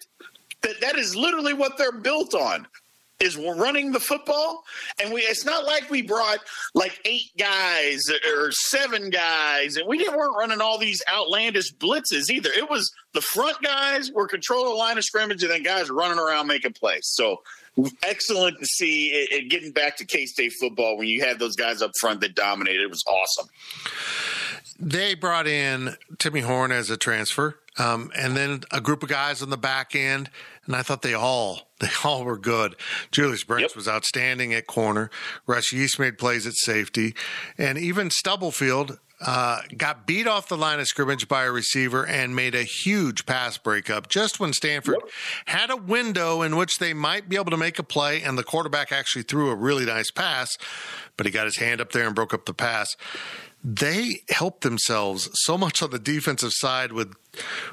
that 0.62 0.81
that 0.83 0.97
is 0.97 1.16
literally 1.16 1.55
what 1.55 1.79
they're 1.79 1.91
built 1.91 2.35
on 2.35 2.66
is 3.21 3.37
running 3.37 3.93
the 3.93 4.01
football. 4.01 4.64
And 5.01 5.12
we 5.12 5.21
it's 5.21 5.45
not 5.45 5.64
like 5.64 5.91
we 5.91 6.03
brought 6.03 6.39
like 6.75 7.01
eight 7.05 7.31
guys 7.39 8.03
or 8.35 8.51
seven 8.51 9.11
guys. 9.11 9.77
And 9.77 9.87
we 9.87 9.99
didn't 9.99 10.16
weren't 10.16 10.37
running 10.37 10.61
all 10.61 10.79
these 10.79 11.03
outlandish 11.12 11.75
blitzes 11.75 12.31
either. 12.31 12.51
It 12.51 12.68
was 12.68 12.91
the 13.12 13.21
front 13.21 13.61
guys 13.62 14.11
were 14.11 14.27
controlling 14.27 14.71
the 14.71 14.77
line 14.77 14.99
of 14.99 15.05
scrimmage 15.05 15.43
and 15.43 15.53
then 15.53 15.62
guys 15.62 15.91
running 15.91 16.18
around 16.18 16.47
making 16.47 16.73
plays. 16.73 17.03
So 17.05 17.43
excellent 18.03 18.59
to 18.59 18.66
see 18.66 19.09
it, 19.09 19.33
it 19.33 19.51
getting 19.51 19.73
back 19.73 19.97
to 19.99 20.05
k-state 20.05 20.53
football 20.61 20.97
when 20.97 21.07
you 21.07 21.25
had 21.25 21.39
those 21.39 21.57
guys 21.57 21.83
up 21.83 21.93
front 22.01 22.21
that 22.21 22.35
dominated. 22.35 22.83
It 22.83 22.91
was 22.91 23.05
awesome. 23.07 23.49
They 24.79 25.14
brought 25.14 25.47
in 25.47 25.97
timmy 26.18 26.41
horn 26.41 26.73
as 26.73 26.91
a 26.91 26.97
transfer 26.97 27.59
um, 27.79 28.11
and 28.16 28.37
then 28.37 28.62
a 28.71 28.81
group 28.81 29.03
of 29.03 29.09
guys 29.09 29.43
on 29.43 29.51
the 29.51 29.57
back 29.57 29.95
end 29.95 30.31
and 30.71 30.77
I 30.77 30.83
thought 30.83 31.03
they 31.03 31.14
all 31.14 31.68
they 31.81 31.89
all 32.05 32.25
were 32.25 32.39
good. 32.39 32.77
Julius 33.11 33.43
Brents 33.43 33.73
yep. 33.73 33.77
was 33.77 33.89
outstanding 33.89 34.55
at 34.55 34.66
corner. 34.66 35.11
Russ 35.47 35.73
Yeast 35.73 35.99
made 35.99 36.16
plays 36.16 36.47
at 36.47 36.55
safety, 36.55 37.14
and 37.59 37.77
even 37.77 38.11
Stubblefield 38.11 38.99
uh, 39.21 39.62
got 39.77 40.07
beat 40.07 40.27
off 40.27 40.49
the 40.49 40.57
line 40.57 40.79
of 40.79 40.87
scrimmage 40.87 41.27
by 41.27 41.45
a 41.45 41.51
receiver 41.51 42.07
and 42.07 42.37
made 42.37 42.55
a 42.55 42.62
huge 42.62 43.27
pass 43.27 43.59
breakup 43.59 44.09
just 44.09 44.39
when 44.39 44.53
Stanford 44.53 44.97
yep. 44.99 45.11
had 45.47 45.71
a 45.71 45.77
window 45.77 46.41
in 46.43 46.57
which 46.57 46.79
they 46.79 46.95
might 46.95 47.29
be 47.29 47.37
able 47.37 47.51
to 47.51 47.57
make 47.57 47.79
a 47.79 47.83
play, 47.83 48.23
and 48.23 48.39
the 48.39 48.45
quarterback 48.45 48.93
actually 48.93 49.23
threw 49.23 49.51
a 49.51 49.55
really 49.57 49.85
nice 49.85 50.11
pass, 50.11 50.57
but 51.16 51.27
he 51.27 51.33
got 51.33 51.47
his 51.47 51.57
hand 51.57 51.81
up 51.81 51.91
there 51.93 52.07
and 52.07 52.14
broke 52.14 52.33
up 52.33 52.47
the 52.47 52.55
pass. 52.55 52.97
They 53.62 54.21
helped 54.31 54.62
themselves 54.62 55.29
so 55.35 55.59
much 55.59 55.83
on 55.83 55.91
the 55.91 55.99
defensive 55.99 56.53
side 56.53 56.93
with 56.93 57.12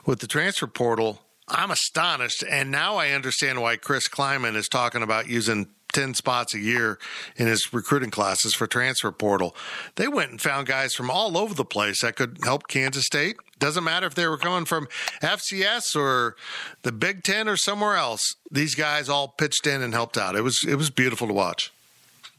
with 0.05 0.19
the 0.19 0.27
transfer 0.27 0.67
portal 0.67 1.21
I'm 1.47 1.71
astonished. 1.71 2.43
And 2.49 2.71
now 2.71 2.95
I 2.95 3.11
understand 3.11 3.61
why 3.61 3.77
Chris 3.77 4.07
Klieman 4.07 4.55
is 4.55 4.67
talking 4.67 5.01
about 5.01 5.27
using 5.27 5.67
10 5.93 6.13
spots 6.13 6.53
a 6.53 6.59
year 6.59 6.99
in 7.37 7.47
his 7.47 7.73
recruiting 7.73 8.11
classes 8.11 8.53
for 8.53 8.67
transfer 8.67 9.11
portal. 9.11 9.55
They 9.95 10.07
went 10.07 10.31
and 10.31 10.41
found 10.41 10.67
guys 10.67 10.93
from 10.93 11.09
all 11.09 11.37
over 11.37 11.53
the 11.53 11.65
place 11.65 12.01
that 12.01 12.15
could 12.15 12.39
help 12.43 12.67
Kansas 12.67 13.05
State. 13.05 13.37
Doesn't 13.57 13.83
matter 13.83 14.05
if 14.05 14.13
they 14.13 14.27
were 14.27 14.37
coming 14.37 14.65
from 14.65 14.87
FCS 15.23 15.95
or 15.95 16.35
the 16.83 16.91
Big 16.91 17.23
10 17.23 17.47
or 17.47 17.57
somewhere 17.57 17.95
else. 17.95 18.35
These 18.51 18.75
guys 18.75 19.09
all 19.09 19.29
pitched 19.29 19.65
in 19.65 19.81
and 19.81 19.93
helped 19.93 20.17
out. 20.17 20.35
It 20.35 20.43
was 20.43 20.59
it 20.67 20.75
was 20.75 20.89
beautiful 20.89 21.27
to 21.27 21.33
watch. 21.33 21.73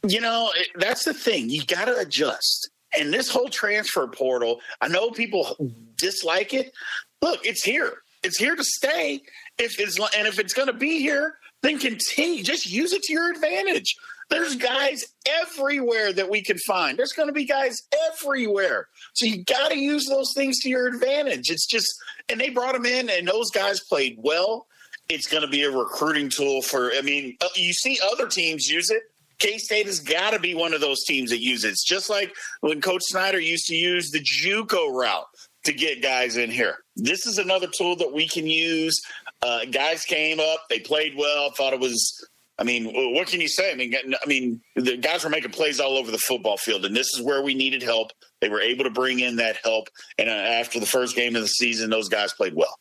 You 0.07 0.21
know, 0.21 0.53
that's 0.77 1.05
the 1.05 1.15
thing. 1.15 1.51
You 1.51 1.65
got 1.65 1.87
to 1.87 1.97
adjust. 1.97 2.71
And 2.97 3.13
this 3.13 3.29
whole 3.29 3.49
transfer 3.49 4.07
portal, 4.07 4.61
I 4.81 4.87
know 4.87 5.11
people 5.11 5.57
dislike 5.97 6.55
it. 6.55 6.73
Look, 7.21 7.45
it's 7.45 7.65
here 7.65 8.03
it's 8.23 8.39
here 8.39 8.57
to 8.57 8.65
stay. 8.65 9.23
If 9.59 9.79
it's 9.81 9.99
and 9.99 10.27
if 10.27 10.39
it's 10.39 10.55
going 10.55 10.69
to 10.69 10.73
be 10.73 11.01
here, 11.01 11.35
then 11.63 11.79
continue. 11.79 12.43
Just 12.43 12.71
use 12.71 12.93
it 12.93 13.03
to 13.03 13.13
your 13.13 13.31
advantage. 13.31 13.95
There's 14.31 14.57
guys 14.57 15.05
everywhere 15.27 16.13
that 16.13 16.29
we 16.29 16.43
can 16.43 16.59
find. 16.67 16.99
There's 16.99 17.13
going 17.13 17.29
to 17.29 17.33
be 17.33 17.47
guys 17.47 17.81
everywhere. 18.11 18.89
So 19.15 19.25
you 19.25 19.43
got 19.45 19.71
to 19.71 19.79
use 19.79 20.07
those 20.07 20.33
things 20.35 20.59
to 20.61 20.69
your 20.69 20.87
advantage. 20.87 21.51
It's 21.51 21.67
just, 21.67 21.89
and 22.29 22.39
they 22.39 22.51
brought 22.51 22.75
them 22.75 22.85
in, 22.85 23.09
and 23.09 23.27
those 23.27 23.51
guys 23.51 23.81
played 23.89 24.19
well. 24.19 24.67
It's 25.09 25.27
going 25.27 25.43
to 25.43 25.49
be 25.49 25.63
a 25.63 25.71
recruiting 25.71 26.29
tool 26.29 26.61
for. 26.61 26.93
I 26.93 27.01
mean, 27.01 27.39
uh, 27.41 27.49
you 27.57 27.73
see 27.73 27.99
other 28.13 28.29
teams 28.29 28.69
use 28.69 28.91
it. 28.91 29.03
K 29.39 29.57
State 29.57 29.87
has 29.87 30.01
got 30.01 30.33
to 30.33 30.39
be 30.39 30.55
one 30.55 30.75
of 30.75 30.81
those 30.81 31.05
teams 31.05 31.31
that 31.31 31.41
use 31.41 31.65
it. 31.65 31.71
It's 31.71 31.85
just 31.85 32.11
like 32.11 32.35
when 32.61 32.81
Coach 32.81 33.03
Snyder 33.05 33.41
used 33.41 33.67
to 33.67 33.75
use 33.75 34.11
the 34.11 34.21
JUCO 34.21 34.93
route 34.93 35.29
to 35.65 35.73
get 35.73 36.03
guys 36.03 36.37
in 36.37 36.51
here. 36.51 36.77
This 36.97 37.27
is 37.27 37.39
another 37.39 37.67
tool 37.67 37.97
that 37.97 38.13
we 38.13 38.27
can 38.29 38.47
use. 38.47 39.01
Uh, 39.43 39.65
guys 39.67 40.05
came 40.05 40.41
up, 40.41 40.61
they 40.69 40.81
played 40.81 41.15
well. 41.17 41.51
Thought 41.53 41.75
it 41.75 41.81
was. 41.81 42.27
I 42.61 42.65
mean, 42.65 42.87
what 43.15 43.29
can 43.29 43.41
you 43.41 43.47
say? 43.47 43.71
I 43.71 43.77
mean, 43.77 43.95
I 43.95 44.27
mean, 44.27 44.61
the 44.75 44.97
guys 44.97 45.23
were 45.23 45.31
making 45.31 45.53
plays 45.53 45.79
all 45.79 45.97
over 45.97 46.11
the 46.11 46.19
football 46.19 46.57
field, 46.57 46.85
and 46.85 46.97
this 46.97 47.07
is 47.15 47.23
where 47.23 47.41
we 47.41 47.55
needed 47.55 47.85
help. 47.85 48.11
They 48.41 48.49
were 48.49 48.61
able 48.61 48.83
to 48.83 48.91
bring 48.91 49.21
in 49.21 49.37
that 49.37 49.59
help, 49.63 49.89
and 50.19 50.29
uh, 50.29 50.33
after 50.33 50.81
the 50.81 50.87
first 50.87 51.15
game 51.15 51.37
of 51.37 51.43
the 51.43 51.49
season, 51.49 51.89
those 51.89 52.09
guys 52.09 52.33
played 52.33 52.55
well. 52.55 52.77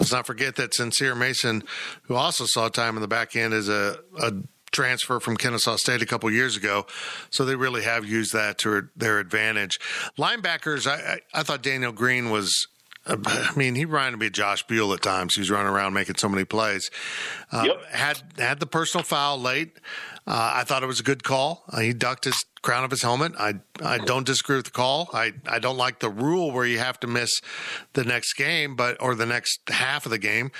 Let's 0.00 0.10
not 0.10 0.26
forget 0.26 0.56
that 0.56 0.74
Sincere 0.74 1.14
Mason, 1.14 1.62
who 2.02 2.16
also 2.16 2.46
saw 2.46 2.68
time 2.68 2.96
in 2.96 3.02
the 3.02 3.08
back 3.08 3.36
end 3.36 3.54
as 3.54 3.68
a, 3.68 3.98
a 4.20 4.32
transfer 4.72 5.20
from 5.20 5.36
Kennesaw 5.36 5.76
State 5.76 6.02
a 6.02 6.06
couple 6.06 6.30
years 6.30 6.56
ago, 6.56 6.86
so 7.30 7.44
they 7.44 7.54
really 7.54 7.82
have 7.82 8.04
used 8.04 8.32
that 8.32 8.58
to 8.58 8.88
their 8.96 9.18
advantage. 9.18 9.78
Linebackers, 10.18 10.86
I, 10.86 11.14
I, 11.14 11.40
I 11.40 11.42
thought 11.42 11.62
Daniel 11.62 11.92
Green 11.92 12.30
was. 12.30 12.66
Uh, 13.04 13.16
I 13.26 13.56
mean, 13.56 13.74
he 13.74 13.84
reminded 13.84 14.18
me 14.18 14.26
of 14.26 14.32
Josh 14.32 14.62
Buhl 14.64 14.92
at 14.92 15.02
times. 15.02 15.34
He's 15.34 15.50
running 15.50 15.72
around 15.72 15.92
making 15.92 16.16
so 16.16 16.28
many 16.28 16.44
plays. 16.44 16.90
Uh, 17.50 17.64
yep. 17.66 17.84
Had 17.90 18.22
had 18.38 18.60
the 18.60 18.66
personal 18.66 19.04
foul 19.04 19.38
late. 19.38 19.78
Uh, 20.26 20.52
I 20.54 20.64
thought 20.64 20.82
it 20.82 20.86
was 20.86 21.00
a 21.00 21.04
good 21.04 21.24
call. 21.24 21.64
Uh, 21.68 21.80
he 21.80 21.92
ducked 21.92 22.24
his 22.24 22.44
crown 22.62 22.84
of 22.84 22.90
his 22.90 23.02
helmet. 23.02 23.32
I 23.38 23.54
I 23.82 23.98
don't 23.98 24.24
disagree 24.24 24.56
with 24.56 24.66
the 24.66 24.70
call. 24.70 25.10
I, 25.12 25.32
I 25.46 25.58
don't 25.58 25.76
like 25.76 25.98
the 25.98 26.08
rule 26.08 26.52
where 26.52 26.64
you 26.64 26.78
have 26.78 26.98
to 27.00 27.06
miss 27.06 27.40
the 27.92 28.04
next 28.04 28.34
game, 28.34 28.76
but 28.76 29.00
or 29.00 29.14
the 29.14 29.26
next 29.26 29.60
half 29.68 30.06
of 30.06 30.10
the 30.10 30.18
game. 30.18 30.50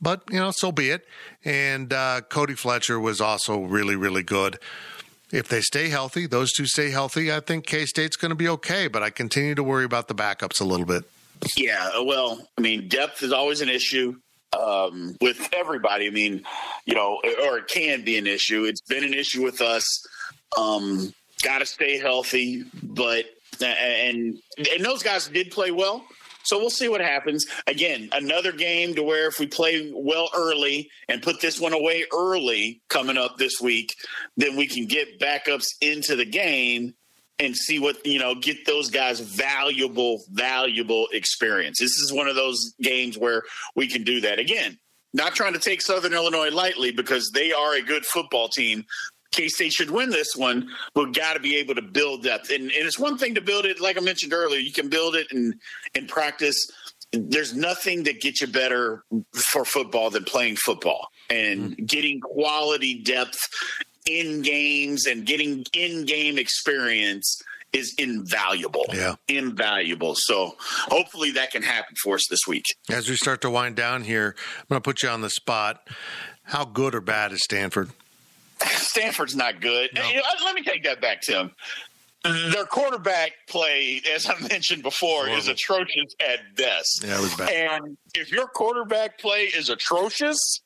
But 0.00 0.22
you 0.30 0.38
know, 0.38 0.50
so 0.50 0.72
be 0.72 0.90
it. 0.90 1.06
And 1.44 1.92
uh, 1.92 2.22
Cody 2.28 2.54
Fletcher 2.54 3.00
was 3.00 3.20
also 3.20 3.60
really 3.60 3.96
really 3.96 4.22
good. 4.22 4.58
If 5.32 5.48
they 5.48 5.62
stay 5.62 5.88
healthy, 5.88 6.26
those 6.26 6.52
two 6.52 6.66
stay 6.66 6.90
healthy, 6.90 7.32
I 7.32 7.40
think 7.40 7.66
K 7.66 7.86
State's 7.86 8.16
going 8.16 8.30
to 8.30 8.36
be 8.36 8.48
okay. 8.48 8.88
But 8.88 9.02
I 9.02 9.10
continue 9.10 9.54
to 9.54 9.62
worry 9.62 9.84
about 9.84 10.08
the 10.08 10.14
backups 10.14 10.60
a 10.60 10.64
little 10.64 10.86
bit. 10.86 11.04
Yeah, 11.56 12.00
well, 12.02 12.46
I 12.56 12.60
mean, 12.60 12.88
depth 12.88 13.22
is 13.22 13.32
always 13.32 13.60
an 13.60 13.68
issue 13.68 14.14
um, 14.58 15.16
with 15.20 15.48
everybody. 15.52 16.06
I 16.06 16.10
mean, 16.10 16.42
you 16.86 16.94
know, 16.94 17.20
or 17.46 17.58
it 17.58 17.68
can 17.68 18.04
be 18.04 18.16
an 18.16 18.26
issue. 18.26 18.64
It's 18.64 18.80
been 18.80 19.04
an 19.04 19.14
issue 19.14 19.42
with 19.42 19.60
us. 19.60 19.84
Um, 20.56 21.12
Got 21.44 21.58
to 21.58 21.66
stay 21.66 21.98
healthy, 21.98 22.64
but 22.82 23.26
uh, 23.60 23.66
and 23.66 24.38
and 24.56 24.84
those 24.84 25.02
guys 25.02 25.28
did 25.28 25.50
play 25.50 25.70
well. 25.70 26.04
So 26.44 26.58
we'll 26.58 26.70
see 26.70 26.88
what 26.88 27.00
happens. 27.00 27.44
Again, 27.66 28.08
another 28.12 28.52
game 28.52 28.94
to 28.94 29.02
where 29.02 29.28
if 29.28 29.38
we 29.38 29.46
play 29.46 29.92
well 29.94 30.30
early 30.34 30.90
and 31.08 31.22
put 31.22 31.40
this 31.40 31.60
one 31.60 31.72
away 31.72 32.04
early 32.12 32.82
coming 32.88 33.16
up 33.16 33.36
this 33.36 33.60
week, 33.60 33.94
then 34.36 34.56
we 34.56 34.66
can 34.66 34.86
get 34.86 35.20
backups 35.20 35.66
into 35.80 36.16
the 36.16 36.26
game 36.26 36.94
and 37.38 37.56
see 37.56 37.78
what 37.78 38.04
you 38.06 38.18
know 38.18 38.34
get 38.34 38.64
those 38.64 38.90
guys 38.90 39.20
valuable 39.20 40.22
valuable 40.30 41.08
experience 41.12 41.78
this 41.80 41.96
is 41.98 42.12
one 42.12 42.28
of 42.28 42.36
those 42.36 42.74
games 42.80 43.18
where 43.18 43.42
we 43.74 43.88
can 43.88 44.04
do 44.04 44.20
that 44.20 44.38
again 44.38 44.78
not 45.12 45.34
trying 45.34 45.52
to 45.52 45.58
take 45.58 45.82
southern 45.82 46.12
illinois 46.12 46.50
lightly 46.50 46.92
because 46.92 47.30
they 47.34 47.52
are 47.52 47.74
a 47.74 47.82
good 47.82 48.06
football 48.06 48.48
team 48.48 48.84
K-State 49.34 49.72
should 49.72 49.90
win 49.90 50.10
this 50.10 50.36
one, 50.36 50.68
but 50.94 51.12
got 51.12 51.34
to 51.34 51.40
be 51.40 51.56
able 51.56 51.74
to 51.74 51.82
build 51.82 52.22
depth. 52.22 52.50
And, 52.50 52.64
and 52.64 52.86
it's 52.86 52.98
one 52.98 53.18
thing 53.18 53.34
to 53.34 53.40
build 53.40 53.64
it, 53.66 53.80
like 53.80 53.96
I 53.96 54.00
mentioned 54.00 54.32
earlier, 54.32 54.60
you 54.60 54.72
can 54.72 54.88
build 54.88 55.16
it 55.16 55.26
and 55.30 55.54
in 55.94 56.06
practice. 56.06 56.56
There's 57.12 57.54
nothing 57.54 58.04
that 58.04 58.20
gets 58.20 58.40
you 58.40 58.46
better 58.46 59.04
for 59.52 59.64
football 59.64 60.10
than 60.10 60.24
playing 60.24 60.56
football 60.56 61.08
and 61.30 61.72
mm-hmm. 61.72 61.84
getting 61.84 62.20
quality 62.20 63.02
depth 63.02 63.38
in 64.06 64.42
games 64.42 65.06
and 65.06 65.24
getting 65.24 65.64
in 65.72 66.04
game 66.04 66.38
experience 66.38 67.40
is 67.72 67.94
invaluable. 67.98 68.84
Yeah. 68.92 69.16
Invaluable. 69.28 70.14
So 70.16 70.54
hopefully 70.60 71.32
that 71.32 71.50
can 71.50 71.62
happen 71.62 71.96
for 72.02 72.14
us 72.14 72.26
this 72.30 72.46
week. 72.46 72.64
As 72.88 73.08
we 73.08 73.16
start 73.16 73.40
to 73.42 73.50
wind 73.50 73.74
down 73.74 74.04
here, 74.04 74.36
I'm 74.60 74.66
going 74.68 74.80
to 74.80 74.84
put 74.84 75.02
you 75.02 75.08
on 75.08 75.22
the 75.22 75.30
spot. 75.30 75.88
How 76.44 76.64
good 76.64 76.94
or 76.94 77.00
bad 77.00 77.32
is 77.32 77.42
Stanford? 77.42 77.90
Stanford's 78.66 79.36
not 79.36 79.60
good. 79.60 79.90
No. 79.94 80.08
You 80.08 80.16
know, 80.16 80.22
let 80.44 80.54
me 80.54 80.62
take 80.62 80.84
that 80.84 81.00
back, 81.00 81.22
Tim. 81.22 81.50
Their 82.24 82.64
quarterback 82.64 83.32
play, 83.48 84.00
as 84.14 84.26
I 84.26 84.38
mentioned 84.48 84.82
before, 84.82 85.28
is 85.28 85.46
atrocious 85.46 86.14
at 86.26 86.56
best. 86.56 87.04
Yeah, 87.04 87.18
it 87.18 87.20
was 87.20 87.34
bad. 87.34 87.50
And 87.50 87.98
if 88.14 88.32
your 88.32 88.46
quarterback 88.46 89.18
play 89.18 89.42
is 89.42 89.68
atrocious, 89.68 90.62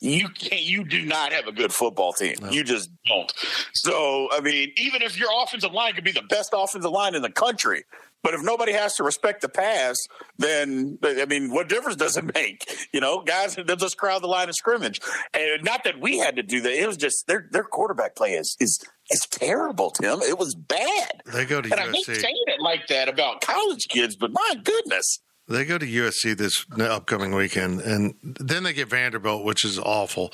you 0.00 0.28
can't 0.30 0.62
you 0.62 0.84
do 0.84 1.04
not 1.04 1.32
have 1.32 1.46
a 1.46 1.52
good 1.52 1.72
football 1.72 2.14
team. 2.14 2.34
No. 2.40 2.50
You 2.50 2.64
just 2.64 2.90
don't. 3.06 3.30
So 3.74 4.28
I 4.32 4.40
mean, 4.40 4.72
even 4.78 5.02
if 5.02 5.18
your 5.18 5.28
offensive 5.42 5.72
line 5.72 5.92
could 5.92 6.02
be 6.04 6.12
the 6.12 6.22
best 6.22 6.54
offensive 6.56 6.90
line 6.90 7.14
in 7.14 7.20
the 7.20 7.30
country, 7.30 7.84
But 8.22 8.34
if 8.34 8.42
nobody 8.42 8.72
has 8.72 8.94
to 8.96 9.04
respect 9.04 9.40
the 9.40 9.48
pass, 9.48 9.96
then 10.38 10.98
I 11.04 11.26
mean, 11.26 11.50
what 11.50 11.68
difference 11.68 11.96
does 11.96 12.16
it 12.16 12.32
make? 12.34 12.70
You 12.92 13.00
know, 13.00 13.22
guys, 13.22 13.56
they'll 13.56 13.76
just 13.76 13.96
crowd 13.96 14.22
the 14.22 14.28
line 14.28 14.48
of 14.48 14.54
scrimmage. 14.54 15.00
And 15.34 15.62
not 15.64 15.84
that 15.84 16.00
we 16.00 16.18
had 16.18 16.36
to 16.36 16.42
do 16.42 16.60
that. 16.60 16.72
It 16.72 16.86
was 16.86 16.96
just 16.96 17.26
their 17.26 17.48
their 17.50 17.64
quarterback 17.64 18.14
play 18.16 18.34
is 18.34 18.56
is 18.60 18.78
is 19.10 19.26
terrible, 19.30 19.90
Tim. 19.90 20.20
It 20.22 20.38
was 20.38 20.54
bad. 20.54 21.22
They 21.26 21.44
go 21.44 21.60
to 21.60 21.70
and 21.72 21.80
USC. 21.80 22.10
I 22.10 22.12
hate 22.12 22.20
saying 22.20 22.44
it 22.46 22.60
like 22.60 22.86
that 22.88 23.08
about 23.08 23.40
college 23.40 23.88
kids, 23.88 24.16
but 24.16 24.32
my 24.32 24.54
goodness. 24.62 25.18
They 25.52 25.64
go 25.64 25.78
to 25.78 25.86
USC 25.86 26.36
this 26.36 26.64
upcoming 26.80 27.34
weekend, 27.34 27.80
and 27.80 28.14
then 28.22 28.62
they 28.62 28.72
get 28.72 28.88
Vanderbilt, 28.88 29.44
which 29.44 29.64
is 29.64 29.78
awful. 29.78 30.32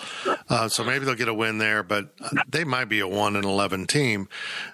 Uh, 0.48 0.68
so 0.68 0.84
maybe 0.84 1.04
they'll 1.04 1.14
get 1.14 1.28
a 1.28 1.34
win 1.34 1.58
there, 1.58 1.82
but 1.82 2.14
they 2.48 2.64
might 2.64 2.86
be 2.86 3.00
a 3.00 3.08
one 3.08 3.36
and 3.36 3.44
eleven 3.44 3.86
team. 3.86 4.28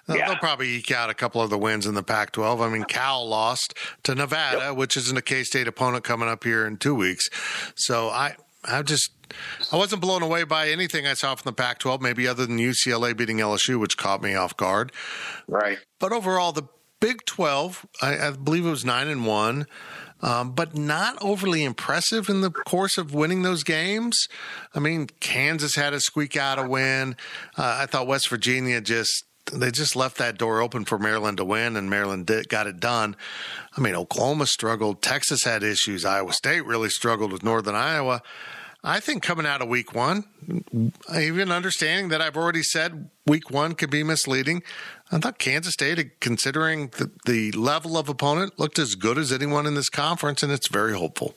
They'll, 0.07 0.17
Yeah. 0.17 0.27
they'll 0.29 0.37
probably 0.37 0.69
eke 0.75 0.91
out 0.91 1.09
a 1.09 1.13
couple 1.13 1.41
of 1.41 1.49
the 1.49 1.57
wins 1.57 1.85
in 1.85 1.95
the 1.95 2.03
Pac-12. 2.03 2.61
I 2.65 2.69
mean, 2.69 2.83
Cal 2.83 3.27
lost 3.27 3.73
to 4.03 4.15
Nevada, 4.15 4.73
which 4.73 4.95
isn't 4.95 5.17
a 5.17 5.21
K-State 5.21 5.67
opponent 5.67 6.03
coming 6.03 6.29
up 6.29 6.43
here 6.43 6.65
in 6.65 6.77
two 6.77 6.95
weeks. 6.95 7.27
So 7.75 8.09
I, 8.09 8.35
I 8.63 8.81
just. 8.83 9.09
I 9.71 9.75
wasn't 9.77 10.01
blown 10.03 10.21
away 10.21 10.43
by 10.43 10.69
anything 10.69 11.07
I 11.07 11.15
saw 11.15 11.33
from 11.33 11.49
the 11.49 11.53
Pac 11.53 11.79
12, 11.79 11.99
maybe 11.99 12.27
other 12.27 12.45
than 12.45 12.59
UCLA 12.59 13.17
beating 13.17 13.37
LSU, 13.37 13.79
which 13.79 13.97
caught 13.97 14.21
me 14.21 14.35
off 14.35 14.55
guard. 14.55 14.91
Right. 15.47 15.79
But 15.99 16.13
overall, 16.13 16.51
the 16.51 16.67
Big 17.01 17.25
12, 17.25 17.85
I, 18.03 18.27
I 18.27 18.31
believe 18.31 18.65
it 18.65 18.69
was 18.69 18.85
9 18.85 19.07
and 19.07 19.25
1. 19.25 19.65
Um, 20.25 20.53
but 20.53 20.75
not 20.75 21.21
overly 21.21 21.63
impressive 21.63 22.29
in 22.29 22.41
the 22.41 22.49
course 22.49 22.97
of 22.97 23.13
winning 23.13 23.43
those 23.43 23.63
games. 23.63 24.27
I 24.73 24.79
mean, 24.79 25.05
Kansas 25.19 25.75
had 25.75 25.91
to 25.91 25.99
squeak 25.99 26.35
out 26.35 26.57
a 26.57 26.67
win. 26.67 27.15
Uh, 27.55 27.77
I 27.81 27.85
thought 27.85 28.07
West 28.07 28.29
Virginia 28.29 28.81
just 28.81 29.23
they 29.53 29.69
just 29.69 29.95
left 29.95 30.17
that 30.17 30.39
door 30.39 30.61
open 30.61 30.83
for 30.85 30.97
Maryland 30.97 31.37
to 31.37 31.45
win, 31.45 31.77
and 31.77 31.91
Maryland 31.91 32.25
did, 32.25 32.49
got 32.49 32.65
it 32.65 32.79
done. 32.79 33.15
I 33.77 33.81
mean, 33.81 33.93
Oklahoma 33.93 34.47
struggled. 34.47 35.03
Texas 35.03 35.43
had 35.43 35.61
issues. 35.61 36.03
Iowa 36.03 36.33
State 36.33 36.65
really 36.65 36.89
struggled 36.89 37.31
with 37.31 37.43
Northern 37.43 37.75
Iowa. 37.75 38.23
I 38.83 38.99
think 38.99 39.23
coming 39.23 39.45
out 39.47 39.61
of 39.63 39.67
week 39.67 39.93
one, 39.93 40.25
even 41.15 41.51
understanding 41.51 42.09
that 42.09 42.21
I've 42.21 42.37
already 42.37 42.61
said 42.61 43.09
week 43.25 43.49
one 43.49 43.73
could 43.73 43.89
be 43.89 44.03
misleading, 44.03 44.61
I 45.11 45.19
thought 45.19 45.37
Kansas 45.37 45.73
State, 45.73 46.19
considering 46.19 46.87
the, 46.97 47.11
the 47.25 47.51
level 47.51 47.97
of 47.97 48.09
opponent, 48.09 48.59
looked 48.59 48.79
as 48.79 48.95
good 48.95 49.17
as 49.17 49.31
anyone 49.31 49.65
in 49.67 49.75
this 49.75 49.89
conference, 49.89 50.41
and 50.41 50.51
it's 50.51 50.67
very 50.67 50.93
hopeful. 50.93 51.35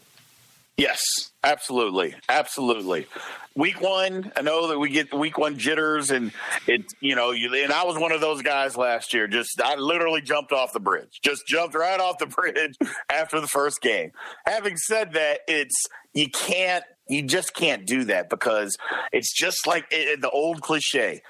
Yes, 0.78 1.02
absolutely, 1.42 2.14
absolutely. 2.28 3.08
Week 3.56 3.80
one, 3.80 4.32
I 4.36 4.42
know 4.42 4.68
that 4.68 4.78
we 4.78 4.90
get 4.90 5.12
week 5.12 5.36
one 5.36 5.58
jitters, 5.58 6.12
and 6.12 6.30
it, 6.68 6.84
you 7.00 7.16
know, 7.16 7.32
you, 7.32 7.52
and 7.52 7.72
I 7.72 7.82
was 7.82 7.98
one 7.98 8.12
of 8.12 8.20
those 8.20 8.42
guys 8.42 8.76
last 8.76 9.12
year. 9.12 9.26
Just 9.26 9.60
I 9.60 9.74
literally 9.74 10.20
jumped 10.20 10.52
off 10.52 10.72
the 10.72 10.78
bridge, 10.78 11.18
just 11.20 11.44
jumped 11.48 11.74
right 11.74 11.98
off 11.98 12.18
the 12.18 12.26
bridge 12.26 12.76
after 13.10 13.40
the 13.40 13.48
first 13.48 13.80
game. 13.82 14.12
Having 14.46 14.76
said 14.76 15.12
that, 15.14 15.40
it's 15.48 15.74
you 16.14 16.28
can't, 16.30 16.84
you 17.08 17.22
just 17.22 17.54
can't 17.54 17.84
do 17.84 18.04
that 18.04 18.30
because 18.30 18.76
it's 19.12 19.34
just 19.34 19.66
like 19.66 19.86
it, 19.90 20.20
the 20.20 20.30
old 20.30 20.60
cliche 20.60 21.22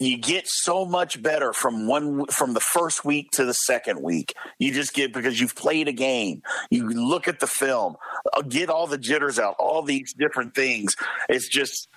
you 0.00 0.16
get 0.16 0.48
so 0.48 0.86
much 0.86 1.22
better 1.22 1.52
from 1.52 1.86
one 1.86 2.24
from 2.26 2.54
the 2.54 2.60
first 2.60 3.04
week 3.04 3.30
to 3.32 3.44
the 3.44 3.52
second 3.52 4.02
week. 4.02 4.34
You 4.58 4.72
just 4.72 4.94
get 4.94 5.12
because 5.12 5.38
you've 5.38 5.54
played 5.54 5.88
a 5.88 5.92
game. 5.92 6.42
You 6.70 6.88
look 6.88 7.28
at 7.28 7.38
the 7.38 7.46
film, 7.46 7.96
uh, 8.32 8.40
get 8.42 8.70
all 8.70 8.86
the 8.86 8.98
jitters 8.98 9.38
out, 9.38 9.56
all 9.58 9.82
these 9.82 10.14
different 10.14 10.54
things. 10.54 10.96
It's 11.28 11.48
just 11.48 11.88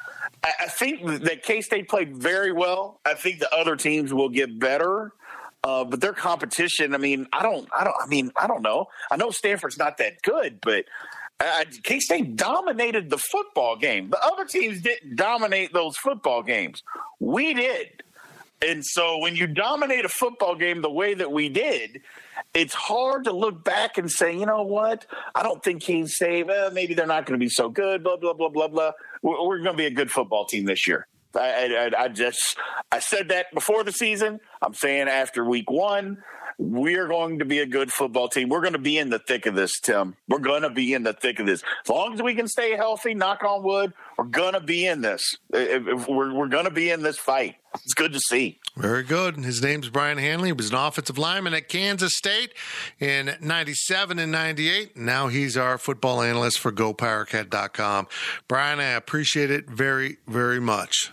I, 0.44 0.68
think 0.68 1.24
that 1.24 1.44
K 1.44 1.62
State 1.62 1.88
played 1.88 2.16
very 2.18 2.52
well. 2.52 3.00
I 3.06 3.14
think 3.14 3.40
the 3.40 3.54
other 3.56 3.78
teams 3.78 4.14
will 4.14 4.30
get 4.30 4.60
better. 4.60 5.14
Uh, 5.64 5.86
but 5.86 6.02
their 6.02 6.12
competition, 6.12 6.94
I 6.94 6.98
mean, 6.98 7.26
I 7.32 7.42
don't, 7.42 7.70
I 7.74 7.86
don't, 7.86 7.96
I 7.98 8.06
mean, 8.08 8.34
I 8.36 8.48
don't 8.48 8.62
know. 8.62 8.88
I 9.10 9.16
know 9.16 9.32
Stanford's 9.32 9.78
not 9.78 9.96
that 10.00 10.22
good, 10.22 10.60
but 10.60 10.84
uh, 11.44 11.66
K 11.84 12.00
State 12.00 12.36
dominated 12.36 13.10
the 13.10 13.18
football 13.18 13.76
game. 13.76 14.10
The 14.10 14.24
other 14.24 14.46
teams 14.46 14.82
didn't 14.82 15.16
dominate 15.16 15.74
those 15.74 15.98
football 15.98 16.44
games. 16.44 16.82
We 17.20 17.54
did. 17.54 18.04
And 18.66 18.86
so 18.86 19.18
when 19.18 19.36
you 19.36 19.48
dominate 19.48 20.06
a 20.06 20.10
football 20.10 20.56
game 20.56 20.82
the 20.82 20.90
way 20.90 21.14
that 21.14 21.32
we 21.32 21.50
did, 21.50 22.02
it's 22.54 22.74
hard 22.74 23.26
to 23.26 23.34
look 23.34 23.64
back 23.64 23.98
and 23.98 24.10
say, 24.10 24.38
you 24.38 24.46
know 24.46 24.64
what? 24.64 25.06
I 25.36 25.44
don't 25.44 25.62
think 25.62 25.82
K 25.82 26.06
State, 26.06 26.50
eh, 26.50 26.70
maybe 26.72 26.94
they're 26.94 27.06
not 27.06 27.26
going 27.26 27.38
to 27.38 27.44
be 27.44 27.50
so 27.50 27.68
good, 27.68 28.04
blah, 28.04 28.16
blah, 28.16 28.34
blah, 28.34 28.50
blah, 28.50 28.70
blah. 28.70 28.92
We're 29.22 29.58
going 29.58 29.74
to 29.74 29.74
be 29.74 29.86
a 29.86 29.92
good 29.92 30.12
football 30.12 30.46
team 30.46 30.66
this 30.66 30.88
year. 30.88 31.08
I, 31.36 31.92
I, 31.98 32.04
I 32.04 32.08
just, 32.10 32.58
I 32.92 33.00
said 33.00 33.30
that 33.30 33.48
before 33.54 33.84
the 33.84 33.92
season. 33.92 34.40
I'm 34.62 34.74
saying 34.74 35.08
after 35.08 35.44
week 35.44 35.70
one, 35.70 36.24
we're 36.58 37.08
going 37.08 37.40
to 37.40 37.46
be 37.46 37.60
a 37.60 37.66
good 37.66 37.92
football 37.92 38.28
team. 38.28 38.50
We're 38.50 38.62
going 38.62 38.74
to 38.74 38.80
be 38.80 38.98
in 38.98 39.10
the 39.10 39.20
thick 39.20 39.46
of 39.46 39.56
this, 39.56 39.80
Tim. 39.80 40.16
We're 40.28 40.40
going 40.40 40.64
to 40.64 40.70
be 40.70 40.94
in 40.94 41.04
the 41.04 41.14
thick 41.14 41.40
of 41.40 41.46
this. 41.46 41.64
As 41.84 41.90
long 41.90 42.14
as 42.14 42.22
we 42.22 42.36
can 42.36 42.48
stay 42.48 42.76
healthy, 42.76 43.14
knock 43.14 43.44
on 43.44 43.64
wood, 43.64 43.94
we're 44.18 44.26
going 44.26 44.54
to 44.54 44.60
be 44.60 44.86
in 44.86 45.02
this. 45.02 45.36
We're 45.52 46.34
we're 46.34 46.48
going 46.48 46.66
to 46.66 46.72
be 46.72 46.90
in 46.90 47.02
this 47.02 47.18
fight. 47.18 47.56
It's 47.76 47.94
good 47.94 48.14
to 48.14 48.20
see. 48.20 48.60
Very 48.76 49.04
good. 49.04 49.38
His 49.38 49.62
name's 49.62 49.90
Brian 49.90 50.18
Hanley. 50.18 50.50
He 50.50 50.54
was 50.54 50.70
an 50.70 50.76
offensive 50.76 51.18
lineman 51.18 51.54
at 51.54 51.70
Kansas 51.70 52.16
State 52.16 52.54
in 53.00 53.36
97 53.42 54.20
and 54.20 54.32
98. 54.32 54.96
Now 54.98 55.28
he's 55.28 55.58
our 55.58 55.78
football 55.78 56.22
analyst 56.22 56.60
for 56.60 56.72
GoPowerCat.com. 56.72 58.08
Brian, 58.48 58.80
I 58.80 58.92
appreciate 58.92 59.52
it 59.52 59.70
very, 59.70 60.18
very 60.28 60.60
much. 60.60 61.12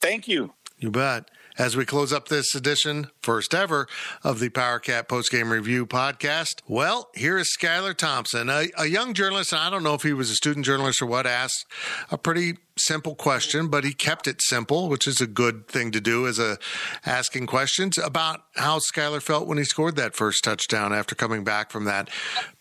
Thank 0.00 0.28
you. 0.28 0.52
You 0.78 0.90
bet. 0.90 1.30
As 1.58 1.76
we 1.76 1.84
close 1.84 2.14
up 2.14 2.28
this 2.28 2.54
edition, 2.54 3.08
first 3.20 3.54
ever 3.54 3.86
of 4.24 4.40
the 4.40 4.48
PowerCat 4.48 5.06
Postgame 5.06 5.50
Review 5.50 5.84
podcast, 5.84 6.62
well, 6.66 7.10
here 7.14 7.36
is 7.36 7.54
Skylar 7.58 7.94
Thompson, 7.94 8.48
a, 8.48 8.68
a 8.78 8.86
young 8.86 9.12
journalist, 9.12 9.52
and 9.52 9.60
I 9.60 9.68
don't 9.68 9.82
know 9.82 9.92
if 9.92 10.02
he 10.02 10.14
was 10.14 10.30
a 10.30 10.34
student 10.34 10.64
journalist 10.64 11.02
or 11.02 11.06
what, 11.06 11.26
asked 11.26 11.66
a 12.10 12.16
pretty 12.16 12.54
simple 12.78 13.14
question, 13.14 13.68
but 13.68 13.84
he 13.84 13.92
kept 13.92 14.26
it 14.26 14.40
simple, 14.40 14.88
which 14.88 15.06
is 15.06 15.20
a 15.20 15.26
good 15.26 15.68
thing 15.68 15.90
to 15.92 16.00
do 16.00 16.26
as 16.26 16.38
a 16.38 16.56
asking 17.04 17.46
questions 17.46 17.98
about 17.98 18.44
how 18.56 18.78
Skylar 18.78 19.20
felt 19.20 19.46
when 19.46 19.58
he 19.58 19.64
scored 19.64 19.96
that 19.96 20.16
first 20.16 20.44
touchdown 20.44 20.92
after 20.92 21.14
coming 21.14 21.44
back 21.44 21.70
from 21.70 21.84
that 21.84 22.08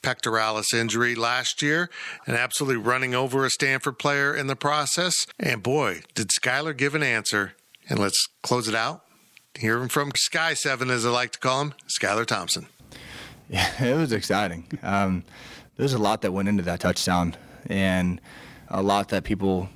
pectoralis 0.03 0.73
injury 0.73 1.15
last 1.15 1.61
year 1.61 1.89
and 2.27 2.35
absolutely 2.35 2.81
running 2.81 3.15
over 3.15 3.45
a 3.45 3.49
Stanford 3.49 3.97
player 3.97 4.35
in 4.35 4.47
the 4.47 4.55
process. 4.55 5.15
And 5.39 5.63
boy, 5.63 6.01
did 6.13 6.27
Skylar 6.29 6.75
give 6.75 6.93
an 6.93 7.03
answer. 7.03 7.53
And 7.89 7.99
let's 7.99 8.27
close 8.43 8.67
it 8.67 8.75
out. 8.75 9.03
Hearing 9.59 9.89
from 9.89 10.11
Sky 10.15 10.53
Seven, 10.53 10.89
as 10.89 11.05
I 11.05 11.09
like 11.09 11.31
to 11.31 11.39
call 11.39 11.61
him, 11.61 11.73
Skylar 11.87 12.25
Thompson. 12.25 12.67
Yeah, 13.49 13.69
it 13.83 13.97
was 13.97 14.13
exciting. 14.13 14.65
Um, 14.81 15.23
there's 15.75 15.93
a 15.93 15.97
lot 15.97 16.21
that 16.21 16.31
went 16.31 16.47
into 16.47 16.63
that 16.63 16.79
touchdown, 16.79 17.35
and 17.67 18.21
a 18.69 18.81
lot 18.81 19.09
that 19.09 19.23
people, 19.23 19.67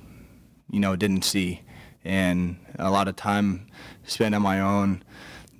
you 0.70 0.80
know, 0.80 0.96
didn't 0.96 1.22
see, 1.22 1.60
and 2.04 2.56
a 2.78 2.90
lot 2.90 3.06
of 3.08 3.16
time 3.16 3.66
spent 4.04 4.34
on 4.34 4.42
my 4.42 4.60
own. 4.60 5.02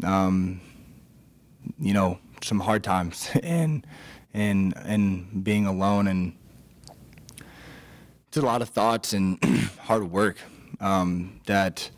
Um, 0.02 0.60
you 1.78 1.92
know, 1.92 2.18
some 2.42 2.60
hard 2.60 2.82
times, 2.82 3.30
and 3.42 3.86
and 4.32 4.72
and 4.76 5.44
being 5.44 5.66
alone, 5.66 6.06
and 6.06 6.32
just 8.30 8.42
a 8.42 8.46
lot 8.46 8.62
of 8.62 8.70
thoughts 8.70 9.12
and 9.12 9.38
hard 9.80 10.10
work 10.10 10.38
um, 10.80 11.40
that 11.46 11.90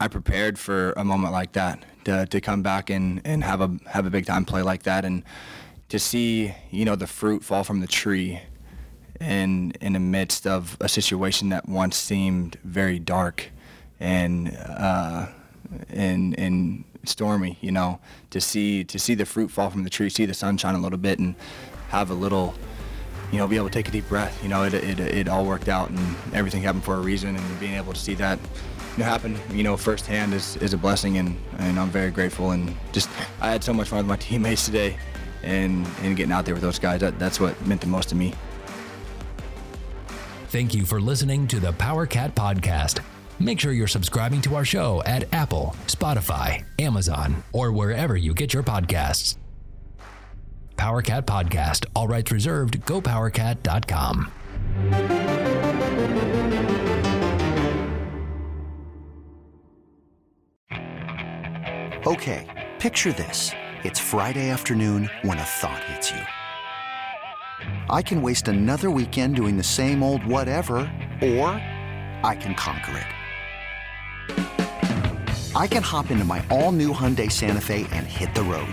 I 0.00 0.08
prepared 0.08 0.58
for 0.58 0.92
a 0.92 1.04
moment 1.04 1.32
like 1.32 1.52
that 1.52 1.84
to, 2.04 2.26
to 2.26 2.40
come 2.40 2.62
back 2.62 2.90
and, 2.90 3.20
and 3.24 3.42
have 3.42 3.60
a 3.60 3.76
have 3.86 4.06
a 4.06 4.10
big 4.10 4.26
time 4.26 4.44
play 4.44 4.62
like 4.62 4.84
that 4.84 5.04
and 5.04 5.24
to 5.88 5.98
see 5.98 6.54
you 6.70 6.84
know 6.84 6.96
the 6.96 7.06
fruit 7.06 7.42
fall 7.42 7.64
from 7.64 7.80
the 7.80 7.86
tree 7.86 8.40
in 9.20 9.72
in 9.80 9.94
the 9.94 10.00
midst 10.00 10.46
of 10.46 10.76
a 10.80 10.88
situation 10.88 11.48
that 11.48 11.68
once 11.68 11.96
seemed 11.96 12.56
very 12.62 12.98
dark 12.98 13.50
and 13.98 14.56
uh, 14.56 15.26
and 15.88 16.38
and 16.38 16.84
stormy 17.04 17.58
you 17.60 17.72
know 17.72 17.98
to 18.30 18.40
see 18.40 18.84
to 18.84 18.98
see 18.98 19.14
the 19.14 19.26
fruit 19.26 19.50
fall 19.50 19.70
from 19.70 19.82
the 19.82 19.90
tree 19.90 20.08
see 20.08 20.26
the 20.26 20.34
sun 20.34 20.56
shine 20.56 20.74
a 20.74 20.80
little 20.80 20.98
bit 20.98 21.18
and 21.18 21.34
have 21.88 22.10
a 22.10 22.14
little 22.14 22.54
you 23.32 23.38
know 23.38 23.46
be 23.46 23.56
able 23.56 23.68
to 23.68 23.72
take 23.72 23.88
a 23.88 23.90
deep 23.90 24.08
breath 24.08 24.42
you 24.42 24.48
know 24.48 24.64
it, 24.64 24.74
it, 24.74 25.00
it 25.00 25.28
all 25.28 25.44
worked 25.44 25.68
out 25.68 25.90
and 25.90 26.16
everything 26.32 26.62
happened 26.62 26.84
for 26.84 26.94
a 26.94 27.00
reason 27.00 27.36
and 27.36 27.60
being 27.60 27.74
able 27.74 27.92
to 27.92 27.98
see 28.00 28.14
that 28.14 28.38
happen, 29.02 29.38
you 29.52 29.62
know, 29.62 29.76
firsthand 29.76 30.34
is, 30.34 30.56
is 30.56 30.72
a 30.72 30.76
blessing, 30.78 31.18
and, 31.18 31.36
and 31.58 31.78
I'm 31.78 31.90
very 31.90 32.10
grateful. 32.10 32.52
And 32.52 32.74
just, 32.92 33.08
I 33.40 33.50
had 33.50 33.64
so 33.64 33.72
much 33.72 33.88
fun 33.88 33.98
with 33.98 34.06
my 34.06 34.16
teammates 34.20 34.66
today, 34.66 34.96
and, 35.42 35.86
and 36.02 36.16
getting 36.16 36.32
out 36.32 36.44
there 36.44 36.54
with 36.54 36.62
those 36.62 36.78
guys. 36.78 37.00
That, 37.00 37.18
that's 37.18 37.40
what 37.40 37.60
meant 37.66 37.80
the 37.80 37.86
most 37.86 38.08
to 38.10 38.14
me. 38.14 38.34
Thank 40.48 40.74
you 40.74 40.86
for 40.86 41.00
listening 41.00 41.46
to 41.48 41.60
the 41.60 41.72
Power 41.74 42.06
Cat 42.06 42.34
Podcast. 42.34 43.00
Make 43.38 43.60
sure 43.60 43.72
you're 43.72 43.86
subscribing 43.86 44.40
to 44.42 44.56
our 44.56 44.64
show 44.64 45.02
at 45.04 45.32
Apple, 45.32 45.76
Spotify, 45.86 46.64
Amazon, 46.78 47.44
or 47.52 47.70
wherever 47.70 48.16
you 48.16 48.34
get 48.34 48.52
your 48.52 48.62
podcasts. 48.62 49.36
PowerCat 50.78 51.22
Podcast, 51.22 51.86
all 51.94 52.06
rights 52.08 52.30
reserved, 52.30 52.80
gopowercat.com. 52.80 54.32
Okay, 62.06 62.68
picture 62.78 63.12
this. 63.12 63.50
It's 63.84 63.98
Friday 63.98 64.50
afternoon 64.50 65.10
when 65.22 65.38
a 65.38 65.42
thought 65.42 65.82
hits 65.84 66.10
you. 66.10 66.22
I 67.90 68.00
can 68.02 68.22
waste 68.22 68.48
another 68.48 68.90
weekend 68.90 69.36
doing 69.36 69.56
the 69.56 69.62
same 69.62 70.02
old 70.02 70.24
whatever, 70.24 70.76
or 71.20 71.50
I 72.22 72.36
can 72.40 72.54
conquer 72.54 72.96
it. 72.96 73.06
I 75.56 75.66
can 75.66 75.82
hop 75.82 76.10
into 76.10 76.24
my 76.24 76.44
all 76.50 76.70
new 76.72 76.92
Hyundai 76.92 77.30
Santa 77.30 77.60
Fe 77.60 77.86
and 77.90 78.06
hit 78.06 78.32
the 78.34 78.42
road. 78.42 78.72